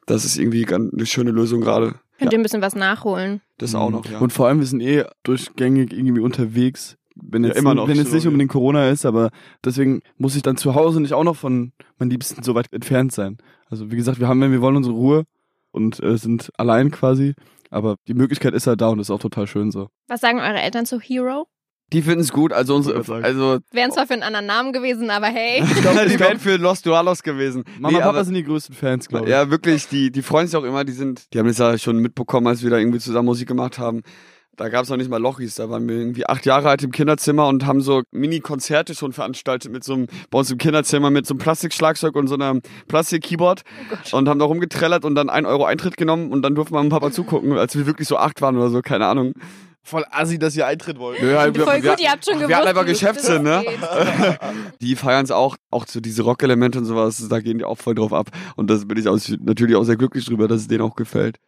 das 0.07 0.25
ist 0.25 0.37
irgendwie 0.39 0.67
eine 0.67 1.07
schöne 1.07 1.31
Lösung 1.31 1.61
gerade. 1.61 1.95
Könnt 2.19 2.33
ihr 2.33 2.39
ein 2.39 2.43
bisschen 2.43 2.63
was 2.63 2.75
nachholen? 2.75 3.41
Das 3.59 3.75
auch 3.75 3.91
noch, 3.91 4.05
ja. 4.07 4.19
Und 4.19 4.33
vor 4.33 4.47
allem, 4.47 4.61
wir 4.61 4.67
sind 4.67 4.81
eh 4.83 5.05
durchgängig 5.23 5.93
irgendwie 5.93 6.21
unterwegs. 6.21 6.97
Wenn 7.17 7.43
Ja, 7.45 7.49
jetzt, 7.49 7.59
immer 7.59 7.75
noch, 7.75 7.89
wenn 7.89 7.97
jetzt 7.97 8.13
nicht 8.13 8.25
ja. 8.25 8.29
unbedingt 8.29 8.51
Corona 8.51 8.89
ist, 8.89 9.05
aber 9.05 9.31
deswegen 9.65 10.01
muss 10.17 10.37
ich 10.37 10.43
dann 10.43 10.57
zu 10.57 10.75
Hause 10.75 11.01
nicht 11.01 11.13
auch 11.13 11.25
noch 11.25 11.37
von 11.37 11.73
meinen 11.99 12.11
Liebsten 12.11 12.43
so 12.43 12.55
weit 12.55 12.73
entfernt 12.73 13.13
sein. 13.13 13.39
Also 13.71 13.91
wie 13.91 13.97
gesagt, 13.97 14.21
wir 14.21 14.29
haben, 14.29 14.41
wenn 14.41 14.53
wir 14.53 14.61
wollen, 14.61 14.77
unsere 14.77 14.95
Ruhe 14.95 15.25
und 15.71 16.03
äh, 16.03 16.17
sind 16.19 16.51
allein 16.59 16.91
quasi. 16.91 17.35
Aber 17.71 17.97
die 18.09 18.15
Möglichkeit 18.15 18.53
ist 18.55 18.67
halt 18.67 18.81
da 18.81 18.89
und 18.89 18.99
ist 18.99 19.11
auch 19.11 19.21
total 19.21 19.47
schön 19.47 19.71
so. 19.71 19.89
Was 20.09 20.21
sagen 20.21 20.41
eure 20.41 20.61
Eltern 20.61 20.87
zu 20.87 20.99
Hero? 21.01 21.47
Die 21.93 22.03
finden 22.03 22.21
es 22.21 22.33
gut, 22.33 22.53
also 22.53 22.77
unsere, 22.77 22.99
also 23.25 23.59
Wären 23.73 23.91
zwar 23.91 24.07
für 24.07 24.13
einen 24.15 24.23
anderen 24.23 24.47
Namen 24.47 24.73
gewesen, 24.73 25.11
aber 25.11 25.27
hey. 25.27 25.61
Ich 25.65 25.81
glaub, 25.83 25.97
ich 26.05 26.13
die 26.13 26.21
wären 26.21 26.39
für 26.39 26.57
Los 26.57 26.83
Dualos 26.83 27.23
gewesen. 27.25 27.65
Mama 27.81 27.89
Nee, 27.91 27.97
und 27.97 28.03
Papa 28.03 28.09
aber- 28.11 28.25
sind 28.25 28.35
die 28.35 28.45
größten 28.45 28.77
Fans, 28.77 29.09
glaube 29.09 29.25
ich. 29.27 29.31
Ja, 29.33 29.51
wirklich, 29.51 29.89
die, 29.89 30.13
die 30.13 30.23
freuen 30.23 30.47
sich 30.47 30.55
auch 30.57 30.63
immer, 30.63 30.85
die 30.85 30.93
sind, 30.93 31.33
die 31.35 31.39
haben 31.41 31.49
das 31.49 31.59
ja 31.59 31.77
schon 31.79 31.99
mitbekommen, 31.99 32.47
als 32.47 32.63
wir 32.63 32.71
da 32.71 32.79
irgendwie 32.79 33.01
zusammen 33.01 33.27
Musik 33.27 33.49
gemacht 33.49 33.79
haben. 33.81 34.03
Da 34.61 34.69
gab 34.69 34.83
es 34.85 34.91
noch 34.91 34.99
nicht 34.99 35.09
mal 35.09 35.17
Lochis, 35.17 35.55
da 35.55 35.71
waren 35.71 35.89
wir 35.89 35.97
irgendwie 35.97 36.27
acht 36.27 36.45
Jahre 36.45 36.69
alt 36.69 36.83
im 36.83 36.93
Kinderzimmer 36.93 37.49
und 37.49 37.65
haben 37.65 37.81
so 37.81 38.03
Mini-Konzerte 38.11 38.95
schon 38.95 39.15
veranstaltet 39.15 39.73
mit 39.73 39.85
so 39.85 39.95
einem, 39.95 40.07
bei 40.29 40.39
uns 40.39 40.51
im 40.51 40.59
Kinderzimmer 40.59 41.09
mit 41.09 41.27
so 41.27 41.33
einem 41.33 41.39
Plastikschlagzeug 41.39 42.15
und 42.15 42.27
so 42.27 42.35
einem 42.35 42.61
Plastik-Keyboard 42.87 43.63
und 44.13 44.29
haben 44.29 44.39
da 44.39 44.45
rumgetrellert 44.45 45.07
und 45.07 45.15
dann 45.15 45.31
ein 45.31 45.47
Euro 45.47 45.65
Eintritt 45.65 45.97
genommen 45.97 46.31
und 46.31 46.43
dann 46.43 46.55
durften 46.55 46.75
wir 46.75 46.83
mit 46.83 46.93
Papa 46.93 47.11
zugucken, 47.11 47.57
als 47.57 47.75
wir 47.75 47.87
wirklich 47.87 48.07
so 48.07 48.19
acht 48.19 48.43
waren 48.43 48.59
oder 48.59 48.69
so, 48.69 48.83
keine 48.83 49.07
Ahnung. 49.07 49.33
Voll 49.83 50.05
assi, 50.11 50.39
dass 50.39 50.55
ihr 50.55 50.67
Eintritt 50.67 50.99
wollt. 50.99 51.23
Halt, 51.23 51.57
Voll 51.57 51.81
gut, 51.81 51.99
ihr 51.99 52.11
habt 52.11 52.27
schon 52.27 52.35
wir 52.35 52.47
gewusst. 52.47 52.59
hatten 52.59 52.69
einfach 52.69 52.85
Geschäftssinn, 52.85 53.43
ne? 53.43 53.65
Die 54.83 54.95
feiern 54.95 55.25
es 55.25 55.31
auch, 55.31 55.57
auch 55.71 55.87
so 55.89 56.01
diese 56.01 56.21
Rockelemente 56.21 56.81
und 56.81 56.85
sowas, 56.85 57.27
da 57.31 57.41
gehen 57.41 57.57
die 57.57 57.65
auch 57.65 57.79
voll 57.79 57.95
drauf 57.95 58.13
ab. 58.13 58.29
Und 58.57 58.69
das 58.69 58.87
bin 58.87 58.99
ich 58.99 59.09
auch, 59.09 59.19
natürlich 59.41 59.77
auch 59.77 59.85
sehr 59.85 59.97
glücklich 59.97 60.27
drüber, 60.27 60.49
dass 60.49 60.61
es 60.61 60.69
denen 60.69 60.83
auch 60.83 60.97
gefällt. 60.97 61.39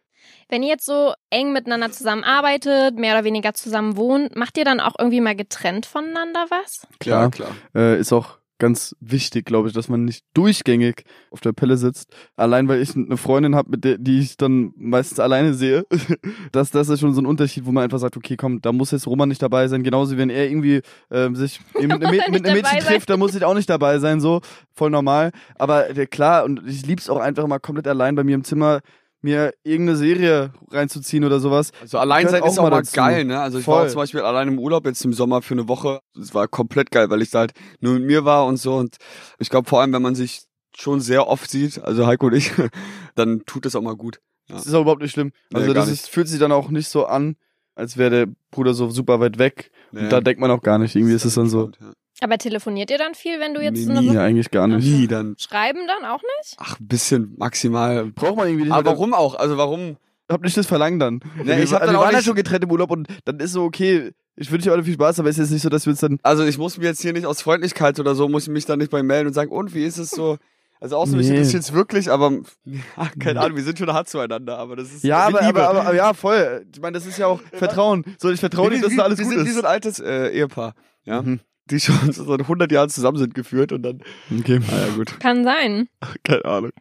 Wenn 0.49 0.63
ihr 0.63 0.69
jetzt 0.69 0.85
so 0.85 1.13
eng 1.29 1.53
miteinander 1.53 1.91
zusammenarbeitet, 1.91 2.97
mehr 2.97 3.15
oder 3.15 3.23
weniger 3.23 3.53
zusammen 3.53 3.97
wohnt, 3.97 4.35
macht 4.35 4.57
ihr 4.57 4.65
dann 4.65 4.79
auch 4.79 4.95
irgendwie 4.97 5.21
mal 5.21 5.35
getrennt 5.35 5.85
voneinander 5.85 6.45
was? 6.49 6.87
Klar. 6.99 7.31
klar. 7.31 7.51
Äh, 7.75 7.99
ist 7.99 8.13
auch 8.13 8.37
ganz 8.63 8.95
wichtig, 9.01 9.45
glaube 9.45 9.67
ich, 9.67 9.73
dass 9.73 9.89
man 9.89 10.05
nicht 10.05 10.23
durchgängig 10.33 11.03
auf 11.31 11.41
der 11.41 11.51
Pelle 11.51 11.75
sitzt. 11.75 12.15
Allein 12.37 12.69
weil 12.69 12.81
ich 12.81 12.95
eine 12.95 13.17
Freundin 13.17 13.55
habe, 13.55 13.71
mit 13.71 13.83
der, 13.83 13.97
die 13.97 14.19
ich 14.19 14.37
dann 14.37 14.71
meistens 14.77 15.19
alleine 15.19 15.53
sehe. 15.53 15.85
das, 16.53 16.71
das 16.71 16.87
ist 16.87 17.01
schon 17.01 17.13
so 17.13 17.21
ein 17.21 17.25
Unterschied, 17.25 17.65
wo 17.65 17.73
man 17.73 17.83
einfach 17.83 17.99
sagt, 17.99 18.15
okay, 18.15 18.37
komm, 18.37 18.61
da 18.61 18.71
muss 18.71 18.91
jetzt 18.91 19.05
Roman 19.05 19.27
nicht 19.27 19.41
dabei 19.41 19.67
sein. 19.67 19.83
Genauso 19.83 20.13
wie 20.13 20.17
wenn 20.17 20.29
er 20.29 20.49
irgendwie 20.49 20.81
äh, 21.09 21.29
sich 21.33 21.59
mit, 21.73 21.91
einem 21.91 22.09
Mäd- 22.09 22.31
mit 22.31 22.45
einem 22.45 22.55
Mädchen 22.55 22.79
trifft, 22.79 23.09
da 23.09 23.17
muss 23.17 23.35
ich 23.35 23.43
auch 23.43 23.53
nicht 23.53 23.69
dabei 23.69 23.99
sein, 23.99 24.21
so 24.21 24.39
voll 24.71 24.91
normal. 24.91 25.31
Aber 25.55 25.89
äh, 25.89 26.05
klar, 26.05 26.45
und 26.45 26.61
ich 26.65 26.85
lieb's 26.85 27.09
auch 27.09 27.19
einfach 27.19 27.45
mal 27.47 27.59
komplett 27.59 27.87
allein 27.87 28.15
bei 28.15 28.23
mir 28.23 28.35
im 28.35 28.45
Zimmer 28.45 28.79
mir 29.23 29.53
irgendeine 29.63 29.97
Serie 29.97 30.53
reinzuziehen 30.69 31.23
oder 31.23 31.39
sowas. 31.39 31.71
Also 31.81 31.97
allein 31.97 32.27
sein 32.27 32.43
ist 32.43 32.59
auch 32.59 32.63
mal 32.63 32.71
mal 32.71 32.83
geil, 32.83 33.25
ne? 33.25 33.39
Also 33.39 33.57
ich 33.59 33.67
war 33.67 33.77
Voll. 33.77 33.85
auch 33.87 33.91
zum 33.91 33.99
Beispiel 33.99 34.21
allein 34.21 34.49
im 34.49 34.59
Urlaub 34.59 34.85
jetzt 34.85 35.03
im 35.05 35.13
Sommer 35.13 35.41
für 35.41 35.53
eine 35.53 35.67
Woche. 35.67 36.01
Es 36.19 36.33
war 36.33 36.47
komplett 36.47 36.91
geil, 36.91 37.09
weil 37.09 37.21
ich 37.21 37.31
da 37.31 37.39
halt 37.39 37.53
nur 37.79 37.93
mit 37.93 38.03
mir 38.03 38.25
war 38.25 38.45
und 38.45 38.57
so. 38.57 38.75
Und 38.75 38.97
ich 39.39 39.49
glaube 39.49 39.69
vor 39.69 39.81
allem, 39.81 39.93
wenn 39.93 40.01
man 40.01 40.15
sich 40.15 40.43
schon 40.75 40.99
sehr 40.99 41.27
oft 41.27 41.49
sieht, 41.49 41.79
also 41.79 42.05
Heiko 42.05 42.27
und 42.27 42.33
ich, 42.33 42.51
dann 43.15 43.43
tut 43.45 43.65
das 43.65 43.75
auch 43.75 43.81
mal 43.81 43.95
gut. 43.95 44.19
Ja. 44.49 44.55
Das 44.55 44.65
ist 44.65 44.73
auch 44.73 44.81
überhaupt 44.81 45.01
nicht 45.01 45.11
schlimm. 45.11 45.31
Nee, 45.49 45.59
Also 45.59 45.67
gar 45.67 45.75
das 45.75 45.89
ist, 45.89 46.09
fühlt 46.09 46.27
sich 46.27 46.39
dann 46.39 46.51
auch 46.51 46.69
nicht 46.69 46.89
so 46.89 47.05
an, 47.05 47.37
als 47.75 47.97
wäre 47.97 48.09
der 48.09 48.27
Bruder 48.51 48.73
so 48.73 48.89
super 48.89 49.19
weit 49.19 49.39
weg. 49.39 49.71
Nee. 49.91 50.01
Und 50.01 50.09
da 50.11 50.21
denkt 50.21 50.41
man 50.41 50.51
auch 50.51 50.61
gar 50.61 50.77
nicht. 50.77 50.95
Irgendwie 50.95 51.13
ist 51.13 51.25
es 51.25 51.35
dann 51.35 51.47
so. 51.47 51.67
entspannt, 51.67 51.95
Aber 52.23 52.37
telefoniert 52.37 52.89
ihr 52.89 52.97
dann 52.97 53.15
viel, 53.15 53.39
wenn 53.39 53.53
du 53.53 53.61
jetzt 53.61 53.85
Nee, 53.85 53.91
eine 53.97 54.01
nie. 54.11 54.17
Eigentlich 54.17 54.49
gar 54.51 54.67
nicht. 54.67 54.85
Nie 54.85 55.07
dann. 55.07 55.35
schreiben 55.37 55.81
dann 55.87 56.09
auch 56.09 56.21
nicht? 56.39 56.55
Ach, 56.57 56.79
ein 56.79 56.87
bisschen 56.87 57.35
maximal. 57.37 58.05
Braucht 58.05 58.37
man 58.37 58.47
irgendwie 58.47 58.63
nicht. 58.65 58.73
Aber 58.73 58.91
warum 58.91 59.13
auch? 59.13 59.35
Also 59.35 59.57
warum? 59.57 59.97
hab 60.31 60.41
nicht 60.41 60.55
das 60.57 60.65
Verlangen 60.65 60.99
dann. 60.99 61.19
Nee, 61.37 61.45
wir 61.45 61.59
ich 61.63 61.73
hab 61.73 61.81
wir 61.81 61.87
dann 61.87 61.95
auch 61.97 62.01
waren 62.03 62.11
ja 62.11 62.17
nicht- 62.19 62.25
schon 62.25 62.35
getrennt 62.35 62.63
im 62.63 62.71
Urlaub 62.71 62.89
und 62.91 63.07
dann 63.25 63.39
ist 63.39 63.51
so, 63.51 63.63
okay, 63.63 64.11
ich 64.35 64.51
wünsche 64.51 64.69
dir 64.69 64.73
alle 64.73 64.83
viel 64.83 64.93
Spaß, 64.95 65.19
aber 65.19 65.29
es 65.29 65.35
ist 65.37 65.41
jetzt 65.43 65.51
nicht 65.51 65.61
so, 65.61 65.69
dass 65.69 65.85
wir 65.85 65.91
uns 65.91 65.99
dann. 65.99 66.17
Also 66.23 66.43
ich 66.45 66.57
muss 66.57 66.77
mir 66.77 66.85
jetzt 66.85 67.01
hier 67.01 67.13
nicht 67.13 67.25
aus 67.27 67.41
Freundlichkeit 67.41 67.99
oder 67.99 68.15
so, 68.15 68.27
muss 68.29 68.43
ich 68.43 68.49
mich 68.49 68.65
da 68.65 68.75
nicht 68.77 68.89
bei 68.89 69.03
melden 69.03 69.27
und 69.27 69.33
sagen, 69.33 69.51
und 69.51 69.75
wie 69.75 69.83
ist 69.85 69.97
es 69.99 70.09
so? 70.09 70.37
Also 70.79 70.97
außer 70.97 71.15
mich 71.17 71.27
Nee. 71.27 71.35
interessiert 71.35 71.61
es 71.63 71.73
wirklich, 71.73 72.09
aber 72.09 72.31
ja, 72.65 72.81
keine 73.19 73.41
Ahnung, 73.41 73.57
wir 73.57 73.63
sind 73.63 73.77
schon 73.77 73.91
hart 73.93 74.09
zueinander, 74.09 74.57
aber 74.57 74.75
das 74.75 74.91
ist 74.91 75.03
Ja, 75.03 75.19
aber, 75.27 75.41
Liebe. 75.41 75.61
aber, 75.61 75.69
aber, 75.69 75.87
aber 75.87 75.95
ja, 75.95 76.13
voll. 76.13 76.65
Ich 76.73 76.81
meine, 76.81 76.93
das 76.93 77.05
ist 77.05 77.17
ja 77.19 77.27
auch 77.27 77.39
Vertrauen. 77.51 78.03
So, 78.17 78.31
ich 78.31 78.39
vertraue 78.39 78.71
dir, 78.71 78.81
dass 78.81 78.95
da 78.95 79.03
alles 79.03 79.19
wir 79.19 79.25
gut 79.25 79.33
sind 79.35 79.43
ist. 79.43 79.49
wie 79.49 79.53
so 79.53 79.59
ein 79.59 79.65
altes 79.65 79.99
äh, 79.99 80.29
Ehepaar, 80.29 80.73
ja, 81.03 81.21
Mhm. 81.21 81.41
Die 81.65 81.79
schon 81.79 81.95
seit 82.11 82.41
100 82.41 82.71
Jahren 82.71 82.89
zusammen 82.89 83.17
sind 83.17 83.33
geführt 83.35 83.71
und 83.71 83.83
dann, 83.83 84.01
Okay. 84.39 84.59
ah 84.71 84.87
ja 84.87 84.95
gut, 84.95 85.19
Kann 85.19 85.43
sein. 85.43 85.89
keine 86.23 86.45
Ahnung. 86.45 86.71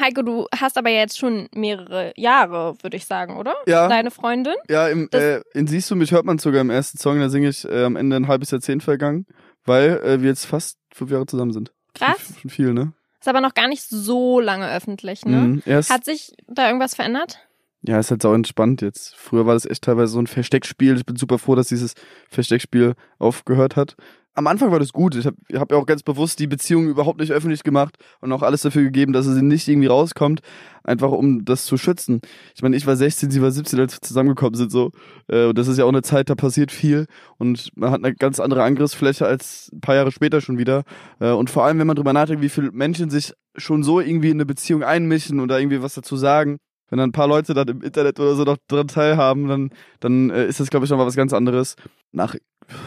Heiko, 0.00 0.22
du 0.22 0.46
hast 0.52 0.76
aber 0.76 0.90
jetzt 0.90 1.16
schon 1.18 1.48
mehrere 1.54 2.12
Jahre, 2.16 2.74
würde 2.82 2.96
ich 2.96 3.06
sagen, 3.06 3.36
oder? 3.36 3.54
Ja. 3.66 3.86
Deine 3.88 4.10
Freundin? 4.10 4.54
Ja, 4.68 4.88
im, 4.88 5.08
äh, 5.12 5.40
in 5.52 5.68
Siehst 5.68 5.88
du 5.90 5.94
mich 5.94 6.10
hört 6.10 6.24
man 6.24 6.38
sogar 6.38 6.60
im 6.62 6.70
ersten 6.70 6.98
Song, 6.98 7.20
da 7.20 7.28
singe 7.28 7.48
ich 7.48 7.64
äh, 7.64 7.84
am 7.84 7.94
Ende 7.94 8.16
ein 8.16 8.26
halbes 8.26 8.50
Jahrzehnt 8.50 8.82
vergangen, 8.82 9.26
weil 9.64 10.00
äh, 10.04 10.20
wir 10.20 10.30
jetzt 10.30 10.46
fast 10.46 10.78
fünf 10.92 11.12
Jahre 11.12 11.26
zusammen 11.26 11.52
sind. 11.52 11.72
Krass. 11.94 12.18
Schon, 12.26 12.36
schon 12.40 12.50
viel, 12.50 12.72
ne? 12.74 12.92
Ist 13.20 13.28
aber 13.28 13.40
noch 13.40 13.54
gar 13.54 13.68
nicht 13.68 13.84
so 13.84 14.40
lange 14.40 14.68
öffentlich, 14.74 15.24
ne? 15.24 15.36
Mhm. 15.36 15.62
Erst, 15.64 15.90
Hat 15.90 16.04
sich 16.04 16.32
da 16.48 16.66
irgendwas 16.66 16.96
verändert? 16.96 17.38
Ja, 17.86 17.98
ist 17.98 18.10
halt 18.10 18.22
sau 18.22 18.32
entspannt 18.32 18.80
jetzt. 18.82 19.14
Früher 19.16 19.46
war 19.46 19.54
das 19.54 19.66
echt 19.66 19.84
teilweise 19.84 20.12
so 20.12 20.18
ein 20.18 20.26
Versteckspiel. 20.26 20.96
Ich 20.96 21.04
bin 21.04 21.16
super 21.16 21.38
froh, 21.38 21.54
dass 21.54 21.68
dieses 21.68 21.94
Versteckspiel 22.30 22.94
aufgehört 23.18 23.76
hat. 23.76 23.96
Am 24.36 24.48
Anfang 24.48 24.72
war 24.72 24.80
das 24.80 24.92
gut. 24.92 25.14
Ich 25.14 25.26
habe 25.26 25.36
hab 25.52 25.70
ja 25.70 25.78
auch 25.78 25.86
ganz 25.86 26.02
bewusst 26.02 26.40
die 26.40 26.48
Beziehung 26.48 26.88
überhaupt 26.88 27.20
nicht 27.20 27.30
öffentlich 27.30 27.62
gemacht 27.62 27.96
und 28.20 28.32
auch 28.32 28.42
alles 28.42 28.62
dafür 28.62 28.82
gegeben, 28.82 29.12
dass 29.12 29.26
sie 29.26 29.42
nicht 29.42 29.68
irgendwie 29.68 29.86
rauskommt, 29.86 30.40
einfach 30.82 31.12
um 31.12 31.44
das 31.44 31.66
zu 31.66 31.76
schützen. 31.76 32.20
Ich 32.56 32.62
meine, 32.62 32.74
ich 32.74 32.84
war 32.84 32.96
16, 32.96 33.30
sie 33.30 33.40
war 33.42 33.52
17, 33.52 33.78
als 33.78 33.94
wir 33.94 34.00
zusammengekommen 34.00 34.54
sind 34.54 34.72
so. 34.72 34.90
Äh, 35.28 35.44
Und 35.44 35.58
das 35.58 35.68
ist 35.68 35.78
ja 35.78 35.84
auch 35.84 35.90
eine 35.90 36.02
Zeit, 36.02 36.30
da 36.30 36.34
passiert 36.34 36.72
viel 36.72 37.06
und 37.38 37.70
man 37.76 37.92
hat 37.92 38.02
eine 38.02 38.14
ganz 38.14 38.40
andere 38.40 38.64
Angriffsfläche 38.64 39.24
als 39.24 39.70
ein 39.72 39.80
paar 39.80 39.94
Jahre 39.94 40.10
später 40.10 40.40
schon 40.40 40.58
wieder. 40.58 40.82
Äh, 41.20 41.30
Und 41.30 41.48
vor 41.48 41.64
allem, 41.64 41.78
wenn 41.78 41.86
man 41.86 41.96
drüber 41.96 42.12
nachdenkt, 42.12 42.42
wie 42.42 42.48
viele 42.48 42.72
Menschen 42.72 43.10
sich 43.10 43.34
schon 43.56 43.84
so 43.84 44.00
irgendwie 44.00 44.30
in 44.30 44.38
eine 44.38 44.46
Beziehung 44.46 44.82
einmischen 44.82 45.38
oder 45.38 45.60
irgendwie 45.60 45.80
was 45.80 45.94
dazu 45.94 46.16
sagen, 46.16 46.58
wenn 46.88 46.98
dann 46.98 47.10
ein 47.10 47.12
paar 47.12 47.28
Leute 47.28 47.54
dann 47.54 47.68
im 47.68 47.82
Internet 47.82 48.20
oder 48.20 48.34
so 48.34 48.44
noch 48.44 48.58
dran 48.68 48.88
teilhaben, 48.88 49.48
dann, 49.48 49.70
dann 50.00 50.30
äh, 50.30 50.46
ist 50.46 50.60
das, 50.60 50.70
glaube 50.70 50.84
ich, 50.84 50.90
nochmal 50.90 51.06
was 51.06 51.16
ganz 51.16 51.32
anderes. 51.32 51.76
Nach 52.12 52.34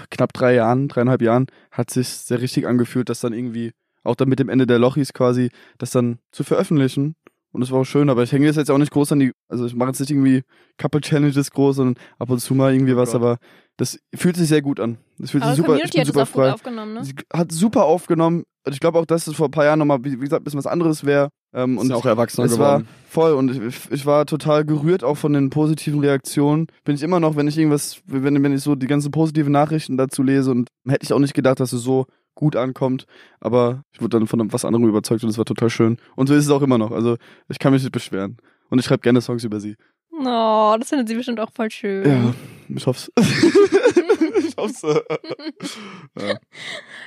knapp 0.09 0.33
drei 0.33 0.55
Jahren, 0.55 0.87
dreieinhalb 0.87 1.21
Jahren, 1.21 1.47
hat 1.71 1.89
sich 1.89 2.07
sehr 2.07 2.41
richtig 2.41 2.67
angefühlt, 2.67 3.09
das 3.09 3.19
dann 3.19 3.33
irgendwie, 3.33 3.73
auch 4.03 4.15
dann 4.15 4.29
mit 4.29 4.39
dem 4.39 4.49
Ende 4.49 4.67
der 4.67 4.79
Lochis 4.79 5.13
quasi, 5.13 5.49
das 5.77 5.91
dann 5.91 6.19
zu 6.31 6.43
veröffentlichen. 6.43 7.15
Und 7.51 7.61
es 7.61 7.71
war 7.71 7.79
auch 7.79 7.85
schön, 7.85 8.09
aber 8.09 8.23
ich 8.23 8.31
hänge 8.31 8.47
das 8.47 8.55
jetzt 8.55 8.69
auch 8.69 8.77
nicht 8.77 8.91
groß 8.91 9.13
an 9.13 9.19
die, 9.19 9.31
also 9.49 9.65
ich 9.65 9.75
mache 9.75 9.89
jetzt 9.89 9.99
nicht 9.99 10.11
irgendwie 10.11 10.43
Couple 10.77 11.01
Challenges 11.01 11.51
groß, 11.51 11.77
sondern 11.77 11.95
ab 12.19 12.29
und 12.29 12.39
zu 12.39 12.53
mal 12.53 12.73
irgendwie 12.73 12.93
Oh 12.93 12.97
was, 12.97 13.15
aber 13.15 13.37
das 13.77 13.99
fühlt 14.15 14.35
sich 14.35 14.47
sehr 14.49 14.61
gut 14.61 14.79
an. 14.79 14.97
Das 15.17 15.31
fühlt 15.31 15.43
Aber 15.43 15.53
sich 15.55 15.57
super, 15.57 15.75
ich 15.75 15.81
Community 15.91 15.97
bin 15.97 16.01
hat 16.01 16.07
super 16.07 16.21
auch 16.23 16.25
gut 16.25 16.33
frei. 16.43 16.51
aufgenommen, 16.53 16.93
ne? 16.95 17.03
Sie 17.03 17.13
hat 17.33 17.51
super 17.51 17.85
aufgenommen. 17.85 18.43
Und 18.65 18.73
ich 18.73 18.79
glaube 18.79 18.99
auch, 18.99 19.05
dass 19.05 19.27
es 19.27 19.35
vor 19.35 19.47
ein 19.47 19.51
paar 19.51 19.63
Jahren 19.65 19.79
nochmal, 19.79 20.03
wie 20.03 20.13
wie 20.13 20.17
gesagt, 20.17 20.41
ein 20.41 20.43
bisschen 20.43 20.57
was 20.57 20.67
anderes 20.67 21.05
wäre. 21.05 21.29
Ähm, 21.55 21.77
Und 21.77 21.87
und 21.87 21.93
auch 21.93 22.05
erwachsener 22.05 22.45
es 22.45 22.59
war 22.59 22.79
geworden. 22.79 22.89
voll 23.09 23.31
und 23.33 23.51
ich, 23.65 23.91
ich 23.91 24.05
war 24.05 24.25
total 24.25 24.65
gerührt 24.65 25.03
auch 25.05 25.15
von 25.15 25.31
den 25.31 25.49
positiven 25.49 26.01
Reaktionen. 26.01 26.67
Bin 26.83 26.95
ich 26.95 27.01
immer 27.03 27.19
noch, 27.21 27.37
wenn 27.37 27.47
ich 27.47 27.57
irgendwas, 27.57 28.01
wenn, 28.05 28.43
wenn 28.43 28.51
ich 28.53 28.61
so 28.61 28.75
die 28.75 28.87
ganzen 28.87 29.11
positiven 29.11 29.53
Nachrichten 29.53 29.95
dazu 29.95 30.21
lese 30.21 30.51
und 30.51 30.67
hätte 30.87 31.03
ich 31.05 31.13
auch 31.13 31.19
nicht 31.19 31.33
gedacht, 31.33 31.59
dass 31.61 31.71
es 31.71 31.81
so 31.81 32.05
gut 32.37 32.55
ankommt. 32.55 33.05
Aber 33.41 33.83
ich 33.91 33.99
wurde 34.01 34.17
dann 34.17 34.27
von 34.27 34.53
was 34.53 34.63
anderem 34.63 34.87
überzeugt 34.87 35.23
und 35.23 35.29
es 35.29 35.37
war 35.37 35.45
total 35.45 35.69
schön. 35.69 35.97
Und 36.15 36.27
so 36.27 36.33
ist 36.33 36.45
es 36.45 36.51
auch 36.51 36.61
immer 36.61 36.77
noch. 36.77 36.91
Also 36.91 37.17
ich 37.49 37.59
kann 37.59 37.73
mich 37.73 37.83
nicht 37.83 37.91
beschweren. 37.91 38.37
Und 38.69 38.79
ich 38.79 38.85
schreibe 38.85 39.01
gerne 39.01 39.19
Songs 39.21 39.43
über 39.43 39.59
sie. 39.59 39.75
Oh, 40.11 40.75
das 40.79 40.89
findet 40.89 41.07
sie 41.09 41.15
bestimmt 41.15 41.39
auch 41.39 41.51
voll 41.53 41.69
schön. 41.69 42.05
Ja, 42.09 42.33
ich 42.75 42.87
hoff's. 42.87 43.11
ich 43.19 44.55
hoff's. 44.57 44.81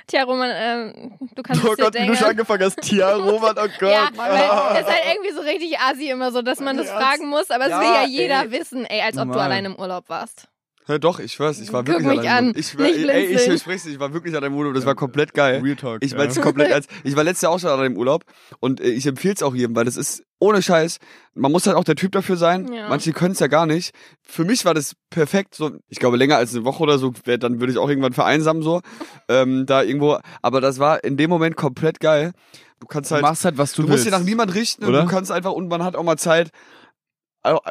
Tja, 0.06 0.22
Roman, 0.24 0.50
ähm, 0.54 1.12
du 1.34 1.42
kannst 1.42 1.64
Oh 1.64 1.70
es 1.70 1.76
dir 1.76 1.82
Gott, 1.84 1.94
wie 1.94 1.98
denken. 1.98 2.12
du 2.12 2.18
schon 2.18 2.28
angefangen 2.28 2.62
hast. 2.64 2.80
Tia, 2.80 3.14
Roman, 3.16 3.54
oh 3.58 3.68
Gott. 3.80 3.90
Ja, 3.90 4.08
weil 4.16 4.76
es 4.80 4.80
ist 4.86 4.92
halt 4.92 5.04
irgendwie 5.14 5.32
so 5.32 5.40
richtig 5.40 5.78
assi 5.78 6.10
immer 6.10 6.32
so, 6.32 6.42
dass 6.42 6.60
man 6.60 6.76
das 6.76 6.86
Ja, 6.86 6.98
fragen 6.98 7.28
muss, 7.28 7.50
aber 7.50 7.64
es 7.64 7.70
ja, 7.70 7.80
will 7.80 7.86
ja 7.88 8.04
jeder 8.06 8.42
ey. 8.44 8.50
wissen, 8.52 8.84
ey, 8.84 9.00
als 9.02 9.16
ob 9.16 9.22
du 9.24 9.28
Normal. 9.30 9.44
allein 9.46 9.64
im 9.66 9.76
Urlaub 9.76 10.08
warst. 10.08 10.48
Ja, 10.88 10.98
doch, 10.98 11.20
ich 11.20 11.32
schwör's, 11.34 11.60
ich 11.60 11.72
war 11.72 11.84
Guck 11.84 12.00
wirklich 12.00 12.20
mich 12.20 12.30
an. 12.30 12.48
an, 12.48 12.54
Ich, 12.56 12.76
nicht 12.76 13.08
ey, 13.08 13.26
ich 13.34 13.42
versprich's, 13.42 13.84
dir, 13.84 13.90
ich 13.90 14.00
war 14.00 14.12
wirklich 14.12 14.34
an 14.36 14.42
einem 14.42 14.56
Urlaub, 14.56 14.74
das 14.74 14.86
war 14.86 14.94
komplett 14.96 15.34
geil. 15.34 15.60
Real 15.62 15.76
Talk. 15.76 16.02
Ich 16.02 16.16
mein's 16.16 16.40
komplett 16.40 16.70
ernst. 16.70 16.90
Ich 17.04 17.14
war 17.14 17.22
letztes 17.22 17.42
Jahr 17.42 17.52
auch 17.52 17.60
schon 17.60 17.70
an 17.70 17.78
einem 17.80 17.96
Urlaub 17.96 18.24
und 18.58 18.80
äh, 18.80 18.88
ich 18.88 19.06
empfehle 19.06 19.34
es 19.34 19.42
auch 19.42 19.54
jedem, 19.54 19.76
weil 19.76 19.84
das 19.84 19.96
ist 19.96 20.24
ohne 20.40 20.62
Scheiß. 20.62 20.96
Man 21.34 21.52
muss 21.52 21.66
halt 21.66 21.76
auch 21.76 21.84
der 21.84 21.94
Typ 21.96 22.10
dafür 22.12 22.36
sein. 22.36 22.72
Ja. 22.72 22.88
Manche 22.88 23.12
können 23.12 23.32
es 23.32 23.38
ja 23.40 23.46
gar 23.46 23.66
nicht. 23.66 23.94
Für 24.22 24.44
mich 24.44 24.64
war 24.64 24.74
das 24.74 24.94
perfekt. 25.10 25.54
So, 25.54 25.70
ich 25.88 25.98
glaube 26.00 26.16
länger 26.16 26.38
als 26.38 26.54
eine 26.54 26.64
Woche 26.64 26.82
oder 26.82 26.98
so, 26.98 27.12
wär, 27.24 27.38
dann 27.38 27.60
würde 27.60 27.72
ich 27.72 27.78
auch 27.78 27.88
irgendwann 27.88 28.14
vereinsamen 28.14 28.62
so. 28.62 28.80
ähm, 29.28 29.66
da 29.66 29.82
irgendwo. 29.82 30.18
Aber 30.42 30.60
das 30.60 30.78
war 30.80 31.04
in 31.04 31.16
dem 31.16 31.30
Moment 31.30 31.56
komplett 31.56 32.00
geil. 32.00 32.32
Du 32.80 32.86
kannst 32.86 33.10
Du 33.10 33.16
halt, 33.16 33.22
machst 33.22 33.44
halt, 33.44 33.58
was 33.58 33.74
du, 33.74 33.82
du 33.82 33.88
musst 33.88 34.06
willst. 34.06 34.06
dir 34.16 34.18
nach 34.18 34.24
niemand 34.24 34.54
richten 34.54 34.86
Oder? 34.86 35.00
und 35.02 35.04
du 35.06 35.10
kannst 35.14 35.30
einfach 35.30 35.52
und 35.52 35.68
man 35.68 35.84
hat 35.84 35.94
auch 35.94 36.02
mal 36.02 36.16
Zeit 36.16 36.48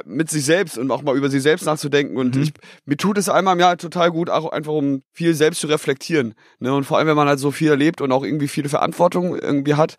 mit 0.05 0.29
sich 0.29 0.45
selbst 0.45 0.77
und 0.77 0.89
auch 0.91 1.01
mal 1.03 1.15
über 1.15 1.29
sich 1.29 1.43
selbst 1.43 1.65
nachzudenken 1.65 2.17
und 2.17 2.35
Mhm. 2.35 2.41
ich 2.43 2.51
mir 2.85 2.97
tut 2.97 3.17
es 3.17 3.29
einmal 3.29 3.53
im 3.53 3.59
Jahr 3.59 3.77
total 3.77 4.09
gut 4.11 4.29
auch 4.29 4.51
einfach 4.51 4.73
um 4.73 5.03
viel 5.13 5.33
selbst 5.35 5.61
zu 5.61 5.67
reflektieren 5.67 6.33
ne 6.59 6.73
und 6.73 6.85
vor 6.85 6.97
allem 6.97 7.07
wenn 7.07 7.15
man 7.15 7.27
halt 7.27 7.39
so 7.39 7.51
viel 7.51 7.69
erlebt 7.69 8.01
und 8.01 8.11
auch 8.11 8.23
irgendwie 8.23 8.47
viele 8.47 8.69
Verantwortung 8.69 9.35
irgendwie 9.37 9.75
hat 9.75 9.95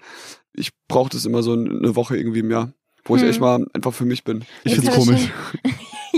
ich 0.53 0.71
brauche 0.89 1.11
das 1.11 1.25
immer 1.25 1.43
so 1.45 1.53
eine 1.53 1.95
Woche 1.95 2.17
irgendwie 2.17 2.41
im 2.41 2.51
Jahr 2.51 2.73
wo 3.05 3.15
ich 3.17 3.23
Mhm. 3.23 3.29
echt 3.29 3.41
mal 3.41 3.65
einfach 3.73 3.95
für 3.95 4.05
mich 4.05 4.25
bin 4.25 4.45
Ich 4.65 4.73
Jetzt 4.73 4.83
find's 4.83 4.97
komisch. 4.97 5.31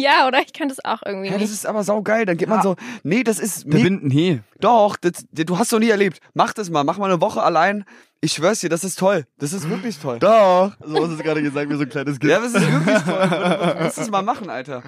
Ja, 0.09 0.27
oder? 0.27 0.41
Ich 0.41 0.53
kann 0.53 0.69
das 0.69 0.85
auch 0.85 1.01
irgendwie 1.05 1.27
ja, 1.29 1.33
das 1.35 1.43
nicht. 1.43 1.53
ist 1.53 1.67
aber 1.67 1.83
saugeil 1.85 2.25
dann 2.27 2.37
geht 2.37 2.49
man 2.49 2.59
Ja. 2.59 2.63
so 2.63 2.77
nee 3.03 3.23
das 3.23 3.39
ist 3.39 3.67
nee, 3.67 3.89
nee. 3.91 4.41
doch 4.61 4.97
das, 4.97 5.25
du 5.33 5.59
hast 5.59 5.73
doch 5.73 5.79
nie 5.79 5.91
erlebt 5.91 6.19
mach 6.35 6.53
das 6.53 6.71
mal 6.71 6.85
mach 6.85 6.99
mal 6.99 7.11
eine 7.11 7.21
Woche 7.21 7.43
allein 7.43 7.85
ich 8.21 8.33
schwör's 8.33 8.61
dir 8.61 8.69
das 8.69 8.85
ist 8.85 8.99
toll 8.99 9.27
das 9.39 9.53
ist 9.53 9.69
wirklich 9.69 9.99
toll 9.99 10.19
Doch. 10.19 10.73
So 10.85 10.95
hast 11.03 11.09
du 11.11 11.15
es 11.17 11.23
gerade 11.23 11.43
gesagt, 11.43 11.71
wie 11.71 11.75
so 11.77 11.83
ein 11.83 11.89
kleines 11.89 12.19
Kind. 12.21 12.31
ja 12.33 12.39
das 12.41 12.55
ist 12.55 12.73
wirklich 12.73 13.03
toll 13.03 13.75
du 13.79 13.85
musst 13.85 13.99
es 13.99 14.11
mal 14.11 14.23
machen 14.23 14.51
Alter 14.51 14.83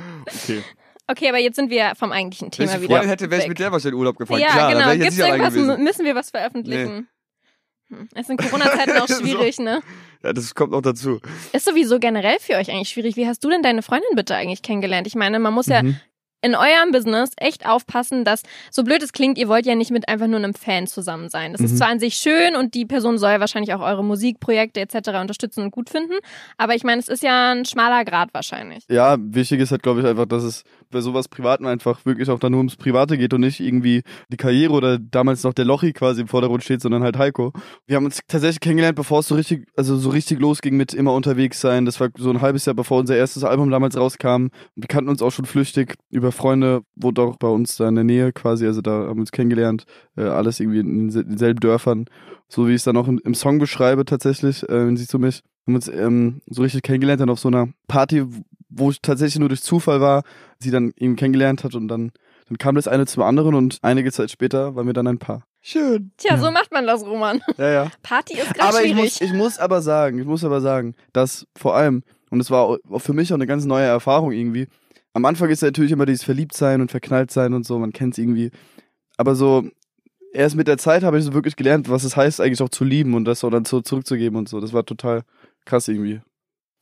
Okay. 0.44 0.62
Okay, 1.06 1.28
aber 1.28 1.38
jetzt 1.38 1.56
sind 1.56 1.68
wir 1.68 1.92
vom 1.96 2.12
eigentlichen 2.12 2.46
Wenn 2.46 2.50
Thema 2.52 2.64
ich 2.68 2.72
eine 2.76 2.82
wieder. 2.82 2.94
Freundin 2.94 3.10
hätte, 3.10 3.30
wäre 3.30 3.42
ich 3.42 3.48
mit 3.48 3.58
der 3.58 3.70
wahrscheinlich 3.70 3.92
in 3.92 3.98
Urlaub 3.98 4.16
gefahren. 4.16 4.40
Ja, 4.40 4.48
Klar, 4.52 4.72
genau. 4.72 4.90
ich 4.92 5.00
Gibt's 5.02 5.18
irgendwas, 5.18 5.52
gewesen. 5.52 5.84
müssen 5.84 6.04
wir 6.06 6.14
was 6.14 6.30
veröffentlichen? 6.30 7.08
Hm. 7.90 8.08
Es 8.14 8.30
in 8.30 8.38
Corona-Zeiten 8.38 8.96
auch 8.96 9.06
So. 9.08 9.20
schwierig, 9.20 9.58
ne? 9.58 9.82
Ja, 10.24 10.32
das 10.32 10.54
kommt 10.54 10.72
noch 10.72 10.80
dazu. 10.82 11.20
Ist 11.52 11.66
sowieso 11.66 11.98
generell 11.98 12.38
für 12.40 12.54
euch 12.54 12.70
eigentlich 12.70 12.88
schwierig. 12.88 13.14
Wie 13.16 13.26
hast 13.28 13.44
du 13.44 13.50
denn 13.50 13.62
deine 13.62 13.82
Freundin 13.82 14.08
bitte 14.14 14.34
eigentlich 14.34 14.62
kennengelernt? 14.62 15.06
Ich 15.06 15.14
meine, 15.14 15.38
man 15.38 15.52
muss 15.52 15.66
ja 15.66 15.82
Mhm. 15.82 15.96
in 16.40 16.54
eurem 16.54 16.92
Business 16.92 17.30
echt 17.36 17.66
aufpassen, 17.66 18.24
dass, 18.24 18.42
so 18.70 18.84
blöd 18.84 19.02
es 19.02 19.12
klingt, 19.12 19.38
ihr 19.38 19.48
wollt 19.48 19.64
ja 19.66 19.74
nicht 19.74 19.90
mit 19.90 20.08
einfach 20.08 20.26
nur 20.26 20.38
einem 20.38 20.52
Fan 20.54 20.86
zusammen 20.86 21.28
sein. 21.30 21.52
Das 21.52 21.60
ist 21.62 21.72
Mhm. 21.72 21.76
zwar 21.76 21.88
an 21.88 22.00
sich 22.00 22.16
schön 22.16 22.54
und 22.56 22.74
die 22.74 22.84
Person 22.86 23.16
soll 23.18 23.40
wahrscheinlich 23.40 23.72
auch 23.74 23.80
eure 23.80 24.04
Musikprojekte 24.04 24.80
etc. 24.80 25.20
unterstützen 25.20 25.62
und 25.62 25.70
gut 25.70 25.88
finden, 25.90 26.14
aber 26.58 26.74
ich 26.74 26.84
meine, 26.84 27.00
es 27.00 27.08
ist 27.08 27.22
ja 27.22 27.52
ein 27.52 27.64
schmaler 27.66 28.04
Grad 28.04 28.32
wahrscheinlich. 28.34 28.84
Ja, 28.90 29.16
wichtig 29.18 29.60
ist 29.60 29.70
halt, 29.70 29.82
glaube 29.82 30.00
ich, 30.00 30.06
einfach, 30.06 30.26
dass 30.26 30.42
es 30.42 30.64
bei 30.90 31.00
sowas 31.00 31.28
Privaten 31.28 31.66
einfach 31.66 32.04
wirklich 32.04 32.30
auch 32.30 32.38
da 32.38 32.50
nur 32.50 32.58
ums 32.58 32.76
Private 32.76 33.18
geht 33.18 33.34
und 33.34 33.40
nicht 33.40 33.60
irgendwie 33.60 34.02
die 34.30 34.36
Karriere 34.36 34.72
oder 34.72 34.98
damals 34.98 35.42
noch 35.42 35.54
der 35.54 35.64
Lochi 35.64 35.92
quasi 35.92 36.22
im 36.22 36.28
Vordergrund 36.28 36.62
steht, 36.62 36.80
sondern 36.80 37.02
halt 37.02 37.18
Heiko. 37.18 37.52
Wir 37.86 37.96
haben 37.96 38.04
uns 38.04 38.20
tatsächlich 38.26 38.60
kennengelernt, 38.60 38.96
bevor 38.96 39.20
es 39.20 39.28
so 39.28 39.34
richtig, 39.34 39.66
also 39.76 39.96
so 39.96 40.10
richtig 40.10 40.40
losging 40.40 40.76
mit 40.76 40.94
immer 40.94 41.14
unterwegs 41.14 41.60
sein. 41.60 41.84
Das 41.84 42.00
war 42.00 42.08
so 42.16 42.30
ein 42.30 42.40
halbes 42.40 42.66
Jahr 42.66 42.74
bevor 42.74 42.98
unser 42.98 43.16
erstes 43.16 43.44
Album 43.44 43.70
damals 43.70 43.96
rauskam. 43.96 44.48
Wir 44.74 44.88
kannten 44.88 45.10
uns 45.10 45.22
auch 45.22 45.32
schon 45.32 45.44
flüchtig 45.44 45.94
über 46.10 46.32
Freunde, 46.32 46.82
wo 46.96 47.10
doch 47.10 47.36
bei 47.36 47.48
uns 47.48 47.76
da 47.76 47.88
in 47.88 47.94
der 47.94 48.04
Nähe 48.04 48.32
quasi, 48.32 48.66
also 48.66 48.80
da 48.80 48.90
haben 48.90 49.16
wir 49.16 49.20
uns 49.20 49.32
kennengelernt, 49.32 49.84
äh, 50.16 50.22
alles 50.22 50.60
irgendwie 50.60 50.80
in 50.80 51.10
denselben 51.10 51.60
Dörfern. 51.60 52.06
So 52.48 52.68
wie 52.68 52.72
ich 52.72 52.76
es 52.76 52.84
dann 52.84 52.96
auch 52.96 53.08
im, 53.08 53.34
Song 53.34 53.58
beschreibe 53.58 54.04
tatsächlich, 54.04 54.62
äh, 54.68 54.86
wenn 54.86 54.96
sie 54.96 55.06
zu 55.06 55.18
mich 55.18 55.42
haben 55.66 55.74
uns 55.74 55.88
ähm, 55.88 56.40
so 56.46 56.62
richtig 56.62 56.82
kennengelernt 56.82 57.20
dann 57.20 57.30
auf 57.30 57.38
so 57.38 57.48
einer 57.48 57.68
Party, 57.88 58.24
wo 58.76 58.90
ich 58.90 59.00
tatsächlich 59.00 59.38
nur 59.38 59.48
durch 59.48 59.62
Zufall 59.62 60.00
war, 60.00 60.22
sie 60.58 60.70
dann 60.70 60.92
ihn 60.96 61.16
kennengelernt 61.16 61.64
hat 61.64 61.74
und 61.74 61.88
dann, 61.88 62.12
dann 62.48 62.58
kam 62.58 62.74
das 62.74 62.88
eine 62.88 63.06
zum 63.06 63.22
anderen 63.22 63.54
und 63.54 63.78
einige 63.82 64.12
Zeit 64.12 64.30
später 64.30 64.74
waren 64.74 64.86
wir 64.86 64.92
dann 64.94 65.06
ein 65.06 65.18
Paar. 65.18 65.46
Schön. 65.62 66.12
Tja, 66.18 66.34
Ja. 66.34 66.40
so 66.40 66.50
macht 66.50 66.72
man 66.72 66.86
das, 66.86 67.04
Roman. 67.06 67.40
Ja, 67.56 67.70
ja. 67.70 67.90
Party 68.02 68.34
ist 68.38 68.52
gerade 68.54 68.68
Aber 68.68 68.82
ich 68.84 68.92
schwierig. 68.92 69.02
muss, 69.04 69.20
ich 69.20 69.32
muss 69.32 69.58
aber 69.58 69.80
sagen, 69.80 70.18
ich 70.18 70.26
muss 70.26 70.44
aber 70.44 70.60
sagen, 70.60 70.94
dass 71.12 71.46
vor 71.56 71.74
allem, 71.74 72.02
und 72.30 72.40
es 72.40 72.50
war 72.50 72.78
für 72.98 73.12
mich 73.14 73.32
auch 73.32 73.36
eine 73.36 73.46
ganz 73.46 73.64
neue 73.64 73.86
Erfahrung 73.86 74.32
irgendwie, 74.32 74.66
am 75.14 75.24
Anfang 75.24 75.48
ist 75.48 75.62
ja 75.62 75.68
natürlich 75.68 75.92
immer 75.92 76.06
dieses 76.06 76.24
Verliebtsein 76.24 76.80
und 76.80 76.90
Verknalltsein 76.90 77.54
und 77.54 77.64
so, 77.64 77.78
man 77.78 77.92
kennt 77.92 78.14
es 78.14 78.18
irgendwie. 78.18 78.50
Aber 79.16 79.36
so, 79.36 79.64
erst 80.32 80.56
mit 80.56 80.66
der 80.68 80.76
Zeit 80.76 81.02
habe 81.04 81.18
ich 81.18 81.24
so 81.24 81.32
wirklich 81.32 81.54
gelernt, 81.56 81.88
was 81.88 82.02
es 82.04 82.16
heißt, 82.16 82.40
eigentlich 82.40 82.60
auch 82.60 82.68
zu 82.68 82.84
lieben 82.84 83.14
und 83.14 83.24
das 83.24 83.44
auch 83.44 83.50
dann 83.50 83.64
so 83.64 83.80
zurückzugeben 83.80 84.36
und 84.36 84.48
so. 84.48 84.60
Das 84.60 84.72
war 84.72 84.84
total 84.84 85.22
krass 85.64 85.86
irgendwie. 85.88 86.20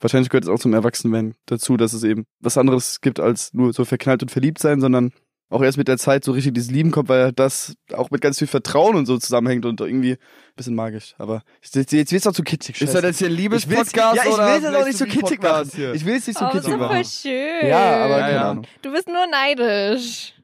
Wahrscheinlich 0.02 0.30
gehört 0.30 0.44
es 0.44 0.50
auch 0.50 0.58
zum 0.58 0.74
Erwachsenwerden 0.74 1.34
dazu, 1.46 1.76
dass 1.76 1.92
es 1.92 2.02
eben 2.02 2.26
was 2.40 2.58
anderes 2.58 3.00
gibt 3.00 3.20
als 3.20 3.54
nur 3.54 3.72
so 3.72 3.84
verknallt 3.84 4.22
und 4.22 4.30
verliebt 4.30 4.58
sein, 4.58 4.80
sondern 4.80 5.12
auch 5.48 5.62
erst 5.62 5.78
mit 5.78 5.86
der 5.86 5.98
Zeit 5.98 6.24
so 6.24 6.32
richtig 6.32 6.54
dieses 6.54 6.70
Lieben 6.70 6.90
kommt, 6.90 7.08
weil 7.08 7.30
das 7.32 7.74
auch 7.92 8.10
mit 8.10 8.20
ganz 8.20 8.38
viel 8.38 8.48
Vertrauen 8.48 8.96
und 8.96 9.06
so 9.06 9.18
zusammenhängt 9.18 9.64
und 9.64 9.80
irgendwie 9.80 10.12
ein 10.12 10.18
bisschen 10.56 10.74
magisch. 10.74 11.14
Aber 11.18 11.42
jetzt, 11.62 11.92
jetzt 11.92 12.10
wird's 12.10 12.26
auch 12.26 12.32
zu 12.32 12.42
kitschig. 12.42 12.80
Ist 12.80 12.94
das 12.94 13.02
jetzt 13.02 13.18
hier 13.18 13.28
ein 13.28 13.34
Liebes-Podcast 13.34 13.96
ja, 13.96 14.12
ich 14.14 14.24
will 14.26 14.70
es 14.70 14.74
auch 14.74 14.86
nicht 14.86 14.98
so 14.98 15.04
kitschig 15.04 15.42
machen. 15.42 15.70
Hier? 15.74 15.94
Ich 15.94 16.04
will 16.04 16.16
es 16.16 16.26
nicht 16.26 16.38
so 16.38 16.46
oh, 16.46 16.50
kitschig 16.50 16.76
machen. 16.76 17.04
schön. 17.04 17.68
Ja, 17.68 18.04
aber 18.04 18.18
Ja, 18.18 18.20
keine 18.20 18.34
ja. 18.34 18.50
Ahnung. 18.50 18.66
Du 18.80 18.90
bist 18.90 19.06
nur 19.06 19.26
neidisch. 19.30 20.34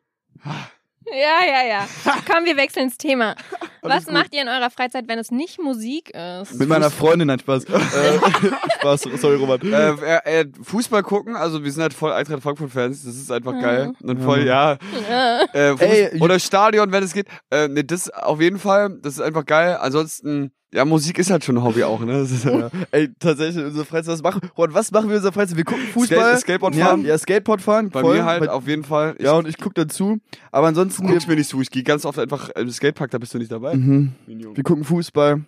Ja, 1.13 1.41
ja, 1.47 1.67
ja. 1.67 1.89
Komm, 2.31 2.45
wir 2.45 2.57
wechseln 2.57 2.85
ins 2.85 2.99
Thema. 2.99 3.35
Was 3.83 4.05
gut. 4.05 4.15
macht 4.15 4.35
ihr 4.35 4.43
in 4.43 4.49
eurer 4.49 4.71
Freizeit, 4.71 5.09
wenn 5.09 5.19
es 5.19 5.31
nicht 5.31 5.61
Musik 5.61 6.11
ist? 6.11 6.55
Mit 6.55 6.69
meiner 6.69 6.91
Freundin, 6.91 7.29
nein, 7.29 7.39
Spaß. 7.39 7.65
äh, 7.65 7.79
Spaß, 8.79 9.03
sorry, 9.17 9.37
Roman. 9.37 9.61
äh, 9.63 9.91
äh, 9.91 10.41
äh, 10.41 10.47
Fußball 10.63 11.03
gucken, 11.03 11.37
also 11.37 11.65
wir 11.65 11.73
sind 11.73 11.83
halt 11.83 11.95
voll 11.95 12.13
Eintracht 12.13 12.43
Frankfurt-Fans, 12.43 13.05
das 13.05 13.15
ist 13.15 13.31
einfach 13.31 13.53
geil. 13.53 13.93
Und 14.03 14.23
voll, 14.23 14.45
ja. 14.45 14.77
Ja. 15.09 15.41
Äh, 15.53 15.75
Ey, 15.79 16.21
oder 16.21 16.39
Stadion, 16.39 16.93
wenn 16.93 17.03
es 17.03 17.13
geht. 17.13 17.27
Äh, 17.51 17.69
nee, 17.69 17.83
das 17.83 18.11
auf 18.11 18.41
jeden 18.41 18.59
Fall, 18.59 18.99
das 19.01 19.15
ist 19.15 19.21
einfach 19.21 19.47
geil. 19.47 19.79
Ansonsten, 19.81 20.53
ja, 20.73 20.85
Musik 20.85 21.19
ist 21.19 21.31
halt 21.31 21.45
schon 21.45 21.57
ein 21.57 21.63
Hobby 21.65 21.83
auch, 21.85 22.01
ne? 22.01 22.21
Ist, 22.21 22.45
ja. 22.45 22.71
Ey, 22.91 23.09
tatsächlich, 23.19 23.65
unsere 23.65 23.85
Freizeit, 23.85 24.13
was 24.15 24.23
machen, 24.23 24.41
Ron, 24.57 24.75
was 24.75 24.91
machen 24.91 25.05
wir 25.09 25.13
in 25.13 25.17
unserer 25.17 25.33
Freizeit? 25.33 25.57
Wir 25.57 25.65
gucken 25.65 25.85
Fußball. 25.93 26.19
Skate- 26.37 26.41
Skateboard 26.41 26.77
fahren? 26.77 27.03
Ja, 27.03 27.09
ja 27.09 27.19
Skateboard 27.19 27.63
fahren. 27.63 27.91
Bei 27.91 28.01
voll. 28.01 28.17
mir 28.17 28.25
halt 28.25 28.41
Bei- 28.41 28.51
auf 28.51 28.67
jeden 28.67 28.85
Fall. 28.85 29.15
Ich 29.19 29.25
ja, 29.25 29.33
und 29.33 29.49
ich 29.49 29.57
guck 29.59 29.75
dazu. 29.75 30.19
Aber 30.53 30.67
ansonsten, 30.67 31.05
wir, 31.07 31.15
guck's 31.15 31.27
mir 31.27 31.37
nicht 31.37 31.49
zu. 31.49 31.61
Ich 31.61 31.71
gehe 31.71 31.83
ganz 31.83 32.05
oft 32.05 32.19
einfach 32.19 32.51
im 32.51 32.71
Skatepark, 32.71 33.11
da 33.11 33.19
bist 33.19 33.33
du 33.35 33.39
nicht 33.39 33.51
dabei. 33.53 33.75
mhm. 33.77 34.13
Wir 34.27 34.63
gucken 34.65 34.85
Fußball. 34.85 35.43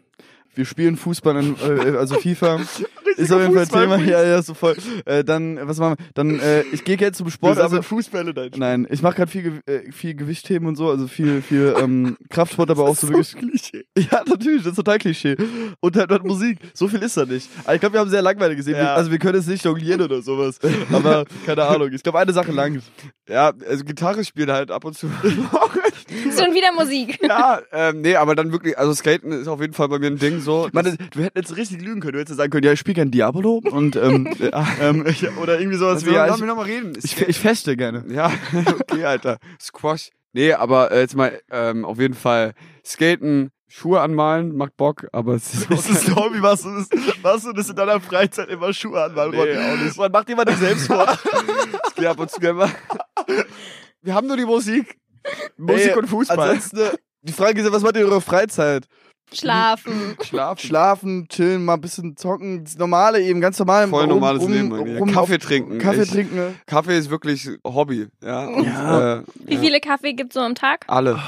Wir 0.55 0.65
spielen 0.65 0.97
Fußball, 0.97 1.37
in, 1.37 1.55
äh, 1.57 1.97
also 1.97 2.17
FIFA. 2.17 2.61
ist 3.21 3.33
auf 3.33 3.41
jeden 3.41 3.55
Fall 3.55 3.67
Thema. 3.67 3.97
Ja, 3.99 4.23
ja, 4.25 4.43
so 4.43 4.55
voll. 4.55 4.77
Äh, 5.05 5.25
dann, 5.25 5.59
was 5.63 5.79
machen 5.79 5.97
wir? 5.99 6.07
Dann, 6.15 6.41
äh, 6.41 6.63
ich 6.73 6.85
gehe 6.85 6.97
jetzt 6.97 7.19
zum 7.19 7.31
Sport. 7.31 7.59
Also, 7.59 7.83
Fußbälle 7.83 8.35
dein 8.35 8.51
nein, 8.57 8.87
ich 8.91 9.03
mache 9.03 9.17
gerade 9.17 9.31
viel, 9.31 9.61
äh, 9.67 9.91
viel 9.93 10.15
Gewichtheben 10.15 10.67
und 10.67 10.77
so, 10.77 10.89
also 10.91 11.07
viel, 11.07 11.43
viel 11.43 11.75
ähm, 11.79 12.17
Kraftsport, 12.31 12.71
aber 12.71 12.85
auch 12.85 12.97
so 12.97 13.09
wirklich. 13.09 13.37
Klischee. 13.37 13.85
Ja, 14.11 14.23
natürlich, 14.27 14.63
das 14.63 14.73
ist 14.73 14.77
total 14.77 14.99
Klischee. 14.99 15.37
Und 15.81 15.97
halt, 15.97 16.11
halt 16.11 16.25
Musik. 16.25 16.59
So 16.75 16.89
viel 16.89 17.03
ist 17.03 17.17
da 17.17 17.27
nicht. 17.27 17.49
Aber 17.65 17.75
ich 17.75 17.81
glaube, 17.81 17.95
wir 17.95 18.01
haben 18.01 18.11
sehr 18.11 18.23
langweilig 18.23 18.57
gesehen. 18.57 18.75
Ja. 18.75 18.83
Wir, 18.83 18.93
also 18.95 19.11
wir 19.11 19.19
können 19.19 19.37
jetzt 19.37 19.49
nicht 19.49 19.65
jonglieren 19.65 20.01
oder 20.01 20.23
sowas. 20.23 20.59
Aber 20.93 21.25
keine 21.45 21.65
Ahnung. 21.65 21.91
Ich 21.93 22.03
glaube, 22.03 22.19
eine 22.19 22.33
Sache 22.33 22.53
lang. 22.53 22.81
Ja, 23.29 23.53
also 23.69 23.85
Gitarre 23.85 24.25
spielen 24.25 24.51
halt 24.51 24.71
ab 24.71 24.85
und 24.85 24.97
zu. 24.97 25.09
Schon 25.09 26.55
wieder 26.55 26.73
Musik. 26.73 27.21
ja, 27.23 27.61
ähm, 27.73 28.01
nee, 28.01 28.17
aber 28.17 28.35
dann 28.35 28.51
wirklich, 28.51 28.77
also 28.77 28.93
Skaten 28.93 29.31
ist 29.33 29.47
auf 29.47 29.61
jeden 29.61 29.75
Fall 29.75 29.89
bei 29.89 29.99
mir 29.99 30.09
ein 30.09 30.19
Ding 30.19 30.41
so. 30.41 30.69
Man, 30.73 30.85
das, 30.85 30.97
du 30.97 31.21
hättest 31.21 31.51
jetzt 31.51 31.57
richtig 31.57 31.83
lügen 31.83 32.01
können. 32.01 32.15
Du 32.15 32.19
hättest 32.19 32.39
sagen 32.39 32.51
können, 32.51 32.65
ja, 32.65 32.73
ich 32.73 32.81
spiele 32.81 33.01
gern 33.11 33.33
Diabolo 33.33 33.61
und 33.71 33.97
ähm, 33.97 34.29
ja, 34.39 34.67
ähm, 34.81 35.07
ich, 35.07 35.29
oder 35.37 35.59
irgendwie 35.59 35.79
sowas 35.79 35.95
Also, 35.95 36.07
wie. 36.07 36.15
Ja, 36.15 36.27
lass 36.27 36.37
ich, 36.37 36.43
mich 36.43 36.49
noch 36.49 36.57
mal 36.57 36.67
reden. 36.67 36.93
ich, 37.03 37.21
ich 37.21 37.39
feste 37.39 37.77
gerne. 37.77 38.05
Ja, 38.09 38.33
okay, 38.81 39.05
Alter. 39.05 39.39
Squash. 39.61 40.11
Nee, 40.33 40.53
aber 40.53 40.93
äh, 40.93 41.01
jetzt 41.01 41.17
mal 41.17 41.41
ähm, 41.51 41.85
auf 41.85 41.99
jeden 41.99 42.15
Fall 42.15 42.55
Skaten, 42.85 43.51
Schuhe 43.67 44.01
anmalen, 44.01 44.57
macht 44.57 44.77
Bock, 44.77 45.09
aber 45.13 45.35
es 45.35 45.53
ist, 45.55 45.71
Das 45.71 45.89
ist 45.89 46.09
ein 46.09 46.17
Hobby, 46.17 46.41
was 46.41 46.63
du 46.63 46.71
das, 46.71 46.89
was 47.23 47.43
du 47.43 47.53
das 47.53 47.69
in 47.69 47.77
deiner 47.77 48.01
Freizeit 48.01 48.49
immer 48.49 48.73
Schuhe 48.73 49.03
anmalen 49.03 49.33
Nee, 49.33 49.59
auch 49.59 49.77
nicht. 49.77 49.97
Man 49.97 50.13
macht 50.13 50.29
immer 50.31 50.45
nicht 50.45 50.59
Selbstmord. 50.59 51.19
Ich 51.89 51.95
geh 51.97 52.07
ab 52.07 52.19
und 52.19 52.31
zu 52.31 52.41
mal. 52.41 52.71
Wir 54.01 54.15
haben 54.15 54.27
nur 54.27 54.37
die 54.37 54.45
Musik. 54.45 54.97
Musik 55.57 55.89
Ey, 55.89 55.99
und 55.99 56.07
Fußball. 56.07 56.39
Ansonsten, 56.39 56.79
äh, 56.79 56.91
die 57.23 57.33
Frage 57.33 57.61
ist 57.61 57.67
ja, 57.67 57.73
was 57.73 57.83
macht 57.83 57.97
ihr 57.97 58.03
in 58.03 58.09
eurer 58.09 58.21
Freizeit? 58.21 58.87
Schlafen. 59.33 60.17
Schlafen. 60.23 60.67
Schlafen, 60.67 61.29
chillen, 61.29 61.65
mal 61.65 61.75
ein 61.75 61.81
bisschen 61.81 62.17
zocken. 62.17 62.65
Das 62.65 62.77
Normale 62.79 63.21
eben, 63.23 63.41
ganz 63.41 63.59
normal. 63.59 63.89
Voll 63.89 64.01
rum- 64.03 64.09
normales 64.11 64.43
rum- 64.43 64.53
Leben. 64.53 64.75
eigentlich. 64.75 65.01
rum- 65.01 65.13
Kaffee 65.13 65.39
trinken. 65.39 65.79
Kaffee 65.79 66.03
ich, 66.03 66.11
trinken. 66.11 66.37
ne? 66.37 66.55
Kaffee 66.67 66.99
ist 66.99 67.11
wirklich 67.11 67.49
Hobby. 67.65 68.09
Ja. 68.23 68.47
Und, 68.47 68.65
Ja. 68.65 69.17
Äh, 69.19 69.23
Wie 69.47 69.55
ja. 69.55 69.61
viele 69.61 69.81
Kaffee 69.81 70.13
gibt's 70.15 70.35
so 70.35 70.41
am 70.41 70.55
Tag? 70.55 70.85
Alle. 70.89 71.19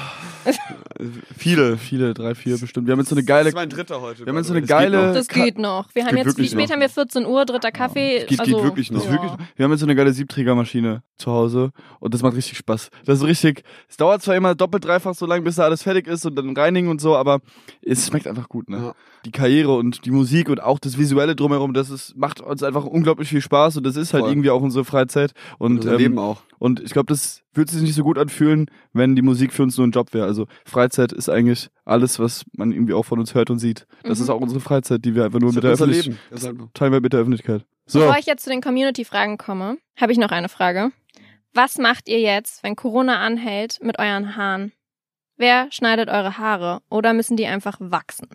Viele. 1.37 1.77
Viele, 1.77 2.13
drei, 2.13 2.35
vier 2.35 2.57
bestimmt. 2.57 2.87
Wir 2.87 2.93
haben 2.93 2.99
jetzt 2.99 3.09
so 3.09 3.15
eine 3.15 3.23
geile. 3.23 3.43
Das 3.45 3.49
ist 3.49 3.55
mein 3.55 3.69
dritter 3.69 4.01
heute. 4.01 4.25
Wir 4.25 4.27
haben 4.31 4.37
jetzt 4.37 4.47
so 4.47 4.53
eine. 4.53 4.61
Das 4.61 4.67
geht 4.69 4.77
geile- 4.77 5.07
noch. 5.07 5.13
Das 5.13 5.27
geht 5.27 5.57
noch. 5.57 5.95
Wir 5.95 6.05
haben 6.05 6.15
geht 6.15 6.25
jetzt, 6.25 6.37
wie 6.37 6.47
spät 6.47 6.67
noch. 6.69 6.73
haben 6.75 6.81
wir? 6.81 6.89
14 6.89 7.25
Uhr, 7.25 7.45
dritter 7.45 7.71
Kaffee. 7.71 8.17
Es 8.17 8.27
geht- 8.27 8.39
also, 8.39 8.55
geht 8.55 8.63
wirklich 8.63 8.91
noch. 8.91 8.99
Das 9.01 9.09
ist 9.09 9.15
Ja. 9.15 9.21
wirklich, 9.23 9.47
wir 9.55 9.63
haben 9.65 9.71
jetzt 9.71 9.79
so 9.81 9.85
eine 9.85 9.95
geile 9.95 10.13
Siebträgermaschine 10.13 11.03
zu 11.17 11.31
Hause 11.31 11.71
und 11.99 12.13
das 12.13 12.21
macht 12.21 12.35
richtig 12.35 12.57
Spaß. 12.57 12.89
Das 13.05 13.19
ist 13.19 13.25
richtig, 13.25 13.63
es 13.89 13.97
dauert 13.97 14.21
zwar 14.21 14.35
immer 14.35 14.55
doppelt, 14.55 14.85
dreifach 14.85 15.13
so 15.15 15.25
lange, 15.25 15.43
bis 15.43 15.55
da 15.55 15.63
alles 15.63 15.83
fertig 15.83 16.07
ist 16.07 16.25
und 16.25 16.35
dann 16.35 16.55
reinigen 16.55 16.87
und 16.89 17.01
so, 17.01 17.15
aber 17.15 17.39
es 17.81 18.07
schmeckt 18.07 18.27
einfach 18.27 18.49
gut, 18.49 18.69
ne? 18.69 18.77
Ja. 18.77 18.95
Die 19.25 19.31
Karriere 19.31 19.73
und 19.75 20.05
die 20.05 20.11
Musik 20.11 20.49
und 20.49 20.61
auch 20.61 20.79
das 20.79 20.97
Visuelle 20.97 21.35
drumherum, 21.35 21.73
das 21.73 21.89
ist, 21.89 22.17
macht 22.17 22.41
uns 22.41 22.61
einfach 22.61 22.83
unglaublich 22.83 23.29
viel 23.29 23.41
Spaß 23.41 23.77
und 23.77 23.85
das 23.85 23.95
ist 23.95 24.13
halt 24.13 24.23
Voll. 24.23 24.31
irgendwie 24.31 24.49
auch 24.49 24.61
unsere 24.61 24.83
Freizeit 24.83 25.31
und, 25.59 25.77
Unser 25.77 25.93
ähm, 25.93 25.97
Leben 25.97 26.19
auch. 26.19 26.41
und 26.59 26.81
ich 26.81 26.91
glaube, 26.91 27.05
das 27.07 27.42
würde 27.53 27.71
sich 27.71 27.81
nicht 27.81 27.95
so 27.95 28.03
gut 28.03 28.17
anfühlen, 28.17 28.67
wenn 28.93 29.15
die 29.15 29.21
Musik 29.21 29.53
für 29.53 29.63
uns 29.63 29.77
nur 29.77 29.85
ein 29.87 29.91
Job 29.91 30.13
wäre. 30.13 30.25
Also 30.25 30.47
Freizeit 30.65 31.11
ist 31.11 31.29
eigentlich 31.29 31.69
alles, 31.85 32.19
was 32.19 32.45
man 32.55 32.71
irgendwie 32.71 32.93
auch 32.93 33.03
von 33.03 33.19
uns 33.19 33.33
hört 33.35 33.49
und 33.49 33.59
sieht. 33.59 33.85
Das 34.03 34.17
Mhm. 34.19 34.23
ist 34.23 34.29
auch 34.29 34.41
unsere 34.41 34.59
Freizeit, 34.61 35.05
die 35.05 35.15
wir 35.15 35.25
einfach 35.25 35.39
nur 35.39 35.49
Das 35.49 35.55
mit 35.55 35.63
der 35.63 35.71
Öffentlichkeit, 35.71 36.05
Leben. 36.05 36.19
Das 36.31 36.41
ist 36.41 36.47
einfach- 36.49 36.67
teilen 36.73 36.91
wir 36.93 37.01
mit 37.01 37.13
der 37.13 37.19
Öffentlichkeit. 37.19 37.65
So. 37.85 37.99
Bevor 37.99 38.17
ich 38.17 38.25
jetzt 38.25 38.43
zu 38.43 38.49
den 38.49 38.61
Community-Fragen 38.61 39.37
komme, 39.37 39.77
habe 39.99 40.11
ich 40.11 40.17
noch 40.17 40.31
eine 40.31 40.49
Frage. 40.49 40.91
Was 41.53 41.77
macht 41.77 42.07
ihr 42.09 42.19
jetzt, 42.19 42.63
wenn 42.63 42.75
Corona 42.75 43.19
anhält, 43.19 43.79
mit 43.83 43.99
euren 43.99 44.35
Haaren? 44.35 44.71
Wer 45.37 45.67
schneidet 45.71 46.09
eure 46.09 46.37
Haare 46.37 46.81
oder 46.89 47.13
müssen 47.13 47.37
die 47.37 47.45
einfach 47.47 47.77
wachsen? 47.79 48.27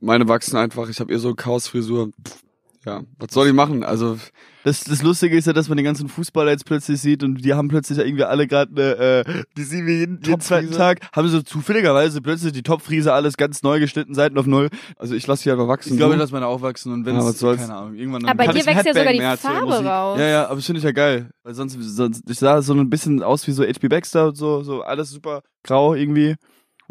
Meine 0.00 0.28
wachsen 0.28 0.56
einfach. 0.56 0.88
Ich 0.88 1.00
habe 1.00 1.12
eher 1.12 1.18
so 1.18 1.28
eine 1.28 1.36
Chaosfrisur. 1.36 2.10
Pff, 2.26 2.42
Ja, 2.86 3.02
was 3.18 3.32
soll 3.32 3.46
ich 3.48 3.54
machen? 3.54 3.82
Also 3.82 4.18
Das, 4.62 4.84
das 4.84 5.02
Lustige 5.02 5.36
ist 5.36 5.46
ja, 5.46 5.52
dass 5.52 5.68
man 5.68 5.76
den 5.76 5.84
ganzen 5.84 6.08
Fußballer 6.08 6.50
jetzt 6.50 6.64
plötzlich 6.66 7.00
sieht 7.00 7.22
und 7.22 7.36
die 7.44 7.54
haben 7.54 7.68
plötzlich 7.68 7.98
irgendwie 7.98 8.24
alle 8.24 8.46
gerade 8.46 8.70
eine, 8.72 9.24
äh, 9.26 9.42
die 9.56 9.62
sehen 9.62 9.86
wir 9.86 9.94
jeden, 9.96 10.20
jeden 10.22 10.40
zweiten. 10.40 10.70
Tag, 10.72 11.00
haben 11.14 11.28
so 11.28 11.40
zufälligerweise 11.42 12.20
plötzlich 12.22 12.52
die 12.52 12.62
Topfriese 12.62 13.12
alles 13.12 13.36
ganz 13.36 13.62
neu 13.62 13.78
geschnitten, 13.80 14.14
Seiten 14.14 14.36
auf 14.38 14.46
null. 14.46 14.68
Also 14.96 15.14
ich 15.14 15.26
lasse 15.26 15.44
die 15.44 15.50
einfach 15.50 15.68
wachsen. 15.68 15.92
Ich 15.92 15.98
glaube, 15.98 16.14
Du? 16.14 16.20
lass 16.20 16.30
meine 16.32 16.46
auch 16.46 16.60
wachsen 16.62 16.92
und 16.92 17.06
wenn 17.06 17.14
Ja, 17.16 17.28
es, 17.28 17.40
keine 17.40 17.74
Ahnung, 17.74 17.94
irgendwann 17.94 18.24
Aber 18.26 18.44
kann 18.44 18.54
dir 18.54 18.60
ich 18.60 18.66
wächst 18.66 18.86
ja 18.86 18.94
sogar 18.94 19.12
die 19.12 19.20
Farbe 19.38 19.66
Musik. 19.66 19.86
raus. 19.86 20.18
Ja, 20.18 20.26
ja, 20.28 20.46
aber 20.46 20.56
das 20.56 20.66
finde 20.66 20.78
ich 20.78 20.84
ja 20.84 20.92
geil. 20.92 21.30
Weil 21.42 21.54
sonst, 21.54 21.76
sonst, 21.80 22.22
ich 22.28 22.38
sah 22.38 22.60
so 22.62 22.74
ein 22.74 22.90
bisschen 22.90 23.22
aus 23.22 23.46
wie 23.46 23.52
so 23.52 23.62
HB 23.64 23.88
Baxter 23.88 24.28
und 24.28 24.36
so, 24.36 24.62
so 24.62 24.82
alles 24.82 25.10
super 25.10 25.42
grau 25.62 25.94
irgendwie. 25.94 26.36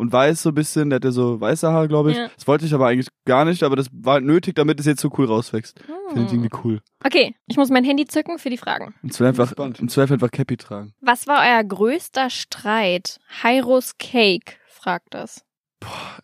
Und 0.04 0.12
weiß 0.12 0.42
so 0.44 0.50
ein 0.50 0.56
bisschen, 0.56 0.90
der 0.90 0.98
hat 0.98 1.06
ja 1.06 1.12
so 1.12 1.40
weiße 1.40 1.72
Haare, 1.72 1.88
glaube 1.88 2.12
ich. 2.12 2.18
Ja. 2.18 2.28
Das 2.36 2.46
wollte 2.46 2.66
ich 2.66 2.74
aber 2.74 2.88
eigentlich 2.88 3.08
gar 3.26 3.46
nicht, 3.46 3.64
aber 3.64 3.78
das 3.78 3.88
war 3.94 4.16
halt 4.16 4.26
nötig, 4.26 4.54
damit 4.56 4.82
es 4.82 4.86
jetzt 4.86 5.00
so 5.00 5.10
cool 5.18 5.28
rauswächst. 5.28 5.80
Finde 5.80 6.26
ich 6.26 6.32
Hm. 6.32 6.44
irgendwie 6.44 6.58
cool. 6.66 6.82
Okay, 7.06 7.36
ich 7.48 7.56
muss 7.56 7.70
mein 7.70 7.86
Handy 7.86 8.06
zücken 8.06 8.38
für 8.38 8.50
die 8.50 8.58
Fragen. 8.58 8.94
Im 9.02 9.12
Zweifel 9.12 9.28
einfach, 9.30 9.48
Gespannt. 9.48 9.80
im 9.80 9.88
Zweifel 9.88 10.14
einfach 10.16 10.30
Cappy 10.30 10.58
tragen. 10.58 10.94
Was 11.00 11.26
war 11.26 11.42
euer 11.42 11.64
größter 11.64 12.30
Streit? 12.30 13.20
Hyros 13.42 13.98
Cake 13.98 14.56
fragt 14.68 15.14
das. 15.14 15.46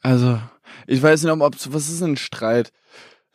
Also, 0.02 0.40
ich 0.88 1.02
weiß 1.02 1.24
nicht, 1.24 1.32
ob, 1.32 1.40
ob 1.42 1.56
was 1.74 1.88
ist 1.90 2.02
denn 2.02 2.12
ein 2.14 2.18
Streit? 2.18 2.72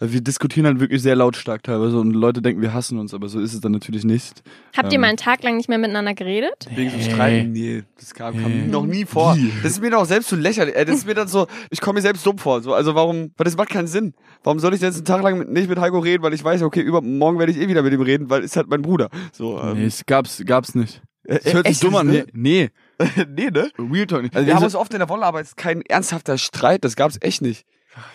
Wir 0.00 0.20
diskutieren 0.20 0.66
halt 0.66 0.80
wirklich 0.80 1.02
sehr 1.02 1.14
lautstark 1.14 1.62
teilweise 1.62 1.98
und 1.98 2.11
Leute 2.12 2.42
denken, 2.42 2.61
wir 2.61 2.74
hassen 2.74 2.98
uns, 2.98 3.14
aber 3.14 3.28
so 3.28 3.38
ist 3.40 3.54
es 3.54 3.61
dann 3.61 3.70
natürlich 3.70 4.04
nicht. 4.04 4.42
Habt 4.76 4.88
ihr 4.92 4.96
Ähm. 4.96 5.02
mal 5.02 5.07
einen 5.07 5.16
Tag 5.16 5.42
lang 5.44 5.57
nicht 5.57 5.68
mehr 5.68 5.78
miteinander 5.78 6.14
geredet? 6.14 6.66
Wegen 6.74 6.90
so. 6.90 6.98
Streiten? 7.11 7.52
Nee, 7.52 7.85
das 7.98 8.12
kam, 8.12 8.35
kam 8.42 8.70
noch 8.70 8.87
nie 8.87 9.04
vor. 9.04 9.37
Das 9.62 9.72
ist 9.72 9.80
mir 9.80 9.90
doch 9.90 10.04
selbst 10.04 10.28
zu 10.30 10.37
lächerlich. 10.37 10.74
Äh, 10.74 10.85
Das 10.85 10.96
ist 10.96 11.07
mir 11.07 11.14
dann 11.14 11.28
so, 11.28 11.46
ich 11.70 11.80
komme 11.80 11.98
mir 11.98 12.02
selbst 12.02 12.26
dumm 12.26 12.38
vor. 12.38 12.61
So, 12.61 12.74
also 12.74 12.96
warum, 12.96 13.33
weil 13.37 13.44
das 13.44 13.57
macht 13.57 13.68
keinen 13.70 13.87
Sinn. 13.87 14.14
Warum 14.42 14.59
soll 14.59 14.74
ich 14.74 14.80
jetzt 14.80 14.96
einen 14.96 15.04
Tag 15.04 15.22
lang 15.22 15.38
mit, 15.38 15.48
nicht 15.50 15.68
mit 15.68 15.78
Heiko 15.78 16.01
reden, 16.01 16.24
weil 16.24 16.34
ich 16.34 16.42
weiß, 16.42 16.62
okay, 16.62 16.80
übermorgen 16.80 17.38
werde 17.38 17.53
ich 17.53 17.59
eh 17.59 17.68
wieder 17.68 17.82
mit 17.82 17.92
ihm 17.92 18.03
reden, 18.03 18.28
weil 18.30 18.42
ist 18.42 18.57
halt 18.57 18.68
mein 18.68 18.82
Bruder. 18.82 19.09
So, 19.32 19.61
ähm, 19.61 19.78
Nee, 19.78 19.86
es 19.86 20.05
gab's, 20.07 20.42
gab's 20.45 20.74
nicht. 20.74 21.03
Das 21.22 21.55
hört 21.55 21.68
sich 21.68 21.78
dumm 21.78 21.95
an. 21.95 22.09
ne? 22.09 22.26
Nee, 22.32 22.70
nee, 23.28 23.49
ne? 23.51 23.70
nee. 23.78 23.84
Real 23.97 24.07
Talk 24.07 24.22
nicht. 24.22 24.34
Also 24.34 24.45
wir 24.47 24.55
Also- 24.55 24.57
haben 24.57 24.64
uns 24.64 24.74
oft 24.74 24.92
in 24.92 24.99
der 24.99 25.09
Wolle, 25.09 25.24
aber 25.24 25.40
es 25.40 25.49
ist 25.51 25.57
kein 25.57 25.82
ernsthafter 25.82 26.36
Streit, 26.36 26.84
das 26.84 26.97
gab's 26.97 27.16
echt 27.20 27.40
nicht. 27.42 27.64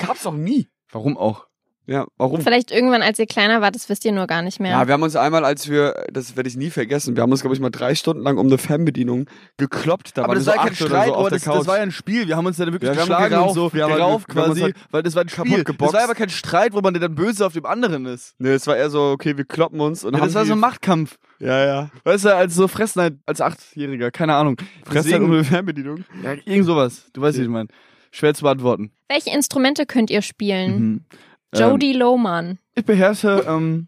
Gab's 0.05 0.27
auch 0.27 0.34
nie. 0.36 0.67
Warum 0.91 1.17
auch? 1.17 1.45
Ja, 1.89 2.05
warum? 2.17 2.39
Vielleicht 2.41 2.69
irgendwann, 2.69 3.01
als 3.01 3.17
ihr 3.17 3.25
kleiner 3.25 3.61
wart, 3.61 3.73
das 3.73 3.89
wisst 3.89 4.05
ihr 4.05 4.11
nur 4.11 4.27
gar 4.27 4.43
nicht 4.43 4.59
mehr. 4.59 4.69
Ja, 4.71 4.85
wir 4.85 4.93
haben 4.93 5.01
uns 5.01 5.15
einmal, 5.15 5.43
als 5.43 5.67
wir, 5.69 6.05
das 6.13 6.35
werde 6.35 6.47
ich 6.47 6.55
nie 6.55 6.69
vergessen, 6.69 7.15
wir 7.15 7.23
haben 7.23 7.31
uns, 7.31 7.41
glaube 7.41 7.55
ich, 7.55 7.59
mal 7.59 7.71
drei 7.71 7.95
Stunden 7.95 8.21
lang 8.21 8.37
um 8.37 8.45
eine 8.45 8.59
Fernbedienung 8.59 9.25
gekloppt. 9.57 10.11
Da 10.15 10.23
aber 10.23 10.35
das 10.35 10.45
wir 10.45 10.53
war 10.53 10.53
so 10.53 10.59
kein 10.61 10.71
acht 10.73 10.81
oder 10.81 10.89
Streit, 10.89 11.07
so 11.07 11.13
auf 11.15 11.19
aber 11.21 11.29
der 11.31 11.37
das, 11.39 11.45
Couch. 11.45 11.57
das 11.61 11.67
war 11.67 11.77
ja 11.77 11.81
ein 11.83 11.91
Spiel. 11.91 12.27
Wir 12.27 12.37
haben 12.37 12.45
uns 12.45 12.57
dann 12.57 12.71
wirklich 12.71 12.89
Ja, 12.89 12.95
wir 12.95 13.01
geschlagen 13.01 13.29
gerauft. 13.31 13.49
und 13.49 13.55
so. 13.55 13.73
Wir 13.73 13.83
haben 13.85 13.95
gerauft 13.95 14.27
wir 14.35 14.35
haben 14.43 14.49
uns 14.51 14.59
quasi, 14.59 14.61
halt 14.61 14.75
weil 14.91 15.01
das 15.03 15.15
war 15.15 15.23
ein 15.23 15.29
Spiel. 15.29 15.63
geboxt. 15.63 15.93
Das 15.95 15.99
war 15.99 16.03
aber 16.03 16.15
kein 16.15 16.29
Streit, 16.29 16.73
wo 16.73 16.81
man 16.81 16.93
dann 16.93 17.15
böse 17.15 17.43
auf 17.43 17.53
dem 17.53 17.65
anderen 17.65 18.05
ist. 18.05 18.35
nee, 18.37 18.49
es 18.49 18.67
war 18.67 18.77
eher 18.77 18.91
so, 18.91 19.05
okay, 19.09 19.35
wir 19.35 19.45
kloppen 19.45 19.79
uns 19.79 20.03
und 20.03 20.13
Ja, 20.13 20.19
haben 20.19 20.27
das 20.27 20.35
war 20.35 20.45
so 20.45 20.53
ein 20.53 20.59
Machtkampf. 20.59 21.17
Ja, 21.39 21.65
ja. 21.65 21.89
Weißt 22.03 22.25
du, 22.25 22.35
als 22.35 22.53
so 22.53 22.67
Fressen 22.67 23.01
halt, 23.01 23.15
als 23.25 23.41
Achtjähriger, 23.41 24.11
keine 24.11 24.35
Ahnung. 24.35 24.57
Deswegen- 24.93 25.25
um 25.25 25.31
eine 25.31 25.43
Fernbedienung. 25.43 26.03
Ja, 26.23 26.33
irgend 26.45 26.65
sowas. 26.65 27.05
Du 27.13 27.21
weißt, 27.21 27.39
wie 27.39 27.43
ich 27.43 27.47
meine. 27.49 27.67
Schwer 28.11 28.33
zu 28.33 28.43
beantworten. 28.43 28.91
Welche 29.07 29.29
Instrumente 29.31 29.85
könnt 29.85 30.09
ihr 30.09 30.21
spielen? 30.21 30.79
Mhm. 30.79 31.05
Ähm, 31.53 31.59
Jody 31.71 31.93
Lohmann. 31.93 32.59
ich 32.75 32.85
beherrsche, 32.85 33.45
ähm, 33.47 33.87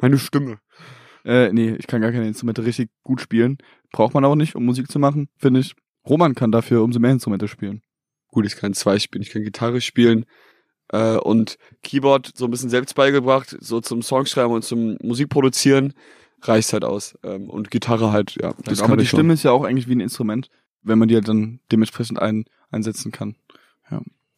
Meine 0.00 0.18
Stimme. 0.18 0.58
äh, 1.24 1.52
nee, 1.52 1.74
ich 1.78 1.86
kann 1.86 2.00
gar 2.00 2.12
keine 2.12 2.26
Instrumente 2.26 2.64
richtig 2.64 2.90
gut 3.02 3.20
spielen. 3.20 3.58
Braucht 3.92 4.14
man 4.14 4.24
auch 4.24 4.34
nicht, 4.34 4.54
um 4.54 4.64
Musik 4.64 4.90
zu 4.90 4.98
machen, 4.98 5.28
finde 5.36 5.60
ich. 5.60 5.74
Roman 6.06 6.34
kann 6.34 6.52
dafür 6.52 6.82
umso 6.82 6.98
mehr 7.00 7.12
Instrumente 7.12 7.48
spielen. 7.48 7.82
Gut, 8.28 8.44
ich 8.44 8.56
kann 8.56 8.74
zwei 8.74 8.98
spielen. 8.98 9.22
Ich 9.22 9.30
kann 9.30 9.42
Gitarre 9.44 9.80
spielen 9.80 10.26
äh, 10.92 11.16
und 11.16 11.56
Keyboard 11.82 12.32
so 12.34 12.44
ein 12.44 12.50
bisschen 12.50 12.68
selbst 12.70 12.94
beigebracht, 12.94 13.56
so 13.60 13.80
zum 13.80 14.02
Songschreiben 14.02 14.52
und 14.52 14.62
zum 14.64 14.98
Musikproduzieren 15.02 15.94
reicht 16.42 16.72
halt 16.74 16.84
aus. 16.84 17.16
Ähm, 17.22 17.48
und 17.48 17.70
Gitarre 17.70 18.12
halt, 18.12 18.34
ja, 18.34 18.52
das 18.64 18.80
aber 18.80 18.88
kann 18.88 18.98
die 18.98 19.04
ich 19.04 19.10
schon. 19.10 19.20
Stimme 19.20 19.32
ist 19.32 19.44
ja 19.44 19.52
auch 19.52 19.64
eigentlich 19.64 19.88
wie 19.88 19.94
ein 19.94 20.00
Instrument, 20.00 20.50
wenn 20.82 20.98
man 20.98 21.08
die 21.08 21.14
halt 21.14 21.28
dann 21.28 21.60
dementsprechend 21.72 22.18
ein, 22.20 22.44
einsetzen 22.70 23.12
kann. 23.12 23.36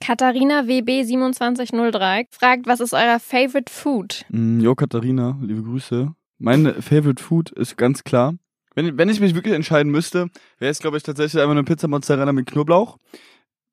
Katharina 0.01 0.61
WB2703 0.61 2.27
fragt, 2.31 2.67
was 2.67 2.81
ist 2.81 2.93
euer 2.93 3.19
Favorite 3.19 3.73
Food? 3.73 4.25
Mm, 4.29 4.61
Jo, 4.61 4.75
Katharina, 4.75 5.39
liebe 5.43 5.63
Grüße. 5.63 6.13
Mein 6.39 6.67
Favorite 6.83 7.23
Food 7.23 7.51
ist 7.51 7.77
ganz 7.77 8.05
klar. 8.05 8.35
Wenn, 8.75 8.99
wenn 8.99 9.09
ich 9.09 9.21
mich 9.21 9.35
wirklich 9.35 9.55
entscheiden 9.55 9.91
müsste, 9.91 10.29
wäre 10.59 10.71
es, 10.71 10.81
glaube 10.81 10.99
ich, 10.99 11.03
tatsächlich 11.03 11.41
einfach 11.41 11.53
eine 11.53 11.65
Pizza 11.65 11.89
Mozzarella 11.89 12.33
mit 12.33 12.47
Knoblauch 12.47 12.99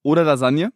oder 0.02 0.24
Lasagne. 0.24 0.72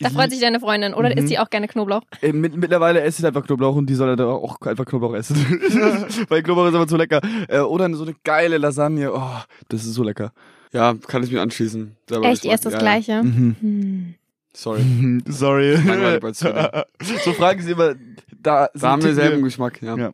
Da 0.00 0.10
freut 0.10 0.30
sich 0.30 0.40
deine 0.40 0.60
Freundin. 0.60 0.92
Oder 0.94 1.10
Mhm. 1.10 1.18
isst 1.18 1.28
sie 1.28 1.38
auch 1.38 1.48
gerne 1.50 1.68
Knoblauch? 1.68 2.02
Äh, 2.22 2.32
mit, 2.32 2.56
mittlerweile 2.56 3.00
esse 3.02 3.20
ich 3.22 3.26
einfach 3.26 3.44
Knoblauch 3.46 3.76
und 3.76 3.88
die 3.88 3.94
soll 3.94 4.08
halt 4.08 4.20
auch 4.20 4.60
einfach 4.62 4.84
Knoblauch 4.86 5.14
essen. 5.14 5.36
Weil 6.28 6.42
Knoblauch 6.42 6.68
ist 6.68 6.74
aber 6.74 6.86
zu 6.88 6.96
lecker. 6.96 7.20
Äh, 7.48 7.60
oder 7.60 7.92
so 7.94 8.04
eine 8.04 8.14
geile 8.24 8.58
Lasagne. 8.58 9.12
Oh, 9.12 9.40
das 9.68 9.84
ist 9.84 9.94
so 9.94 10.02
lecker. 10.02 10.32
Ja, 10.72 10.94
kann 11.06 11.22
ich 11.22 11.30
mir 11.30 11.40
anschließen. 11.42 11.96
Echt, 12.22 12.44
ihr 12.44 12.52
esst 12.52 12.64
das 12.66 12.74
ja, 12.74 12.78
Gleiche? 12.78 13.22
Mhm. 13.22 13.56
Hm. 13.60 14.14
Sorry. 14.56 14.82
Sorry. 15.26 15.76
So 17.24 17.32
fragen 17.32 17.62
sie 17.62 17.72
immer, 17.72 17.94
da, 18.36 18.68
Da 18.74 18.90
haben 18.90 19.02
wir 19.02 19.14
selben 19.14 19.42
Geschmack, 19.42 19.82
ja. 19.82 19.96
Ja. 19.96 20.12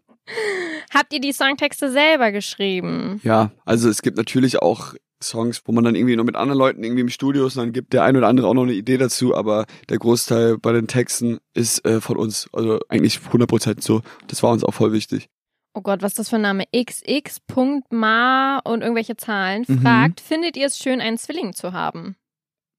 Habt 0.93 1.13
ihr 1.13 1.21
die 1.21 1.33
Songtexte 1.33 1.91
selber 1.91 2.33
geschrieben? 2.33 3.21
Ja, 3.23 3.53
also 3.65 3.89
es 3.89 4.03
gibt 4.03 4.17
natürlich 4.17 4.61
auch 4.61 4.95
Songs, 5.23 5.63
wo 5.65 5.73
man 5.73 5.85
dann 5.85 5.95
irgendwie 5.95 6.17
noch 6.17 6.25
mit 6.25 6.35
anderen 6.35 6.59
Leuten 6.59 6.83
irgendwie 6.83 7.03
im 7.03 7.09
Studio 7.09 7.47
ist 7.47 7.57
und 7.57 7.63
dann 7.67 7.73
gibt 7.73 7.93
der 7.93 8.03
ein 8.03 8.17
oder 8.17 8.27
andere 8.27 8.49
auch 8.49 8.55
noch 8.55 8.65
eine 8.65 8.73
Idee 8.73 8.99
dazu, 8.99 9.35
aber 9.37 9.67
der 9.89 9.99
Großteil 9.99 10.59
bei 10.59 10.73
den 10.73 10.89
Texten 10.89 11.39
ist 11.55 11.85
äh, 11.87 12.01
von 12.01 12.17
uns. 12.17 12.49
Also 12.53 12.81
eigentlich 12.89 13.19
100% 13.19 13.81
so. 13.81 14.03
Das 14.27 14.43
war 14.43 14.51
uns 14.51 14.65
auch 14.65 14.75
voll 14.75 14.93
wichtig. 14.93 15.29
Oh 15.75 15.81
Gott, 15.81 16.03
was 16.03 16.13
ist 16.13 16.19
das 16.19 16.29
für 16.29 16.37
ein 16.37 16.43
Name? 16.43 16.65
xx.ma 16.75 18.59
und 18.65 18.83
irgendwelche 18.83 19.17
Zahlen 19.17 19.65
Mhm. 19.67 19.81
fragt, 19.83 20.21
findet 20.21 20.57
ihr 20.57 20.67
es 20.67 20.77
schön, 20.79 21.01
einen 21.01 21.17
Zwilling 21.19 21.53
zu 21.55 21.73
haben? 21.73 22.17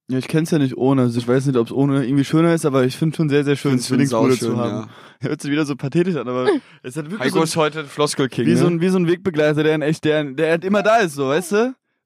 Ja, 0.09 0.17
ich 0.17 0.27
kenn's 0.27 0.51
ja 0.51 0.59
nicht 0.59 0.75
ohne. 0.75 1.03
Also 1.03 1.17
ich 1.17 1.27
weiß 1.27 1.45
nicht, 1.45 1.55
ob 1.57 1.67
es 1.67 1.73
ohne 1.73 2.03
irgendwie 2.05 2.25
schöner 2.25 2.53
ist, 2.53 2.65
aber 2.65 2.83
ich 2.83 2.97
finde 2.97 3.15
schon 3.15 3.29
sehr, 3.29 3.43
sehr 3.45 3.55
schön, 3.55 3.79
Zwillingsbruder 3.79 4.37
zu 4.37 4.57
haben. 4.57 4.89
Hört 5.21 5.41
sich 5.41 5.49
wieder 5.49 5.65
so 5.65 5.75
pathetisch 5.77 6.15
an, 6.17 6.27
aber 6.27 6.47
es 6.83 6.97
hat 6.97 7.05
Ja. 7.05 7.11
wirklich 7.11 7.31
Heiko 7.31 7.37
so, 7.39 7.43
ist 7.43 7.55
heute 7.55 7.85
Floskel 7.85 8.27
King. 8.27 8.45
wie, 8.45 8.51
ne? 8.51 8.57
so 8.57 8.67
ein, 8.67 8.81
wie 8.81 8.89
so 8.89 8.97
ein 8.99 9.07
Wegbegleiter, 9.07 9.63
der 9.63 9.75
in 9.75 9.81
echt, 9.81 10.03
der, 10.03 10.23
der 10.25 10.51
halt 10.51 10.65
immer 10.65 10.83
da 10.83 10.97
ist, 10.97 11.13
so, 11.15 11.29
weißt 11.29 11.51
du? 11.53 11.55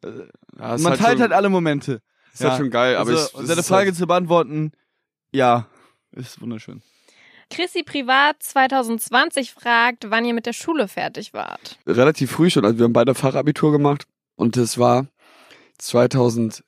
ja, 0.04 0.10
Man 0.60 0.70
halt 0.70 1.00
teilt 1.00 1.00
schon, 1.14 1.22
halt 1.22 1.34
alle 1.34 1.50
Momente. 1.50 2.02
Ist 2.34 2.42
halt 2.44 2.54
ja. 2.54 2.58
schon 2.58 2.70
geil, 2.70 2.98
aber 2.98 3.10
also, 3.10 3.30
ich, 3.42 3.50
es 3.50 3.58
ist 3.58 3.68
Frage 3.68 3.88
halt, 3.88 3.96
zu 3.96 4.06
beantworten, 4.06 4.72
ja, 5.32 5.66
ist 6.12 6.40
wunderschön. 6.40 6.84
Chrissy 7.50 7.82
Privat 7.84 8.36
2020 8.44 9.54
fragt, 9.54 10.12
wann 10.12 10.26
ihr 10.26 10.34
mit 10.36 10.46
der 10.46 10.54
Schule 10.54 10.88
fertig 10.88 11.34
wart. 11.34 11.80
relativ 11.88 12.32
früh 12.32 12.50
schon. 12.50 12.66
Also 12.66 12.78
wir 12.78 12.84
haben 12.84 12.94
beide 12.94 13.16
Fachabitur 13.16 13.72
gemacht 13.72 14.06
und 14.36 14.56
das 14.58 14.78
war 14.78 15.08
2016. 15.80 16.67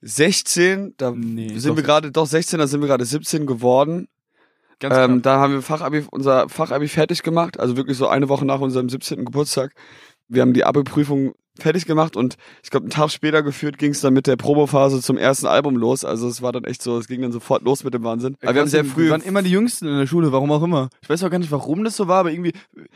16. 0.00 0.94
Da 0.96 1.10
Nee, 1.10 1.58
sind 1.58 1.76
wir 1.76 1.82
gerade, 1.82 2.10
doch 2.12 2.26
16, 2.26 2.58
da 2.58 2.66
sind 2.66 2.80
wir 2.80 2.88
gerade 2.88 3.04
17 3.04 3.46
geworden. 3.46 4.08
Ganz 4.78 4.94
Ähm, 4.96 5.22
da 5.22 5.38
haben 5.38 5.54
wir 5.54 5.62
Fachabi, 5.62 6.04
unser 6.10 6.48
Fachabi 6.48 6.88
fertig 6.88 7.22
gemacht, 7.22 7.58
also 7.58 7.76
wirklich 7.76 7.96
so 7.96 8.08
eine 8.08 8.28
Woche 8.28 8.44
nach 8.44 8.60
unserem 8.60 8.88
17. 8.88 9.24
Geburtstag. 9.24 9.72
Wir 10.28 10.42
haben 10.42 10.52
die 10.52 10.64
Abi-Prüfung 10.64 11.34
fertig 11.58 11.86
gemacht 11.86 12.16
und 12.16 12.36
ich 12.62 12.70
glaube, 12.70 12.84
einen 12.84 12.90
Tag 12.90 13.10
später 13.10 13.42
geführt 13.42 13.78
ging 13.78 13.92
es 13.92 14.00
dann 14.00 14.14
mit 14.14 14.26
der 14.26 14.36
Probophase 14.36 15.00
zum 15.00 15.16
ersten 15.16 15.46
Album 15.46 15.76
los. 15.76 16.04
Also 16.04 16.28
es 16.28 16.42
war 16.42 16.52
dann 16.52 16.64
echt 16.64 16.82
so, 16.82 16.98
es 16.98 17.08
ging 17.08 17.22
dann 17.22 17.32
sofort 17.32 17.62
los 17.62 17.84
mit 17.84 17.94
dem 17.94 18.04
Wahnsinn. 18.04 18.36
Aber 18.42 18.54
wir 18.54 18.60
haben 18.62 18.68
sehr 18.68 18.84
früh. 18.84 19.04
Wir 19.04 19.10
waren 19.12 19.22
immer 19.22 19.42
die 19.42 19.50
Jüngsten 19.50 19.86
in 19.86 19.98
der 19.98 20.06
Schule, 20.06 20.32
warum 20.32 20.50
auch 20.52 20.62
immer. 20.62 20.88
Ich 21.02 21.08
weiß 21.08 21.22
auch 21.24 21.30
gar 21.30 21.38
nicht, 21.38 21.50
warum 21.50 21.84
das 21.84 21.96
so 21.96 22.08
war, 22.08 22.20
aber 22.20 22.32
irgendwie. 22.32 22.52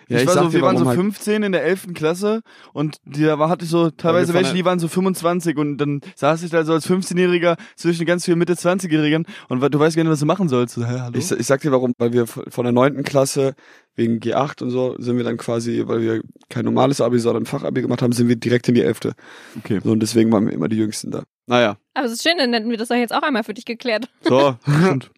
Ja, 0.09 0.19
ich 0.19 0.23
ich 0.23 0.27
war 0.27 0.35
so, 0.35 0.53
wir 0.53 0.63
waren 0.63 0.77
so 0.77 0.85
warum 0.85 0.99
halt. 0.99 1.15
15 1.15 1.43
in 1.43 1.53
der 1.53 1.65
11. 1.65 1.95
Klasse 1.95 2.41
und 2.73 2.99
die, 3.05 3.25
da 3.25 3.39
war, 3.39 3.49
hatte 3.49 3.65
ich 3.65 3.71
so 3.71 3.91
teilweise 3.91 4.35
welche, 4.35 4.55
die 4.55 4.65
waren 4.65 4.79
so 4.79 4.89
25 4.89 5.57
und 5.57 5.79
dann 5.79 6.01
saß 6.17 6.43
ich 6.43 6.51
da 6.51 6.65
so 6.65 6.73
als 6.73 6.89
15-Jähriger 6.89 7.57
zwischen 7.77 8.07
ganz 8.07 8.25
vielen 8.25 8.39
Mitte 8.39 8.55
20-Jährigen 8.55 9.27
und 9.49 9.61
du 9.61 9.79
weißt 9.79 9.97
gar 9.97 10.03
nicht, 10.03 10.13
was 10.13 10.21
du 10.21 10.27
machen 10.27 10.49
sollst. 10.49 10.75
So, 10.75 10.85
hä, 10.85 11.01
hallo? 11.01 11.19
ich, 11.19 11.31
ich 11.31 11.47
sag 11.47 11.61
dir 11.61 11.73
warum, 11.73 11.93
weil 11.99 12.13
wir 12.13 12.27
von 12.27 12.65
der 12.65 12.73
neunten 12.73 13.05
Klasse 13.05 13.55
wegen 14.01 14.19
G8 14.19 14.63
und 14.63 14.71
so 14.71 14.97
sind 14.99 15.17
wir 15.17 15.25
dann 15.25 15.37
quasi, 15.37 15.83
weil 15.87 16.01
wir 16.01 16.23
kein 16.49 16.65
normales 16.65 17.01
Abi, 17.01 17.19
sondern 17.19 17.43
ein 17.45 17.47
Fachabi 17.47 17.83
gemacht 17.83 18.03
haben, 18.03 18.13
sind 18.13 18.29
wir 18.29 18.37
direkt 18.37 18.67
in 18.69 18.75
die 18.75 18.83
elfte. 18.83 19.13
okay. 19.59 19.81
So 19.85 19.93
und 19.93 20.01
deswegen 20.01 20.33
waren 20.33 20.47
wir 20.47 20.53
immer 20.53 20.69
die 20.69 20.77
Jüngsten 20.77 21.11
da. 21.11 21.23
Naja, 21.47 21.77
Aber 21.95 22.07
es 22.07 22.13
ist 22.13 22.23
schön, 22.23 22.39
dann 22.39 22.53
hätten 22.53 22.71
wir 22.71 22.77
das 22.77 22.89
doch 22.89 22.97
jetzt 22.97 23.13
auch 23.15 23.23
einmal 23.23 23.45
für 23.45 23.55
dich 23.55 23.65
geklärt. 23.65 24.09
so. 24.23 24.57
Stimmt. 24.85 25.11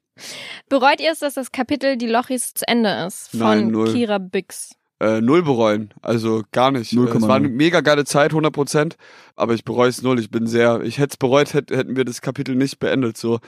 Bereut 0.68 1.00
ihr 1.00 1.10
es, 1.12 1.20
dass 1.20 1.34
das 1.34 1.52
Kapitel 1.52 1.96
Die 1.96 2.06
Lochis 2.06 2.52
zu 2.54 2.68
Ende 2.68 3.06
ist? 3.06 3.30
Von 3.30 3.38
Nein, 3.40 3.68
null. 3.68 3.92
Kira 3.92 4.18
Bix. 4.18 4.74
äh, 5.00 5.20
null 5.22 5.42
bereuen. 5.42 5.94
Also 6.02 6.42
gar 6.52 6.70
nicht. 6.70 6.92
0,0. 6.92 7.16
Es 7.16 7.22
war 7.22 7.36
eine 7.36 7.48
mega 7.48 7.80
geile 7.80 8.04
Zeit, 8.04 8.32
100 8.32 8.52
Prozent. 8.52 8.96
Aber 9.36 9.54
ich 9.54 9.64
bereue 9.64 9.88
es 9.88 10.02
null. 10.02 10.20
Ich 10.20 10.30
bin 10.30 10.46
sehr, 10.46 10.82
ich 10.82 10.98
hätte 10.98 11.12
es 11.12 11.16
bereut, 11.16 11.54
hätt, 11.54 11.70
hätten 11.70 11.96
wir 11.96 12.04
das 12.04 12.20
Kapitel 12.20 12.54
nicht 12.56 12.78
beendet. 12.78 13.16
So. 13.16 13.40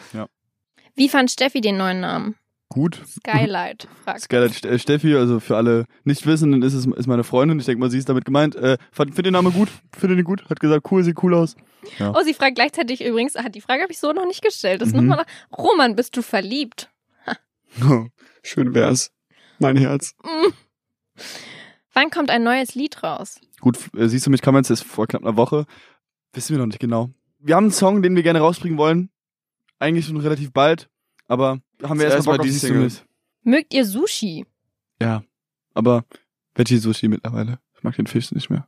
Wie 0.94 1.08
fand 1.08 1.30
Steffi 1.30 1.60
den 1.60 1.76
neuen 1.76 2.00
Namen? 2.00 2.36
Gut. 2.68 3.00
Skylight, 3.06 3.86
fragt. 4.04 4.22
Skylight 4.22 4.64
äh, 4.64 4.78
Steffi, 4.78 5.14
also 5.14 5.38
für 5.38 5.56
alle 5.56 5.84
Nichtwissenden 6.04 6.62
ist 6.62 6.74
es 6.74 6.86
ist 6.86 7.06
meine 7.06 7.22
Freundin. 7.24 7.58
Ich 7.60 7.66
denke 7.66 7.80
mal, 7.80 7.90
sie 7.90 7.98
ist 7.98 8.08
damit 8.08 8.24
gemeint. 8.24 8.56
Äh, 8.56 8.78
fand, 8.90 9.14
find 9.14 9.26
den 9.26 9.32
Namen 9.34 9.52
gut, 9.52 9.68
finde 9.96 10.16
den 10.16 10.24
gut. 10.24 10.48
Hat 10.48 10.58
gesagt, 10.60 10.90
cool, 10.90 11.04
sieht 11.04 11.22
cool 11.22 11.34
aus. 11.34 11.54
Oh, 12.00 12.22
sie 12.24 12.34
fragt 12.34 12.56
gleichzeitig 12.56 13.04
übrigens, 13.04 13.36
ah, 13.36 13.48
die 13.48 13.60
Frage 13.60 13.82
habe 13.82 13.92
ich 13.92 13.98
so 13.98 14.12
noch 14.12 14.26
nicht 14.26 14.42
gestellt. 14.42 14.80
Das 14.80 14.88
ist 14.88 14.94
Mhm. 14.96 15.06
nochmal, 15.06 15.26
Roman, 15.56 15.94
bist 15.94 16.16
du 16.16 16.22
verliebt? 16.22 16.90
Schön 18.42 18.74
wär's. 18.74 19.10
Mein 19.58 19.76
Herz. 19.76 20.14
Mm. 20.22 20.52
Wann 21.92 22.10
kommt 22.10 22.30
ein 22.30 22.42
neues 22.42 22.74
Lied 22.74 23.02
raus? 23.02 23.40
Gut, 23.60 23.78
äh, 23.96 24.08
siehst 24.08 24.26
du 24.26 24.30
mich, 24.30 24.42
kann 24.42 24.54
man 24.54 24.64
jetzt 24.64 24.82
vor 24.82 25.06
knapp 25.06 25.22
einer 25.22 25.36
Woche. 25.36 25.66
Wissen 26.32 26.54
wir 26.54 26.58
noch 26.58 26.66
nicht 26.66 26.80
genau. 26.80 27.10
Wir 27.38 27.54
haben 27.56 27.64
einen 27.64 27.72
Song, 27.72 28.02
den 28.02 28.16
wir 28.16 28.22
gerne 28.22 28.40
rausbringen 28.40 28.78
wollen. 28.78 29.10
Eigentlich 29.78 30.06
schon 30.06 30.16
relativ 30.16 30.52
bald. 30.52 30.88
Aber 31.26 31.60
haben 31.82 31.98
wir 31.98 32.06
erstmal 32.06 32.36
mal 32.36 32.38
Bock 32.38 32.40
auf 32.40 32.46
die 32.46 32.52
die 32.52 32.58
Single. 32.58 32.90
Singles. 32.90 33.04
Mögt 33.42 33.74
ihr 33.74 33.84
Sushi? 33.84 34.46
Ja. 35.00 35.22
Aber 35.74 36.04
Veggie 36.54 36.78
Sushi 36.78 37.08
mittlerweile. 37.08 37.58
Ich 37.76 37.82
mag 37.82 37.96
den 37.96 38.06
Fisch 38.06 38.32
nicht 38.32 38.50
mehr. 38.50 38.66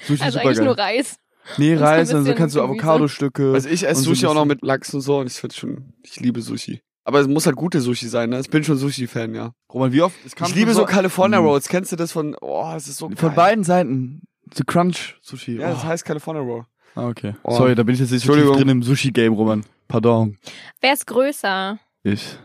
Sushi 0.00 0.22
Also 0.22 0.38
ist 0.38 0.44
eigentlich 0.44 0.60
nur 0.60 0.78
Reis. 0.78 1.16
Nee, 1.58 1.76
so 1.76 1.84
Reis, 1.84 2.08
also 2.10 2.18
bisschen 2.22 2.36
kannst 2.36 2.56
du. 2.56 2.62
Avocado-Stücke. 2.62 3.52
Also 3.52 3.68
ich 3.68 3.86
esse 3.86 4.02
so 4.02 4.10
Sushi 4.10 4.26
ein 4.26 4.30
auch 4.30 4.34
noch 4.34 4.44
mit 4.44 4.62
Lachs 4.62 4.94
und 4.94 5.00
so 5.02 5.18
und 5.18 5.26
ich 5.26 5.34
finde 5.34 5.54
schon, 5.54 5.92
ich 6.02 6.18
liebe 6.20 6.40
Sushi. 6.40 6.80
Aber 7.04 7.20
es 7.20 7.28
muss 7.28 7.44
halt 7.44 7.56
gute 7.56 7.80
Sushi 7.82 8.08
sein, 8.08 8.30
ne? 8.30 8.40
Ich 8.40 8.48
bin 8.48 8.64
schon 8.64 8.78
Sushi-Fan, 8.78 9.34
ja. 9.34 9.52
Roman, 9.70 9.92
wie 9.92 10.00
oft? 10.00 10.16
Ich 10.24 10.54
liebe 10.54 10.70
schon 10.70 10.80
so 10.80 10.84
California 10.86 11.38
Mhm. 11.38 11.46
Rolls. 11.46 11.68
Kennst 11.68 11.92
du 11.92 11.96
das 11.96 12.12
von, 12.12 12.34
oh, 12.40 12.72
es 12.74 12.88
ist 12.88 12.96
so 12.96 13.08
Von 13.10 13.16
geil. 13.16 13.30
beiden 13.36 13.62
Seiten. 13.64 14.22
The 14.54 14.64
Crunch 14.64 15.18
Sushi. 15.20 15.56
Ja, 15.56 15.70
das 15.70 15.84
oh. 15.84 15.84
heißt 15.84 16.04
California 16.06 16.42
Roll. 16.42 16.64
Ah, 16.94 17.08
okay. 17.08 17.34
Oh. 17.42 17.56
Sorry, 17.56 17.74
da 17.74 17.82
bin 17.82 17.94
ich 17.94 18.00
jetzt 18.00 18.10
nicht 18.12 18.24
so 18.24 18.34
drin 18.34 18.68
im 18.68 18.82
Sushi-Game, 18.82 19.32
Roman. 19.32 19.64
Pardon. 19.88 20.38
Wer 20.80 20.92
ist 20.92 21.06
größer? 21.06 21.78
Ich. 22.02 22.38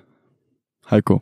Heiko. 0.90 1.22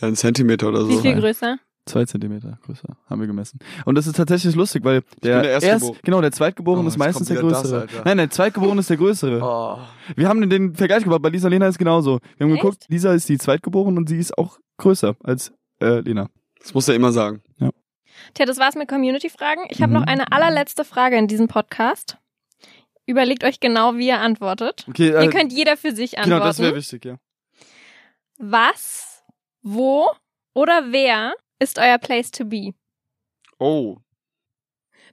Ja, 0.00 0.08
ein 0.08 0.16
Zentimeter 0.16 0.68
oder 0.68 0.88
Wie 0.88 0.94
so. 0.94 1.00
viel 1.00 1.12
nein. 1.12 1.20
größer? 1.20 1.58
Zwei 1.86 2.04
Zentimeter 2.04 2.58
größer, 2.64 2.96
haben 3.08 3.20
wir 3.20 3.26
gemessen. 3.26 3.58
Und 3.84 3.96
das 3.96 4.06
ist 4.06 4.14
tatsächlich 4.16 4.54
lustig, 4.54 4.84
weil 4.84 5.02
der, 5.22 5.42
der 5.42 5.62
erst, 5.62 6.02
genau, 6.02 6.20
der 6.20 6.30
Zweitgeborene 6.30 6.84
Oh, 6.84 6.88
ist 6.88 6.98
meistens 6.98 7.26
der 7.28 7.40
das, 7.42 7.62
Größere. 7.62 7.80
Alter. 7.80 8.02
Nein, 8.04 8.18
der 8.18 8.30
Zweitgeborene 8.30 8.80
ist 8.80 8.90
der 8.90 8.96
Größere. 8.98 9.40
Oh. 9.42 9.78
Wir 10.14 10.28
haben 10.28 10.48
den 10.48 10.74
Vergleich 10.76 11.02
gebracht, 11.02 11.22
bei 11.22 11.30
Lisa 11.30 11.48
Lena 11.48 11.66
ist 11.66 11.78
genauso. 11.78 12.20
Wir 12.36 12.46
haben 12.46 12.52
Echt? 12.54 12.62
geguckt, 12.62 12.84
Lisa 12.88 13.12
ist 13.14 13.28
die 13.28 13.38
Zweitgeborene 13.38 13.96
und 13.98 14.08
sie 14.08 14.18
ist 14.18 14.36
auch 14.38 14.58
größer 14.76 15.16
als 15.24 15.52
äh, 15.82 16.00
Lena. 16.00 16.28
Das 16.60 16.74
muss 16.74 16.86
er 16.86 16.94
immer 16.94 17.12
sagen. 17.12 17.42
Tja, 18.34 18.44
das 18.44 18.58
war's 18.58 18.74
mit 18.76 18.86
Community-Fragen. 18.86 19.62
Ich 19.70 19.80
habe 19.82 19.92
Mhm. 19.92 20.00
noch 20.00 20.06
eine 20.06 20.30
allerletzte 20.30 20.84
Frage 20.84 21.16
in 21.16 21.26
diesem 21.26 21.48
Podcast. 21.48 22.18
Überlegt 23.10 23.42
euch 23.42 23.58
genau, 23.58 23.96
wie 23.96 24.06
ihr 24.06 24.20
antwortet. 24.20 24.84
Okay, 24.88 25.08
Ihr 25.08 25.18
äh, 25.18 25.28
könnt 25.30 25.52
jeder 25.52 25.76
für 25.76 25.92
sich 25.92 26.16
antworten. 26.16 26.30
genau, 26.36 26.44
das 26.46 26.58
wäre 26.60 26.76
wichtig, 26.76 27.04
ja. 27.04 27.16
Was, 28.38 29.24
wo 29.62 30.08
oder 30.54 30.92
wer 30.92 31.34
ist 31.58 31.78
euer 31.80 31.98
Place 31.98 32.30
to 32.30 32.44
be? 32.44 32.72
Oh. 33.58 33.96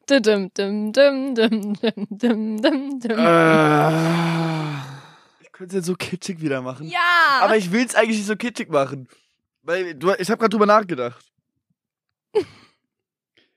Dum, 0.07 0.21
dum, 0.21 0.51
dum, 0.53 0.93
dum, 0.93 1.33
dum, 1.35 1.73
dum, 1.73 2.61
dum, 2.61 2.99
dum. 2.99 3.17
Äh, 3.17 3.91
Ich 5.41 5.51
könnte 5.51 5.69
es 5.71 5.73
jetzt 5.73 5.85
so 5.87 5.95
kitschig 5.95 6.39
wieder 6.39 6.61
machen. 6.61 6.87
Ja! 6.87 6.99
Aber 7.41 7.57
ich 7.57 7.71
will 7.71 7.83
es 7.83 7.95
eigentlich 7.95 8.17
nicht 8.17 8.27
so 8.27 8.35
kitschig 8.35 8.69
machen. 8.69 9.07
Weil 9.63 9.95
du, 9.95 10.11
ich 10.19 10.29
habe 10.29 10.37
gerade 10.37 10.49
drüber 10.51 10.67
nachgedacht. 10.67 11.25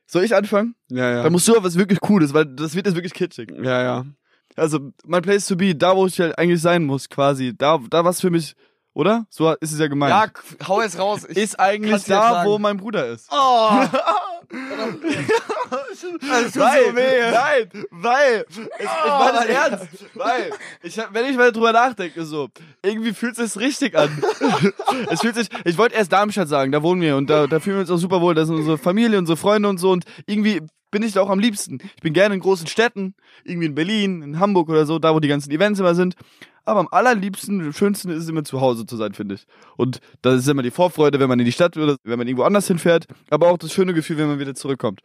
Soll 0.06 0.24
ich 0.24 0.34
anfangen? 0.34 0.74
ja, 0.88 1.10
ja. 1.10 1.22
Da 1.22 1.30
musst 1.30 1.46
du 1.46 1.52
aber 1.54 1.64
was 1.64 1.76
wirklich 1.76 2.00
Cooles, 2.00 2.32
weil 2.34 2.46
das 2.46 2.74
wird 2.74 2.86
jetzt 2.86 2.96
wirklich 2.96 3.12
kitschig. 3.14 3.50
ja, 3.62 3.82
ja. 3.82 4.06
Also, 4.60 4.92
mein 5.06 5.22
Place 5.22 5.46
to 5.46 5.56
be, 5.56 5.74
da 5.74 5.96
wo 5.96 6.06
ich 6.06 6.20
halt 6.20 6.38
eigentlich 6.38 6.60
sein 6.60 6.84
muss, 6.84 7.08
quasi. 7.08 7.54
Da, 7.56 7.80
da 7.88 8.04
was 8.04 8.20
für 8.20 8.30
mich, 8.30 8.54
oder? 8.92 9.26
So 9.30 9.50
ist 9.54 9.72
es 9.72 9.78
ja 9.78 9.86
gemeint. 9.86 10.10
Ja, 10.10 10.68
hau 10.68 10.80
es 10.82 10.98
raus. 10.98 11.26
Ich, 11.28 11.38
ist 11.38 11.58
eigentlich 11.58 12.04
da, 12.04 12.44
wo 12.44 12.58
mein 12.58 12.76
Bruder 12.76 13.06
ist. 13.06 13.28
oh. 13.30 13.70
Das 16.00 16.00
tut 16.00 16.52
so 16.52 16.60
weh. 16.60 17.30
Nein, 17.30 17.70
weil, 17.90 18.44
ich, 18.48 18.58
ich 18.58 18.88
meine 19.06 19.32
das 19.32 19.44
ernst, 19.46 19.86
weil, 20.14 20.50
ich, 20.82 20.98
wenn 21.12 21.26
ich 21.26 21.36
mal 21.36 21.52
drüber 21.52 21.72
nachdenke, 21.72 22.24
so, 22.24 22.48
irgendwie 22.82 23.12
fühlt 23.12 23.38
es 23.38 23.52
sich 23.52 23.62
richtig 23.62 23.96
an. 23.96 24.10
es 25.10 25.20
fühlt 25.20 25.36
sich, 25.36 25.48
ich 25.64 25.78
wollte 25.78 25.94
erst 25.94 26.12
Darmstadt 26.12 26.48
sagen, 26.48 26.72
da 26.72 26.82
wohnen 26.82 27.00
wir 27.00 27.16
und 27.16 27.30
da, 27.30 27.46
da 27.46 27.60
fühlen 27.60 27.76
wir 27.76 27.80
uns 27.82 27.90
auch 27.90 27.98
super 27.98 28.20
wohl, 28.20 28.34
da 28.34 28.44
sind 28.44 28.56
unsere 28.56 28.78
Familie, 28.78 29.18
unsere 29.18 29.36
Freunde 29.36 29.68
und 29.68 29.78
so 29.78 29.92
und 29.92 30.04
irgendwie 30.26 30.62
bin 30.90 31.02
ich 31.02 31.12
da 31.12 31.20
auch 31.22 31.30
am 31.30 31.38
liebsten. 31.38 31.78
Ich 31.96 32.02
bin 32.02 32.12
gerne 32.12 32.34
in 32.34 32.40
großen 32.40 32.66
Städten, 32.66 33.14
irgendwie 33.44 33.66
in 33.66 33.74
Berlin, 33.74 34.22
in 34.22 34.40
Hamburg 34.40 34.68
oder 34.68 34.86
so, 34.86 34.98
da 34.98 35.14
wo 35.14 35.20
die 35.20 35.28
ganzen 35.28 35.50
Events 35.50 35.78
immer 35.80 35.94
sind. 35.94 36.14
Aber 36.64 36.80
am 36.80 36.88
allerliebsten, 36.90 37.60
am 37.60 37.72
schönsten 37.72 38.10
ist 38.10 38.24
es 38.24 38.28
immer 38.28 38.44
zu 38.44 38.60
Hause 38.60 38.84
zu 38.86 38.96
sein, 38.96 39.14
finde 39.14 39.36
ich. 39.36 39.46
Und 39.76 40.00
das 40.22 40.36
ist 40.40 40.48
immer 40.48 40.62
die 40.62 40.70
Vorfreude, 40.70 41.18
wenn 41.18 41.28
man 41.28 41.38
in 41.38 41.46
die 41.46 41.52
Stadt 41.52 41.76
oder 41.76 41.96
wenn 42.04 42.18
man 42.18 42.28
irgendwo 42.28 42.44
anders 42.44 42.66
hinfährt, 42.66 43.06
aber 43.30 43.48
auch 43.50 43.58
das 43.58 43.72
schöne 43.72 43.94
Gefühl, 43.94 44.18
wenn 44.18 44.28
man 44.28 44.38
wieder 44.38 44.54
zurückkommt. 44.54 45.00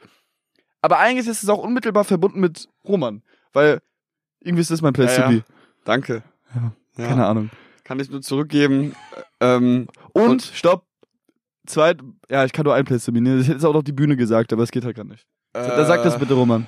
Aber 0.81 0.99
eigentlich 0.99 1.27
ist 1.27 1.41
es 1.43 1.49
auch 1.49 1.59
unmittelbar 1.63 2.03
verbunden 2.03 2.39
mit 2.39 2.67
Roman, 2.88 3.23
weil 3.53 3.79
irgendwie 4.41 4.61
ist 4.61 4.69
das 4.71 4.81
mein 4.81 4.93
Place 4.93 5.17
Ja, 5.17 5.23
to 5.27 5.31
ja. 5.31 5.38
be. 5.39 5.45
Danke. 5.86 6.23
Ja. 6.53 6.73
Keine 7.07 7.25
Ahnung. 7.25 7.49
Kann 7.83 7.99
ich 7.99 8.09
nur 8.09 8.21
zurückgeben. 8.21 8.95
Ähm, 9.39 9.88
Und, 10.13 10.29
Und- 10.29 10.41
stopp. 10.53 10.86
Zweit, 11.67 11.99
ja, 12.29 12.45
ich 12.45 12.53
kann 12.53 12.63
nur 12.65 12.75
ein 12.75 12.86
Place 12.86 13.05
to 13.05 13.11
be. 13.11 13.21
Ne? 13.21 13.39
Ich 13.39 13.47
hätte 13.47 13.57
es 13.57 13.65
auch 13.65 13.73
noch 13.73 13.81
die 13.81 13.91
Bühne 13.91 14.15
gesagt, 14.15 14.53
aber 14.53 14.61
es 14.61 14.69
geht 14.69 14.86
halt 14.86 14.95
gar 14.95 15.03
nicht. 15.05 15.25
Da 15.56 15.86
sag 15.86 16.03
das 16.03 16.16
äh, 16.16 16.20
bitte, 16.20 16.34
Roman. 16.34 16.68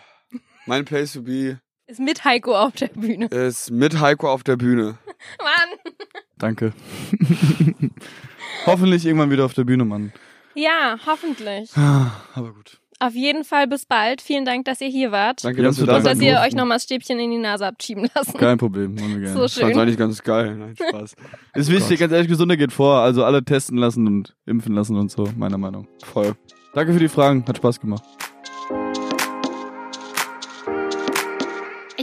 Mein 0.66 0.86
Place 0.86 1.14
to 1.14 1.22
be 1.22 1.60
Ist 1.88 2.00
mit 2.00 2.24
Heiko 2.26 2.56
auf 2.58 2.74
der 2.74 2.88
Bühne. 2.88 3.28
ist 3.28 3.72
mit 3.72 4.00
Heiko 4.00 4.30
auf 4.32 4.44
der 4.44 4.58
Bühne. 4.58 4.98
Mann! 5.40 5.96
Danke. 6.38 6.74
Hoffentlich 8.66 9.06
irgendwann 9.06 9.32
wieder 9.32 9.46
auf 9.46 9.54
der 9.54 9.64
Bühne, 9.64 9.86
Mann. 9.86 10.12
Ja, 10.56 10.98
hoffentlich. 11.06 11.70
Aber 11.76 12.54
gut. 12.54 12.80
Auf 13.00 13.14
jeden 13.14 13.44
Fall 13.44 13.68
bis 13.68 13.86
bald. 13.86 14.22
Vielen 14.22 14.44
Dank, 14.44 14.66
dass 14.66 14.82
ihr 14.82 14.88
hier 14.88 15.12
wart. 15.12 15.44
Danke, 15.44 15.62
dass 15.62 15.78
du 15.78 15.86
da 15.86 16.00
dass 16.00 16.20
ihr 16.20 16.40
euch 16.40 16.56
nochmal 16.56 16.78
das 16.78 16.84
Stäbchen 16.84 17.20
in 17.20 17.30
die 17.30 17.38
Nase 17.38 17.66
habt 17.66 17.84
schieben 17.84 18.10
lassen. 18.16 18.36
Kein 18.38 18.58
Problem. 18.58 18.96
Machen 18.96 19.14
wir 19.14 19.20
gerne. 19.22 19.34
So 19.34 19.40
Fand's 19.42 19.54
schön. 19.54 19.80
eigentlich 19.80 19.98
ganz 19.98 20.24
geil. 20.24 20.56
Nein, 20.56 20.76
Spaß. 20.76 21.14
Ist 21.54 21.72
wichtig, 21.72 22.00
ganz 22.00 22.12
ehrlich, 22.12 22.28
Gesunde 22.28 22.58
geht 22.58 22.74
vor. 22.74 22.98
Also 23.02 23.24
alle 23.24 23.44
testen 23.46 23.78
lassen 23.78 24.08
und 24.08 24.36
impfen 24.48 24.74
lassen 24.74 24.98
und 24.98 25.12
so, 25.12 25.30
meiner 25.38 25.60
Meinung. 25.60 25.88
Voll. 26.04 26.34
Danke 26.74 26.92
für 26.94 27.00
die 27.00 27.08
Fragen, 27.08 27.46
hat 27.48 27.58
Spaß 27.58 27.80
gemacht. 27.80 28.04